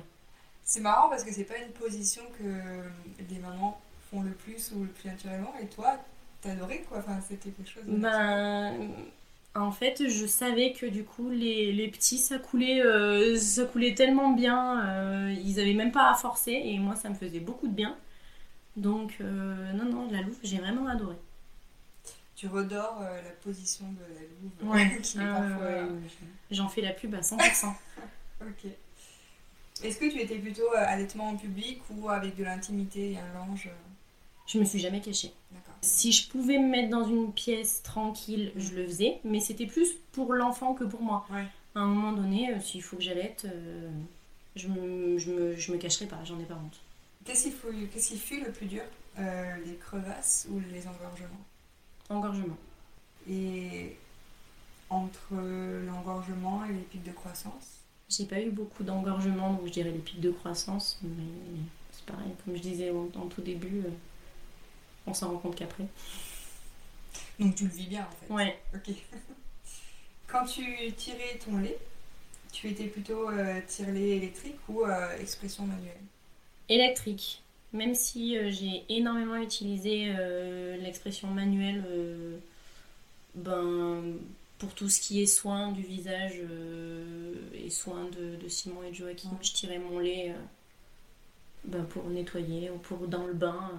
C'est 0.63 0.82
marrant 0.82 1.10
parce 1.10 1.23
que 1.23 1.34
c'est 1.34 1.43
pas 1.43 1.58
une 1.58 1.71
position 1.71 2.23
que 2.38 3.23
les 3.30 3.39
mamans 3.39 3.80
font 4.10 4.21
le 4.21 4.32
plus 4.32 4.71
ou 4.76 4.84
le 4.84 4.89
plus 4.89 5.10
naturellement. 5.10 5.54
Et 5.62 5.67
toi, 5.67 5.97
t'as 6.41 6.52
adoré 6.52 6.86
quoi? 6.88 7.00
Enfin, 7.00 7.19
c'était 7.21 7.50
quelque 7.50 7.69
chose. 7.69 7.84
Ben, 7.88 8.89
en 9.56 9.71
fait, 9.71 10.08
je 10.08 10.26
savais 10.26 10.73
que 10.73 10.86
du 10.86 11.04
coup, 11.04 11.30
les, 11.30 11.71
les 11.71 11.88
petits, 11.89 12.17
ça 12.17 12.38
coulait, 12.38 12.82
euh, 12.82 13.38
ça 13.38 13.65
coulait 13.65 13.95
tellement 13.95 14.32
bien. 14.32 14.86
Euh, 14.86 15.36
ils 15.43 15.60
avaient 15.60 15.73
même 15.73 15.91
pas 15.91 16.12
à 16.12 16.15
forcer 16.15 16.54
et 16.54 16.78
moi, 16.80 16.95
ça 16.95 17.10
me 17.10 17.15
faisait 17.15 17.39
beaucoup 17.39 17.67
de 17.67 17.73
bien. 17.73 17.95
Donc, 18.76 19.17
euh, 19.21 19.73
non, 19.73 19.86
non, 19.86 20.12
la 20.12 20.21
louve, 20.21 20.38
j'ai 20.43 20.58
vraiment 20.58 20.88
adoré 20.88 21.15
tu 22.38 22.47
redors 22.47 23.02
euh, 23.02 23.21
la 23.23 23.32
position 23.32 23.86
de 23.91 24.02
la 24.13 24.21
louve. 24.21 24.71
Ouais. 24.71 25.00
qui 25.02 25.17
ah, 25.19 25.41
parfois... 25.41 25.89
J'en 26.52 26.69
fais 26.69 26.82
la 26.82 26.93
pub 26.93 27.13
à 27.15 27.21
100%. 27.21 27.73
ok. 28.41 28.72
Est-ce 29.84 29.97
que 29.97 30.09
tu 30.09 30.22
étais 30.22 30.38
plutôt 30.38 30.72
euh, 30.74 30.86
allaitement 30.86 31.30
en 31.30 31.36
public 31.36 31.82
ou 31.89 32.09
avec 32.09 32.36
de 32.36 32.43
l'intimité 32.43 33.14
et 33.14 33.18
un 33.18 33.34
linge 33.34 33.68
euh 33.68 33.76
Je 34.45 34.59
me 34.59 34.66
suis 34.66 34.80
jamais 34.80 35.01
cachée. 35.01 35.34
Si 35.82 36.11
je 36.11 36.30
pouvais 36.30 36.59
me 36.59 36.68
mettre 36.68 36.89
dans 36.89 37.07
une 37.07 37.34
pièce 37.34 37.82
tranquille, 37.84 38.51
je 38.55 38.74
le 38.76 38.88
faisais, 38.88 39.20
mais 39.24 39.39
c'était 39.39 39.68
plus 39.68 39.89
pour 40.11 40.34
l'enfant 40.34 40.74
que 40.74 40.84
pour 40.84 41.01
moi. 41.01 41.26
Ouais. 41.32 41.45
À 41.76 41.80
un 41.80 41.88
moment 41.88 42.11
donné, 42.11 42.49
s'il 42.61 42.82
faut 42.82 42.97
que 42.97 43.03
j'allaite, 43.03 43.47
je, 44.55 44.68
me, 44.68 45.20
je, 45.20 45.32
me, 45.32 45.55
je 45.55 45.72
me 45.72 45.78
cacherai 45.78 46.07
pas, 46.07 46.18
j'en 46.24 46.39
ai 46.39 46.45
pas 46.45 46.55
honte. 46.55 46.80
Qu'est-ce 47.26 47.49
qui, 48.09 48.18
fut 48.18 48.43
le 48.43 48.51
plus 48.51 48.66
dur 48.66 48.82
Les 49.18 49.76
crevasses 49.80 50.47
ou 50.49 50.59
les 50.72 50.88
engorgements? 50.88 51.45
Engorgement. 52.10 52.58
Et 53.30 53.97
entre 54.89 55.34
l'engorgement 55.86 56.64
et 56.66 56.74
les 56.74 56.82
pics 56.82 57.03
de 57.03 57.12
croissance? 57.12 57.82
J'ai 58.10 58.26
pas 58.26 58.39
eu 58.39 58.49
beaucoup 58.51 58.84
d'engorgement, 58.84 59.53
donc 59.53 59.68
je 59.68 59.72
dirais 59.72 59.91
les 59.91 59.99
pics 59.99 60.22
de 60.22 60.32
croissance, 60.32 60.97
mais 61.03 61.26
c'est 61.91 62.05
pareil, 62.05 62.32
comme 62.43 62.55
je 62.55 62.62
disais 62.62 62.89
en, 62.91 63.28
tout 63.28 63.41
début, 63.41 63.84
euh, 63.86 63.89
On 65.05 65.14
s'en 65.14 65.32
rend 65.32 65.38
compte 65.39 65.55
qu'après. 65.55 65.88
Donc 67.39 67.55
tu 67.55 67.66
le 67.66 67.70
vis 67.70 67.88
bien 67.88 68.08
en 68.08 68.16
fait. 68.16 68.34
Ouais. 68.34 68.60
Ok. 68.74 68.95
Quand 70.28 70.45
tu 70.45 70.64
tirais 70.93 71.39
ton 71.43 71.58
lait, 71.58 71.78
tu 72.51 72.70
étais 72.70 72.88
plutôt 72.88 73.30
euh, 73.30 73.62
tire-lait 73.68 74.18
électrique 74.18 74.58
ou 74.70 74.84
euh, 74.84 75.18
expression 75.20 75.66
manuelle? 75.66 76.01
Électrique. 76.70 77.41
Même 77.74 77.95
si 77.95 78.38
euh, 78.38 78.49
j'ai 78.49 78.84
énormément 78.89 79.36
utilisé 79.36 80.13
euh, 80.18 80.78
l'expression 80.78 81.28
manuelle 81.28 81.84
euh, 81.89 82.38
ben, 83.36 84.01
pour 84.57 84.74
tout 84.74 84.89
ce 84.89 85.01
qui 85.01 85.22
est 85.22 85.26
soin 85.26 85.72
du 85.72 85.82
visage 85.82 86.41
et 87.53 87.70
soin 87.70 88.05
de, 88.05 88.41
de 88.41 88.47
Simon 88.47 88.84
et 88.84 88.89
de 88.91 88.95
Joachim, 88.95 89.30
Ouais. 89.30 89.38
je 89.41 89.53
tirais 89.53 89.80
mon 89.80 89.99
lait 89.99 90.34
ben, 91.65 91.84
pour 91.84 92.09
nettoyer 92.09 92.70
ou 92.72 92.78
pour 92.78 93.07
dans 93.07 93.26
le 93.28 93.34
bain. 93.34 93.72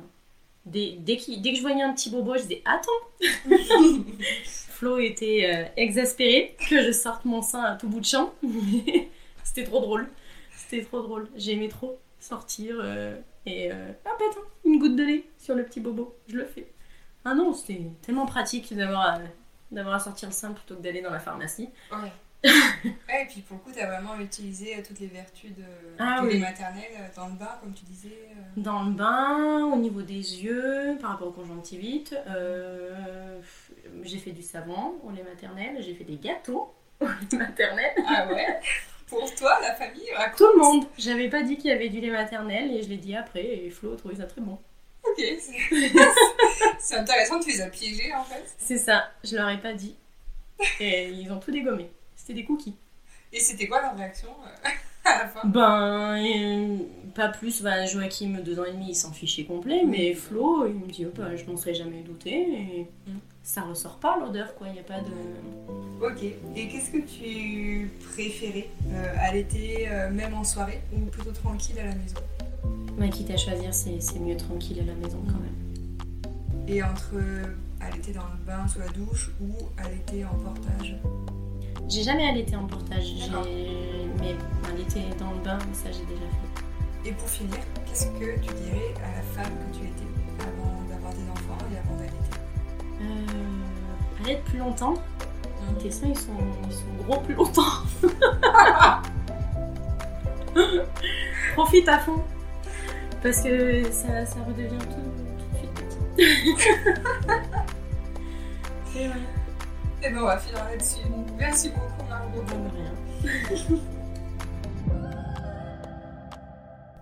Dès, 0.67 0.97
dès, 0.99 1.17
que 1.17 1.55
je 1.55 1.63
voyais 1.63 1.83
un 1.83 1.95
petit 1.95 2.11
bobo, 2.11 2.37
je 2.37 2.43
disais 2.43 2.63
Attends 2.67 3.49
Flo 4.45 4.99
était 4.99 5.73
exaspéré 5.77 6.55
que 6.69 6.83
je 6.83 6.93
sorte 6.93 7.25
mon 7.25 7.43
sein 7.43 7.63
à 7.63 7.75
tout 7.75 7.89
bout 7.89 8.01
de 8.01 8.05
champ. 8.05 8.33
C'était 9.43 9.65
trop 9.65 9.81
drôle. 9.81 10.09
C'était 10.55 10.85
trop 10.85 11.01
drôle. 11.01 11.29
J'aimais 11.37 11.69
trop 11.69 11.99
sortir 12.21 12.77
euh, 12.81 13.17
et 13.47 13.73
euh, 13.73 13.93
ah 14.05 14.11
attends, 14.15 14.41
une 14.65 14.79
goutte 14.79 14.97
de 14.97 15.05
lait 15.05 15.25
sur 15.39 15.55
le 15.55 15.65
petit 15.65 15.81
bobo. 15.81 16.15
Je 16.29 16.37
le 16.37 16.45
fais. 16.45 16.71
Ah 17.25 17.35
non, 17.35 17.53
c'était 17.53 17.83
tellement 18.03 18.27
pratique 18.27 18.75
d'avoir 18.75 19.01
à, 19.07 19.19
d'avoir 19.71 19.95
à 19.97 20.01
sortir 20.01 20.29
le 20.29 20.35
sein 20.35 20.53
plutôt 20.53 20.77
que 20.77 20.83
d'aller 20.83 21.03
dans 21.03 21.11
la 21.11 21.21
pharmacie. 21.21 21.69
Ouais. 21.93 22.13
ouais, 22.45 23.25
et 23.25 23.27
puis 23.27 23.41
pour 23.41 23.57
le 23.57 23.63
coup, 23.65 23.73
tu 23.73 23.81
as 23.81 23.87
vraiment 23.91 24.17
utilisé 24.21 24.77
euh, 24.79 24.83
toutes 24.87 25.01
les 25.01 25.09
vertus 25.09 25.51
de, 25.57 25.65
Ah 25.99 26.21
oui. 26.23 26.41
euh, 26.41 27.07
dans 27.17 27.27
le 27.27 27.35
bain, 27.35 27.51
comme 27.61 27.75
tu 27.75 27.85
disais. 27.85 28.29
euh. 28.31 28.43
Dans 28.57 28.85
le 28.85 28.93
bain, 28.93 29.65
au 29.73 29.77
niveau 29.77 30.03
des 30.03 30.15
yeux, 30.15 30.97
par 31.01 31.11
rapport 31.11 31.29
aux 31.29 31.33
conjonctivites, 31.33 32.15
euh, 32.29 33.41
j'ai 34.03 34.19
fait 34.19 34.31
du 34.31 34.43
savon 34.43 34.95
au 35.03 35.11
lait 35.11 35.25
maternel, 35.25 35.79
j'ai 35.83 35.95
fait 35.95 36.05
des 36.05 36.17
gâteaux 36.17 36.73
maternel. 37.33 37.91
Ah 38.07 38.27
ouais 38.33 38.61
Pour 39.07 39.35
toi, 39.35 39.59
la 39.63 39.75
famille, 39.75 40.11
raconte. 40.17 40.37
Tout 40.39 40.53
le 40.57 40.59
monde 40.63 40.85
J'avais 40.99 41.29
pas 41.29 41.43
dit 41.43 41.57
qu'il 41.57 41.71
y 41.71 41.73
avait 41.73 41.89
du 41.89 42.01
lait 42.01 42.11
maternel 42.11 42.73
et 42.73 42.83
je 42.83 42.89
l'ai 42.89 42.97
dit 42.97 43.15
après 43.17 43.45
et 43.45 43.71
Flo 43.71 43.95
a 43.95 43.97
trouvé 43.97 44.17
ça 44.17 44.25
très 44.25 44.41
bon. 44.41 44.59
Ok, 45.05 45.23
c'est 46.79 46.97
intéressant, 46.97 47.41
tu 47.41 47.51
les 47.51 47.61
as 47.61 47.69
piégés 47.69 48.13
en 48.15 48.25
fait. 48.25 48.45
C'est 48.59 48.79
ça, 48.79 49.11
je 49.25 49.37
leur 49.37 49.49
ai 49.49 49.59
pas 49.59 49.73
dit. 49.73 49.97
Et 50.81 51.09
ils 51.09 51.31
ont 51.33 51.39
tout 51.39 51.51
dégommé. 51.53 51.89
C'était 52.17 52.35
des 52.35 52.45
cookies. 52.45 52.75
Et 53.33 53.41
c'était 53.41 53.69
quoi 53.69 53.81
leur 53.81 53.97
réaction 53.97 54.29
euh, 54.45 54.69
à 55.05 55.19
la 55.23 55.29
fin? 55.29 55.41
Ben, 55.47 56.19
euh, 56.19 56.77
pas 57.15 57.29
plus. 57.29 57.63
Ben, 57.63 57.87
Joachim, 57.87 58.39
deux 58.45 58.59
ans 58.59 58.65
et 58.65 58.73
demi, 58.73 58.89
il 58.91 58.95
s'en 58.97 59.13
fichait 59.13 59.45
complet. 59.45 59.83
Mais 59.87 60.15
Flo, 60.15 60.67
il 60.67 60.75
me 60.75 60.87
dit, 60.87 61.07
oh, 61.07 61.13
bah, 61.15 61.37
je 61.37 61.45
m'en 61.45 61.57
serais 61.57 61.75
jamais 61.75 62.01
douté. 62.01 62.31
Et 62.33 62.87
Mm. 63.07 63.19
Ça 63.49 63.63
ressort 63.63 63.97
pas 63.97 64.19
l'odeur, 64.21 64.55
quoi. 64.57 64.67
Il 64.69 64.75
n'y 64.75 64.81
a 64.81 64.83
pas 64.83 65.01
de. 65.01 66.05
Ok, 66.05 66.23
et 66.23 66.69
qu'est-ce 66.69 66.91
que 66.91 66.99
tu 66.99 67.91
préférais 68.13 68.69
euh, 68.93 69.15
à 69.19 69.33
l'été, 69.33 69.89
euh, 69.89 70.11
même 70.11 70.35
en 70.35 70.45
soirée, 70.45 70.83
ou 70.95 71.01
plutôt 71.07 71.33
tranquille 71.33 71.79
à 71.79 71.85
la 71.85 71.95
maison? 71.95 72.17
Ouais, 72.99 73.09
quitte 73.09 73.31
à 73.31 73.39
choisir, 73.39 73.73
c'est 73.73 74.21
mieux 74.21 74.37
tranquille 74.37 74.79
à 74.81 74.85
la 74.85 74.95
maison 74.95 75.19
quand 75.27 75.41
même. 75.41 76.69
Et 76.69 76.83
entre 76.83 77.15
euh, 77.15 77.45
à 77.81 77.91
l'été 77.91 78.13
dans 78.13 78.27
le 78.27 78.45
bain, 78.47 78.69
sous 78.69 78.81
la 78.81 78.89
douche, 78.89 79.31
ou 79.41 79.51
à 79.79 79.89
l'été 79.89 80.27
en 80.27 80.35
portage? 80.35 80.97
J'ai 81.89 82.03
jamais 82.03 82.29
allaité 82.29 82.55
en 82.55 82.67
portage. 82.67 83.15
Mais 84.21 84.37
allaité 84.71 85.01
dans 85.19 85.33
le 85.33 85.41
bain, 85.43 85.59
ça 85.73 85.91
j'ai 85.91 86.05
déjà 86.05 86.21
fait. 86.21 87.09
Et 87.09 87.13
pour 87.13 87.29
finir, 87.29 87.59
qu'est-ce 87.87 88.09
que 88.09 88.39
tu 88.41 88.53
dirais 88.63 88.93
à 89.03 89.17
la 89.17 89.23
femme 89.23 89.55
que 89.73 89.79
tu 89.79 89.85
étais? 89.85 90.18
Plus 94.37 94.59
longtemps. 94.59 94.95
Tes 95.81 95.91
seins, 95.91 96.09
ils 96.09 96.19
sont, 96.19 96.33
ils 96.67 96.73
sont 96.73 96.85
gros 97.07 97.21
plus 97.21 97.35
longtemps. 97.35 97.63
Profite 101.55 101.89
à 101.89 101.99
fond. 101.99 102.23
Parce 103.23 103.43
que 103.43 103.91
ça, 103.91 104.25
ça 104.27 104.37
redevient 104.47 104.79
tout, 104.79 105.03
tout 105.39 105.47
de 105.53 105.59
suite 105.59 105.73
petit. 105.75 105.99
C'est 108.93 109.09
vrai. 109.09 109.19
Et 110.03 110.11
ben 110.11 110.19
on 110.21 110.27
va 110.27 110.39
finir 110.39 110.65
là-dessus. 110.65 111.01
Merci 111.37 111.71
beaucoup 111.71 112.09
Margot. 112.09 112.43
De 112.43 112.55
rien. 112.77 113.81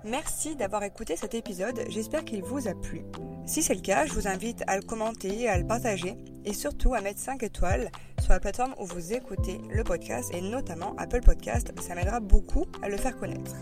Merci 0.06 0.54
d'avoir 0.54 0.84
écouté 0.84 1.16
cet 1.16 1.34
épisode, 1.34 1.80
j'espère 1.88 2.24
qu'il 2.24 2.44
vous 2.44 2.68
a 2.68 2.74
plu. 2.74 3.02
Si 3.44 3.60
c'est 3.60 3.74
le 3.74 3.80
cas, 3.80 4.06
je 4.06 4.12
vous 4.12 4.28
invite 4.28 4.62
à 4.68 4.76
le 4.76 4.82
commenter, 4.82 5.48
à 5.48 5.58
le 5.58 5.66
partager 5.66 6.16
et 6.44 6.52
surtout 6.52 6.94
à 6.94 7.00
mettre 7.00 7.18
5 7.18 7.42
étoiles 7.42 7.90
sur 8.20 8.32
la 8.32 8.38
plateforme 8.38 8.76
où 8.78 8.86
vous 8.86 9.12
écoutez 9.12 9.60
le 9.68 9.82
podcast 9.82 10.30
et 10.32 10.40
notamment 10.40 10.94
Apple 10.96 11.22
Podcast, 11.22 11.72
ça 11.80 11.96
m'aidera 11.96 12.20
beaucoup 12.20 12.66
à 12.82 12.88
le 12.88 12.96
faire 12.96 13.16
connaître. 13.16 13.56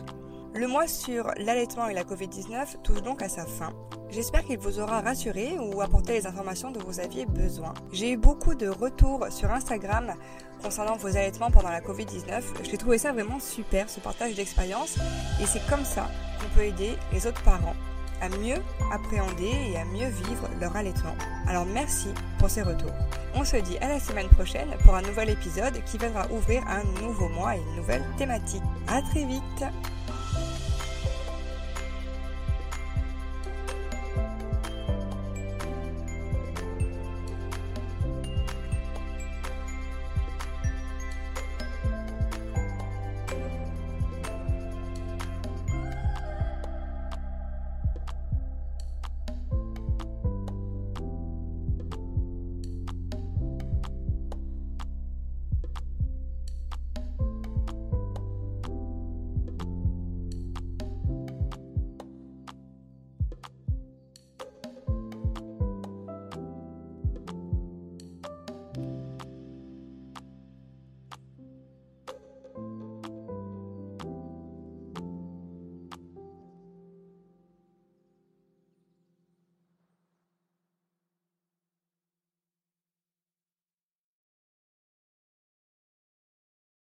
Le 0.56 0.68
mois 0.68 0.86
sur 0.86 1.32
l'allaitement 1.36 1.88
et 1.88 1.94
la 1.94 2.04
Covid-19 2.04 2.82
touche 2.84 3.02
donc 3.02 3.22
à 3.22 3.28
sa 3.28 3.44
fin. 3.44 3.72
J'espère 4.08 4.44
qu'il 4.44 4.58
vous 4.58 4.78
aura 4.78 5.00
rassuré 5.00 5.58
ou 5.58 5.80
apporté 5.82 6.12
les 6.12 6.28
informations 6.28 6.70
dont 6.70 6.84
vous 6.86 7.00
aviez 7.00 7.26
besoin. 7.26 7.74
J'ai 7.92 8.12
eu 8.12 8.16
beaucoup 8.16 8.54
de 8.54 8.68
retours 8.68 9.26
sur 9.30 9.50
Instagram 9.50 10.14
concernant 10.62 10.94
vos 10.94 11.08
allaitements 11.08 11.50
pendant 11.50 11.70
la 11.70 11.80
Covid-19. 11.80 12.40
J'ai 12.70 12.78
trouvé 12.78 12.98
ça 12.98 13.12
vraiment 13.12 13.40
super, 13.40 13.90
ce 13.90 13.98
partage 13.98 14.36
d'expérience. 14.36 14.96
Et 15.42 15.46
c'est 15.46 15.66
comme 15.68 15.84
ça 15.84 16.08
qu'on 16.40 16.48
peut 16.56 16.66
aider 16.66 16.92
les 17.12 17.26
autres 17.26 17.42
parents 17.42 17.74
à 18.20 18.28
mieux 18.28 18.62
appréhender 18.92 19.50
et 19.72 19.76
à 19.76 19.84
mieux 19.84 20.08
vivre 20.08 20.48
leur 20.60 20.76
allaitement. 20.76 21.16
Alors 21.48 21.66
merci 21.66 22.10
pour 22.38 22.48
ces 22.48 22.62
retours. 22.62 22.94
On 23.34 23.44
se 23.44 23.56
dit 23.56 23.76
à 23.78 23.88
la 23.88 23.98
semaine 23.98 24.28
prochaine 24.28 24.68
pour 24.84 24.94
un 24.94 25.02
nouvel 25.02 25.30
épisode 25.30 25.82
qui 25.84 25.98
viendra 25.98 26.30
ouvrir 26.30 26.62
un 26.68 26.84
nouveau 27.02 27.28
mois 27.28 27.56
et 27.56 27.60
une 27.60 27.74
nouvelle 27.74 28.04
thématique. 28.16 28.62
À 28.86 29.02
très 29.02 29.24
vite 29.24 29.64